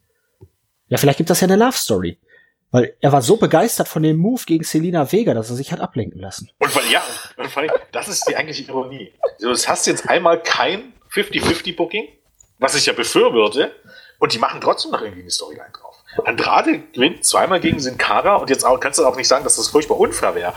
[0.87, 2.19] ja, vielleicht gibt das ja eine Love Story.
[2.71, 5.79] Weil er war so begeistert von dem Move gegen Selina Vega, dass er sich hat
[5.79, 6.49] ablenken lassen.
[6.57, 7.03] Und weil, ja,
[7.37, 7.49] und
[7.91, 9.13] das ist die eigentliche Ironie.
[9.39, 12.07] Du hast jetzt einmal kein 50-50-Booking,
[12.65, 13.71] was ich ja befürworte,
[14.17, 15.95] und die machen trotzdem noch irgendwie eine Storyline drauf.
[16.25, 19.57] Andrade gewinnt zweimal gegen Sin Cara und jetzt auch, kannst du auch nicht sagen, dass
[19.57, 20.53] das furchtbar unfair wäre.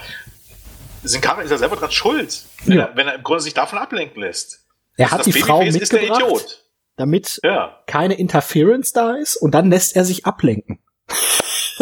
[1.02, 2.84] Sin Cara ist ja selber dran schuld, wenn, ja.
[2.86, 4.60] er, wenn er im Grunde sich davon ablenken lässt.
[4.96, 6.64] Er hat die Frau mitgebracht,
[6.96, 7.82] damit ja.
[7.86, 10.82] keine Interference da ist und dann lässt er sich ablenken.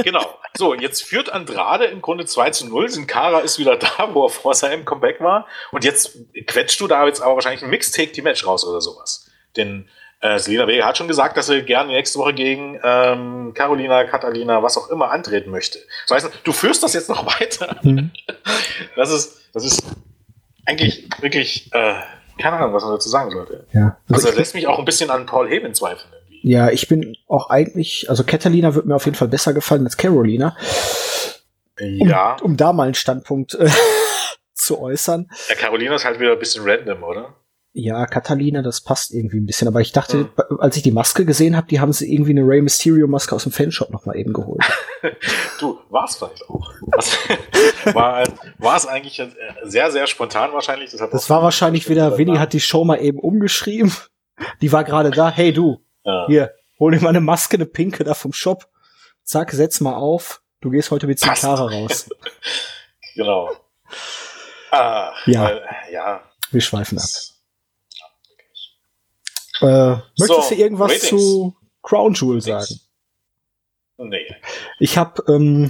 [0.03, 0.39] genau.
[0.57, 2.89] So, jetzt führt Andrade im Grunde 2 zu 0.
[2.89, 5.47] Sin Cara ist wieder da, wo er vor seinem Comeback war.
[5.71, 9.31] Und jetzt quetscht du da jetzt aber wahrscheinlich ein Mixed-Take-Match raus oder sowas.
[9.57, 9.89] Denn
[10.21, 14.63] äh, Selina Vega hat schon gesagt, dass sie gerne nächste Woche gegen ähm, Carolina, Catalina,
[14.63, 15.79] was auch immer antreten möchte.
[16.09, 17.77] Das heißt, du führst das jetzt noch weiter.
[17.83, 18.11] Mhm.
[18.95, 19.83] Das ist, das ist
[20.67, 21.95] eigentlich wirklich, äh,
[22.41, 23.67] keine Ahnung, was man dazu sagen sollte.
[23.73, 23.99] Ja.
[24.09, 26.13] Also, also das lässt mich auch ein bisschen an Paul Heyman zweifeln.
[26.13, 26.51] Irgendwie.
[26.51, 29.97] Ja, ich bin auch eigentlich, also Catalina wird mir auf jeden Fall besser gefallen als
[29.97, 30.57] Carolina.
[31.79, 32.37] Ja.
[32.41, 33.69] Um, um da mal einen Standpunkt äh,
[34.55, 35.31] zu äußern.
[35.49, 37.35] Ja, Carolina ist halt wieder ein bisschen random, oder?
[37.79, 39.69] Ja, Catalina, das passt irgendwie ein bisschen.
[39.69, 40.61] Aber ich dachte, mhm.
[40.61, 43.43] als ich die Maske gesehen habe, die haben sie irgendwie eine Rey Mysterio Maske aus
[43.43, 44.63] dem Fanshop noch mal eben geholt.
[45.61, 46.73] du, war es vielleicht auch.
[47.95, 48.25] war,
[48.57, 49.23] war es eigentlich
[49.65, 50.91] sehr, sehr spontan wahrscheinlich.
[50.91, 53.93] Das, das war wahrscheinlich wieder, Winnie hat die Show mal eben umgeschrieben.
[54.63, 55.29] Die war gerade da.
[55.29, 56.27] Hey du, ja.
[56.29, 58.71] hier, hol dir mal eine Maske, eine pinke da vom Shop.
[59.23, 60.41] Zack, setz mal auf.
[60.63, 62.09] Du gehst heute mit Zigarre raus.
[63.15, 63.51] genau.
[64.71, 65.45] Ah, ja.
[65.45, 65.63] Weil,
[65.93, 66.23] ja.
[66.51, 67.05] Wir schweifen ab.
[69.61, 71.09] Äh, möchtest so, du irgendwas Ratings.
[71.09, 72.81] zu Crown Jewel sagen?
[73.99, 74.27] Nee.
[74.79, 75.69] Ich habe ähm,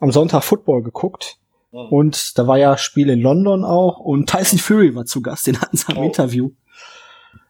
[0.00, 1.38] am Sonntag Football geguckt
[1.70, 1.88] mhm.
[1.88, 5.60] und da war ja Spiel in London auch und Tyson Fury war zu Gast, den
[5.60, 6.04] hatten sie am oh.
[6.04, 6.50] Interview.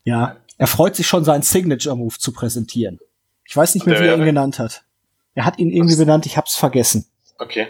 [0.04, 3.00] Ja, er freut sich schon, seinen Signature-Move zu präsentieren.
[3.44, 4.84] Ich weiß nicht mehr, wie er ihn genannt hat.
[5.34, 7.06] Er hat ihn irgendwie benannt, ich hab's vergessen.
[7.38, 7.68] Okay.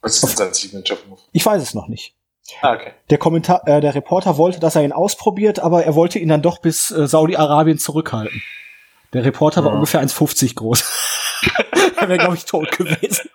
[0.00, 1.20] Was ist denn sein Signature-Move?
[1.32, 2.14] Ich weiß es noch nicht.
[2.62, 2.92] Ah, okay.
[3.10, 6.42] Der Kommentar, äh, der Reporter wollte, dass er ihn ausprobiert, aber er wollte ihn dann
[6.42, 8.42] doch bis äh, Saudi-Arabien zurückhalten.
[9.12, 11.42] Der Reporter war ungefähr 1,50 groß.
[11.96, 13.30] er wäre, glaube ich, tot gewesen.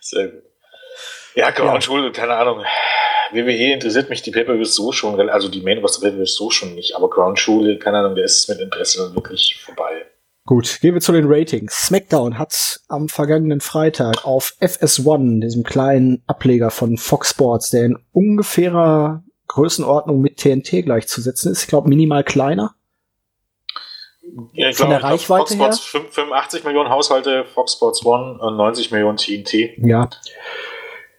[0.00, 0.42] Sehr gut.
[1.34, 1.78] Ja, Crown ja.
[1.78, 2.64] Jewel, keine Ahnung.
[3.32, 6.96] WWE interessiert mich die Pay-Per-Views so schon, also die Main Roster Pay-Per-Views so schon nicht,
[6.96, 10.06] aber Crown Jewel, keine Ahnung, der ist mit Interesse dann wirklich vorbei.
[10.50, 11.86] Gut, gehen wir zu den Ratings.
[11.86, 17.98] SmackDown hat am vergangenen Freitag auf FS1, diesem kleinen Ableger von Fox Sports, der in
[18.10, 22.74] ungefährer Größenordnung mit TNT gleichzusetzen ist, ich glaube minimal kleiner.
[24.52, 26.00] Ja, ich von glaub, der Reichweite glaub, Fox her.
[26.10, 29.78] 85 Millionen Haushalte, Fox Sports One und 90 Millionen TNT.
[29.78, 30.10] Ja.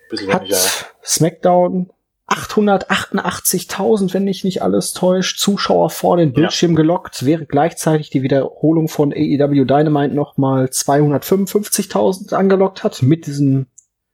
[0.09, 1.89] Bisschen hat SmackDown
[2.31, 6.77] 888.000, wenn mich nicht alles täuscht, Zuschauer vor den Bildschirm ja.
[6.77, 13.67] gelockt, wäre gleichzeitig die Wiederholung von AEW Dynamite nochmal 255.000 angelockt hat, mit diesem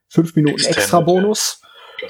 [0.10, 1.62] 5 Minuten extra Bonus.
[2.02, 2.08] Ja.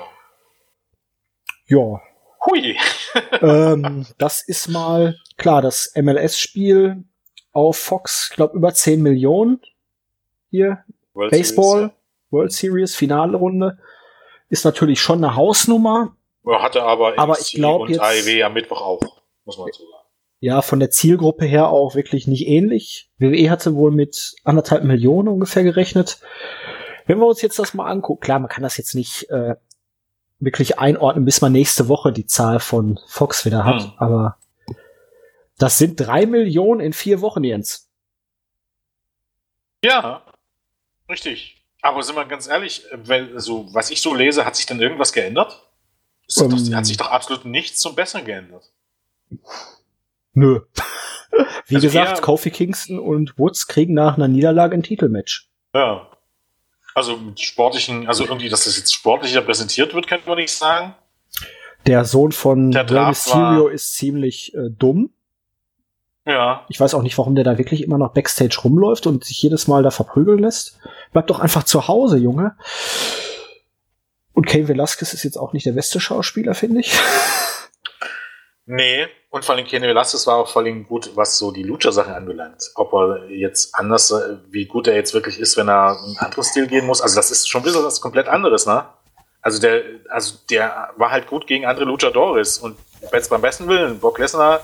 [1.67, 1.93] Genau.
[1.93, 2.01] ja.
[2.45, 2.77] Hui.
[3.41, 7.03] ähm, das ist mal, klar, das MLS-Spiel
[7.51, 9.59] auf Fox, ich glaube, über 10 Millionen.
[10.49, 12.31] Hier, World Baseball, Series, ja.
[12.31, 13.77] World Series, Finale Runde
[14.49, 16.15] ist natürlich schon eine Hausnummer.
[16.45, 19.01] Hatte aber, aber ich glaube und jetzt AEW am Mittwoch auch,
[19.43, 20.07] muss man so sagen.
[20.39, 23.09] Ja, von der Zielgruppe her auch wirklich nicht ähnlich.
[23.17, 26.19] WWE hatte wohl mit anderthalb Millionen ungefähr gerechnet.
[27.05, 29.55] Wenn wir uns jetzt das mal angucken, klar, man kann das jetzt nicht äh,
[30.39, 33.93] wirklich einordnen, bis man nächste Woche die Zahl von Fox wieder hat, hm.
[33.97, 34.37] aber
[35.57, 37.89] das sind drei Millionen in vier Wochen, Jens.
[39.83, 40.23] Ja,
[41.09, 41.56] richtig.
[41.81, 45.13] Aber sind wir ganz ehrlich, wenn, also, was ich so lese, hat sich dann irgendwas
[45.13, 45.63] geändert?
[46.39, 46.49] Ähm.
[46.49, 48.63] doch, hat sich doch absolut nichts zum Besseren geändert.
[50.33, 50.61] Nö.
[51.67, 55.49] Wie Also gesagt, Kofi Kingston und Woods kriegen nach einer Niederlage ein Titelmatch.
[55.73, 56.09] Ja.
[56.95, 60.95] Also mit sportlichen, also irgendwie, dass das jetzt sportlicher präsentiert wird, könnte man nicht sagen.
[61.85, 65.11] Der Sohn von Der Mysterio war- ist ziemlich äh, dumm.
[66.27, 66.65] Ja.
[66.67, 69.67] Ich weiß auch nicht, warum der da wirklich immer noch Backstage rumläuft und sich jedes
[69.67, 70.77] Mal da verprügeln lässt.
[71.13, 72.57] Bleib doch einfach zu Hause, Junge.
[74.33, 76.93] Und Kane Velasquez ist jetzt auch nicht der beste Schauspieler, finde ich.
[78.69, 82.13] Nee, und vor allem Kenny Velasquez war auch vor allem gut, was so die Lucha-Sachen
[82.13, 82.61] anbelangt.
[82.75, 86.43] Ob er jetzt anders, äh, wie gut er jetzt wirklich ist, wenn er einen anderen
[86.43, 86.99] Stil gehen muss.
[86.99, 88.85] Also das ist schon wieder was komplett anderes, ne?
[89.41, 92.77] Also der, also der war halt gut gegen andere Luchadores und
[93.29, 94.59] beim besten Willen, Brock Lesnar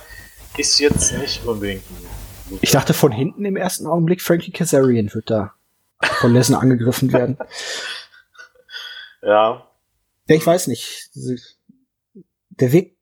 [0.57, 1.84] ist jetzt nicht unbedingt
[2.61, 5.53] Ich dachte von hinten im ersten Augenblick, Frankie Kazarian wird da
[6.01, 7.38] von Lesnar angegriffen werden.
[9.25, 9.65] Ja,
[10.27, 11.09] Ja, ich weiß nicht.
[12.49, 12.97] Der Weg,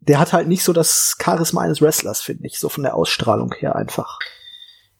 [0.00, 3.54] der hat halt nicht so das Charisma eines Wrestlers, finde ich, so von der Ausstrahlung
[3.54, 4.18] her einfach.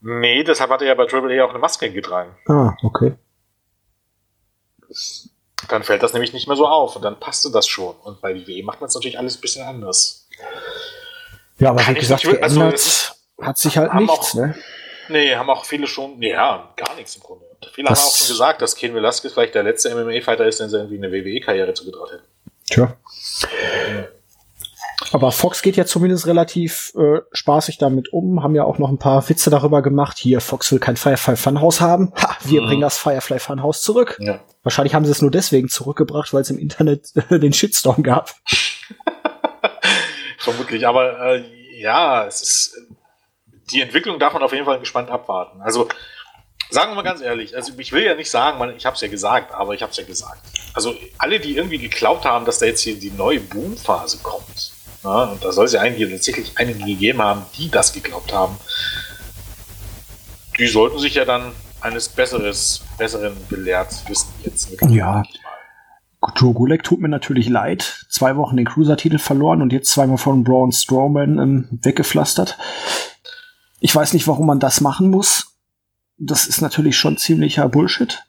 [0.00, 2.36] nee, deshalb hat er ja bei Triple A auch eine Maske getragen.
[2.46, 3.16] Ah, okay.
[5.68, 7.96] Dann fällt das nämlich nicht mehr so auf und dann passte das schon.
[7.96, 10.28] Und bei WWE macht man es natürlich alles ein bisschen anders.
[11.58, 14.54] Ja, aber Kann wie gesagt, nicht- also es hat sich halt nichts, auch- ne?
[15.10, 17.44] Nee, haben auch viele schon, nee, ja, gar nichts im Grunde.
[17.46, 20.60] Und viele Das- haben auch schon gesagt, dass Ken Velasquez vielleicht der letzte MMA-Fighter ist,
[20.60, 22.24] den sie irgendwie eine WWE-Karriere zugetraut hätten.
[22.66, 22.94] Tja.
[25.12, 28.98] Aber Fox geht ja zumindest relativ äh, spaßig damit um, haben ja auch noch ein
[28.98, 30.18] paar Witze darüber gemacht.
[30.18, 32.12] Hier, Fox will kein Firefly Funhouse haben.
[32.20, 32.66] Ha, wir Mhm.
[32.66, 34.16] bringen das Firefly Funhouse zurück.
[34.20, 34.40] Ja.
[34.64, 38.34] Wahrscheinlich haben sie es nur deswegen zurückgebracht, weil es im Internet den Shitstorm gab.
[40.38, 41.44] Vermutlich, aber äh,
[41.80, 42.76] ja, es ist,
[43.72, 45.60] die Entwicklung darf man auf jeden Fall gespannt abwarten.
[45.60, 45.88] Also,
[46.70, 49.00] sagen wir mal ganz ehrlich, also ich will ja nicht sagen, man, ich habe es
[49.00, 50.40] ja gesagt, aber ich habe es ja gesagt.
[50.74, 54.72] Also alle, die irgendwie geglaubt haben, dass da jetzt hier die neue Boomphase kommt,
[55.04, 58.58] ja, und da soll es ja eigentlich tatsächlich einige gegeben haben, die das geglaubt haben,
[60.58, 64.68] die sollten sich ja dann eines Besseres, Besseren belehrt wissen jetzt.
[64.88, 65.22] Ja.
[66.36, 68.04] Joe Gulek tut mir natürlich leid.
[68.08, 72.58] Zwei Wochen den Cruiser-Titel verloren und jetzt zweimal von Braun Strowman ähm, weggepflastert.
[73.80, 75.56] Ich weiß nicht, warum man das machen muss.
[76.18, 78.24] Das ist natürlich schon ziemlicher Bullshit.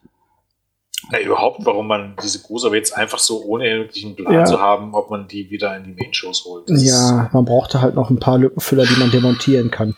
[1.12, 4.46] Ja, überhaupt, warum man diese Cruiserweights einfach so ohne irgendwelchen Plan Ja.
[4.46, 6.70] zu haben, ob man die wieder in die Main-Shows holt.
[6.70, 9.96] Das Ja, man brauchte halt noch ein paar Lückenfüller, die man demontieren kann.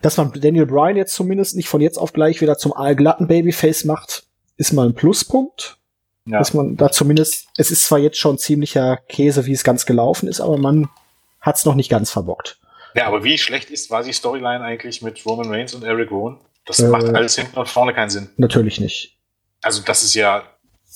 [0.00, 3.84] Dass man Daniel Bryan jetzt zumindest nicht von jetzt auf gleich wieder zum allglatten Babyface
[3.84, 4.22] macht,
[4.56, 5.76] ist mal ein Pluspunkt.
[6.26, 6.38] Ja.
[6.38, 10.28] Dass man da zumindest, es ist zwar jetzt schon ziemlicher Käse, wie es ganz gelaufen
[10.28, 10.88] ist, aber man
[11.40, 12.58] hat es noch nicht ganz verbockt.
[12.94, 16.38] ja, aber wie schlecht ist, war die Storyline eigentlich mit Roman Reigns und Eric Rowan?
[16.66, 16.88] Das Äh.
[16.88, 18.28] macht alles hinten und vorne keinen Sinn.
[18.36, 19.16] Natürlich nicht.
[19.62, 20.42] Also, das ist ja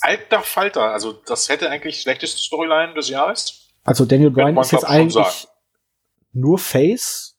[0.01, 0.93] alter Falter.
[0.93, 3.71] Also, das hätte eigentlich schlechteste Storyline des Jahres.
[3.85, 5.47] Also Daniel Bryan ist jetzt eigentlich
[6.33, 7.37] nur Face,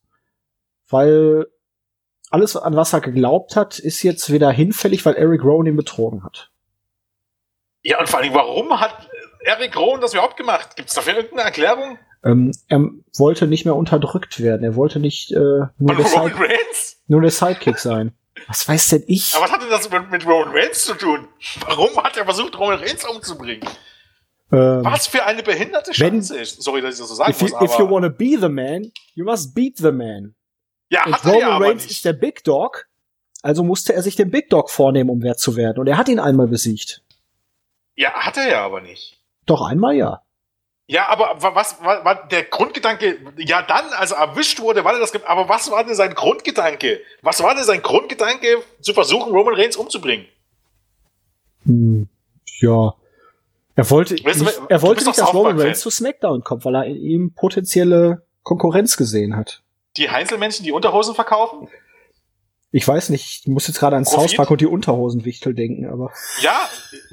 [0.89, 1.47] weil
[2.29, 6.23] alles, an was er geglaubt hat, ist jetzt wieder hinfällig, weil Eric Rowan ihn betrogen
[6.23, 6.51] hat.
[7.85, 9.07] Ja, und vor allem, warum hat
[9.41, 10.75] Eric Rowan das überhaupt gemacht?
[10.75, 11.99] Gibt es dafür irgendeine Erklärung?
[12.23, 12.79] Ähm, er
[13.15, 14.63] wollte nicht mehr unterdrückt werden.
[14.63, 16.31] Er wollte nicht äh, nur, der
[17.07, 18.13] nur der Sidekick sein.
[18.47, 19.35] Was weiß denn ich?
[19.35, 21.27] Aber was hat denn das mit, mit Roman Reigns zu tun?
[21.67, 23.69] Warum hat er versucht, Roman Reigns umzubringen?
[24.51, 26.63] Ähm, Was für eine behinderte Scheiße ist.
[26.63, 28.91] Sorry, dass ich das so sagen if, you, muss, if you wanna be the man,
[29.13, 30.33] you must beat the man.
[30.89, 32.87] Ja, Und er Roman Reigns ist der Big Dog,
[33.43, 35.77] also musste er sich den Big Dog vornehmen, um wer zu werden.
[35.77, 37.04] Und er hat ihn einmal besiegt.
[37.95, 39.19] Ja, hat er ja aber nicht.
[39.45, 40.21] Doch einmal ja.
[40.87, 43.17] Ja, aber wa- was war, der Grundgedanke?
[43.37, 45.11] Ja, dann, als er erwischt wurde, war das.
[45.11, 46.99] ge- Aber was war denn sein Grundgedanke?
[47.23, 50.27] Was war denn sein Grundgedanke, zu versuchen, Roman Reigns umzubringen?
[51.65, 52.07] Hm,
[52.61, 52.93] ja.
[53.77, 55.59] Er wollte, Weißt du, nicht, er wollte nicht, dass Roman.
[55.59, 59.63] Reigns zu SmackDown kommt, weil er in ihm potenzielle Konkurrenz gesehen hat.
[59.97, 61.67] Die Heinzelmännchen, die Unterhosen verkaufen?
[62.71, 64.05] Ich weiß nicht, ich muss jetzt gerade an?
[64.05, 66.11] South Park und die Unterhosenwichtel denken, aber
[66.41, 66.67] Ja,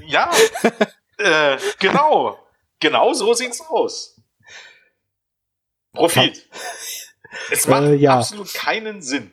[0.06, 0.30] ja,
[1.18, 2.38] äh, genau.
[2.80, 4.20] Genau so sieht's aus.
[5.92, 6.48] Profit.
[7.50, 8.18] Es macht Äh, ja.
[8.18, 9.30] absolut keinen Sinn.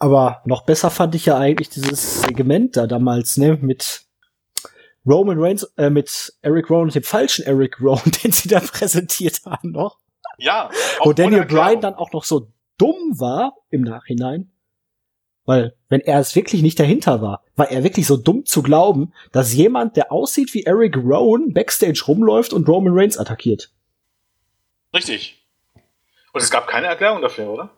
[0.00, 4.02] Aber noch besser fand ich ja eigentlich dieses Segment da damals, ne, mit
[5.06, 9.40] Roman Reigns, äh, mit Eric Rowan und dem falschen Eric Rowan, den sie da präsentiert
[9.44, 9.98] haben noch.
[10.38, 10.70] Ja.
[11.02, 11.44] Wo Daniel.
[11.46, 14.52] Bryan dann auch noch so dumm war im Nachhinein.
[15.48, 19.14] Weil, wenn er es wirklich nicht dahinter war, war er wirklich so dumm zu glauben,
[19.32, 23.70] dass jemand, der aussieht wie Eric Rowan, backstage rumläuft und Roman Reigns attackiert.
[24.92, 25.42] Richtig.
[26.34, 27.70] Und es gab keine Erklärung dafür, oder?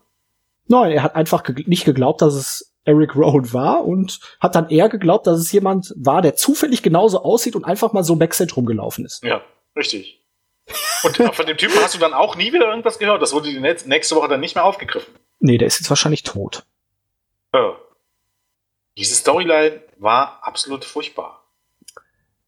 [0.67, 4.69] Nein, er hat einfach ge nicht geglaubt, dass es Eric Rowan war und hat dann
[4.69, 8.53] eher geglaubt, dass es jemand war, der zufällig genauso aussieht und einfach mal so Backstage
[8.53, 9.23] rumgelaufen ist.
[9.23, 9.43] Ja,
[9.77, 10.27] richtig.
[11.05, 13.23] Und von dem Typen hast du dann auch nie wieder irgendwas gehört.
[13.23, 15.15] Das wurde die nächste Woche dann nicht mehr aufgegriffen.
[15.39, 16.65] Nee, der ist jetzt wahrscheinlich tot.
[17.53, 17.77] Ja.
[18.97, 21.45] Diese Storyline war absolut furchtbar.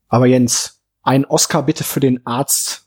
[0.09, 2.87] Aber Jens, ein Oscar bitte für den Arzt,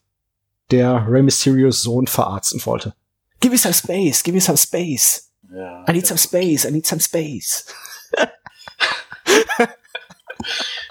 [0.71, 2.95] der Rey Mysterios Sohn verarzten wollte.
[3.39, 5.31] Give me some space, give me some space.
[5.51, 7.65] Ja, I need some space, I need some space.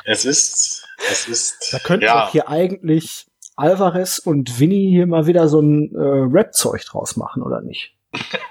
[0.05, 1.72] es ist, es ist.
[1.72, 2.30] Da könnten ja.
[2.30, 3.26] hier eigentlich
[3.56, 7.96] Alvarez und Vinny hier mal wieder so ein äh, Rap-Zeug draus machen, oder nicht?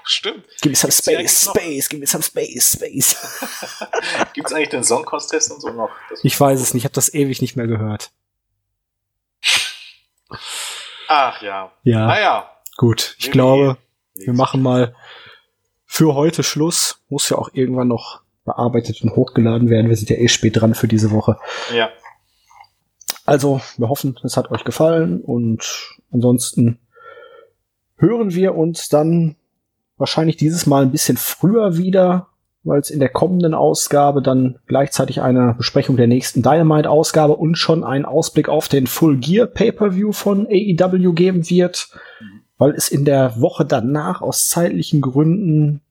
[0.04, 0.44] Stimmt.
[0.60, 3.16] Give me some space, space, give me some space, space.
[4.34, 5.90] Gibt es eigentlich den Song Contest und so noch?
[6.22, 8.10] ich weiß es nicht, ich habe das ewig nicht mehr gehört.
[11.08, 11.72] Ach ja.
[11.82, 12.06] Ja.
[12.06, 12.50] Naja.
[12.76, 13.76] Gut, ich nee, glaube,
[14.14, 14.26] nee.
[14.26, 14.94] wir machen mal
[15.84, 17.02] für heute Schluss.
[17.08, 19.88] Muss ja auch irgendwann noch bearbeitet und hochgeladen werden.
[19.88, 21.38] Wir sind ja eh spät dran für diese Woche.
[21.72, 21.90] Ja.
[23.26, 26.78] Also, wir hoffen, es hat euch gefallen und ansonsten
[27.96, 29.36] hören wir uns dann
[29.96, 32.28] wahrscheinlich dieses Mal ein bisschen früher wieder,
[32.62, 37.84] weil es in der kommenden Ausgabe dann gleichzeitig eine Besprechung der nächsten Dynamite-Ausgabe und schon
[37.84, 41.88] einen Ausblick auf den Full Gear Pay-Per-View von AEW geben wird,
[42.56, 45.82] weil es in der Woche danach aus zeitlichen Gründen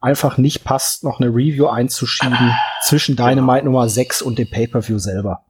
[0.00, 3.28] einfach nicht passt, noch eine Review einzuschieben zwischen genau.
[3.28, 3.64] Dynamite.
[3.64, 5.44] Nummer 6 und dem Pay-Per-View selber.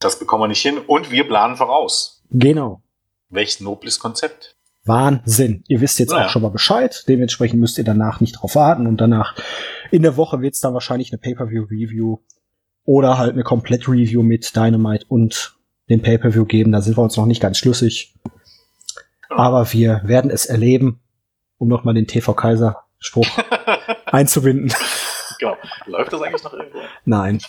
[0.00, 2.22] Das bekommen wir nicht hin und wir planen voraus.
[2.30, 2.82] Genau.
[3.30, 4.53] Welch nobles Konzept.
[4.84, 5.64] Wahnsinn.
[5.66, 6.26] Ihr wisst jetzt naja.
[6.26, 7.04] auch schon mal Bescheid.
[7.08, 9.34] Dementsprechend müsst ihr danach nicht drauf warten und danach
[9.90, 12.18] in der Woche wird es dann wahrscheinlich eine Pay-Per-View-Review
[12.84, 15.56] oder halt eine Komplett-Review mit Dynamite und
[15.88, 16.72] dem Pay-Per-View geben.
[16.72, 18.14] Da sind wir uns noch nicht ganz schlüssig.
[19.30, 21.00] Aber wir werden es erleben,
[21.58, 23.26] um nochmal den TV Kaiser Spruch
[24.06, 24.72] einzubinden.
[25.38, 25.56] Genau.
[25.86, 26.78] Läuft das eigentlich noch irgendwo?
[27.04, 27.40] Nein.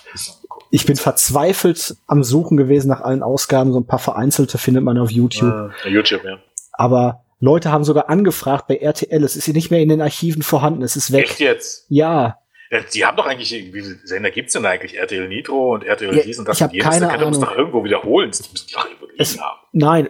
[0.71, 3.71] Ich bin verzweifelt am Suchen gewesen nach allen Ausgaben.
[3.71, 5.71] So ein paar vereinzelte findet man auf YouTube.
[5.85, 6.37] Uh, YouTube, ja.
[6.73, 9.23] Aber Leute haben sogar angefragt bei RTL.
[9.23, 10.81] Es ist hier nicht mehr in den Archiven vorhanden.
[10.83, 11.25] Es ist weg.
[11.25, 11.85] Echt jetzt?
[11.89, 12.39] Ja.
[12.71, 14.97] Ja, die haben doch eigentlich, wie viele Sender gibt's denn eigentlich?
[14.97, 16.87] RTL Nitro und RTL ja, dies und das ich und jenes.
[16.87, 17.39] Keine da Ahnung.
[17.39, 18.31] doch irgendwo wiederholen.
[18.31, 19.59] Das müssen doch irgendwo es, haben.
[19.71, 20.09] Nein.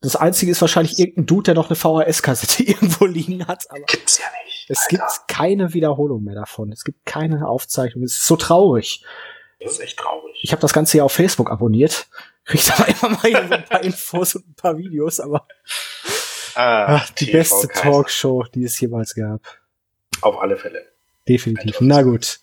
[0.00, 3.64] Das einzige ist wahrscheinlich irgendein Dude, der noch eine VHS-Kassette irgendwo liegen hat.
[3.70, 4.66] Aber gibt's ja nicht.
[4.68, 4.88] Es Alter.
[4.96, 6.72] gibt keine Wiederholung mehr davon.
[6.72, 8.04] Es gibt keine Aufzeichnung.
[8.04, 9.04] Es ist so traurig.
[9.60, 10.38] Das ist echt traurig.
[10.42, 12.06] Ich habe das Ganze ja auf Facebook abonniert.
[12.44, 15.46] Kriegt aber immer mal so ein paar Infos und ein paar Videos, aber
[16.54, 17.82] Ah, Ach, die TV beste Kaiser.
[17.90, 19.40] Talkshow, die es jemals gab.
[20.20, 20.82] Auf alle Fälle.
[21.28, 21.76] Definitiv.
[21.80, 22.40] Na gut.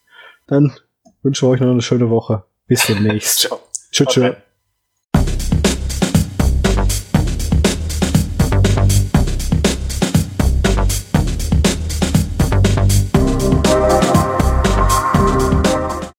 [0.47, 0.75] Dann
[1.23, 2.43] wünsche ich euch noch eine schöne Woche.
[2.67, 3.39] Bis demnächst.
[3.91, 4.09] Ciao.
[4.09, 4.35] Tschüss.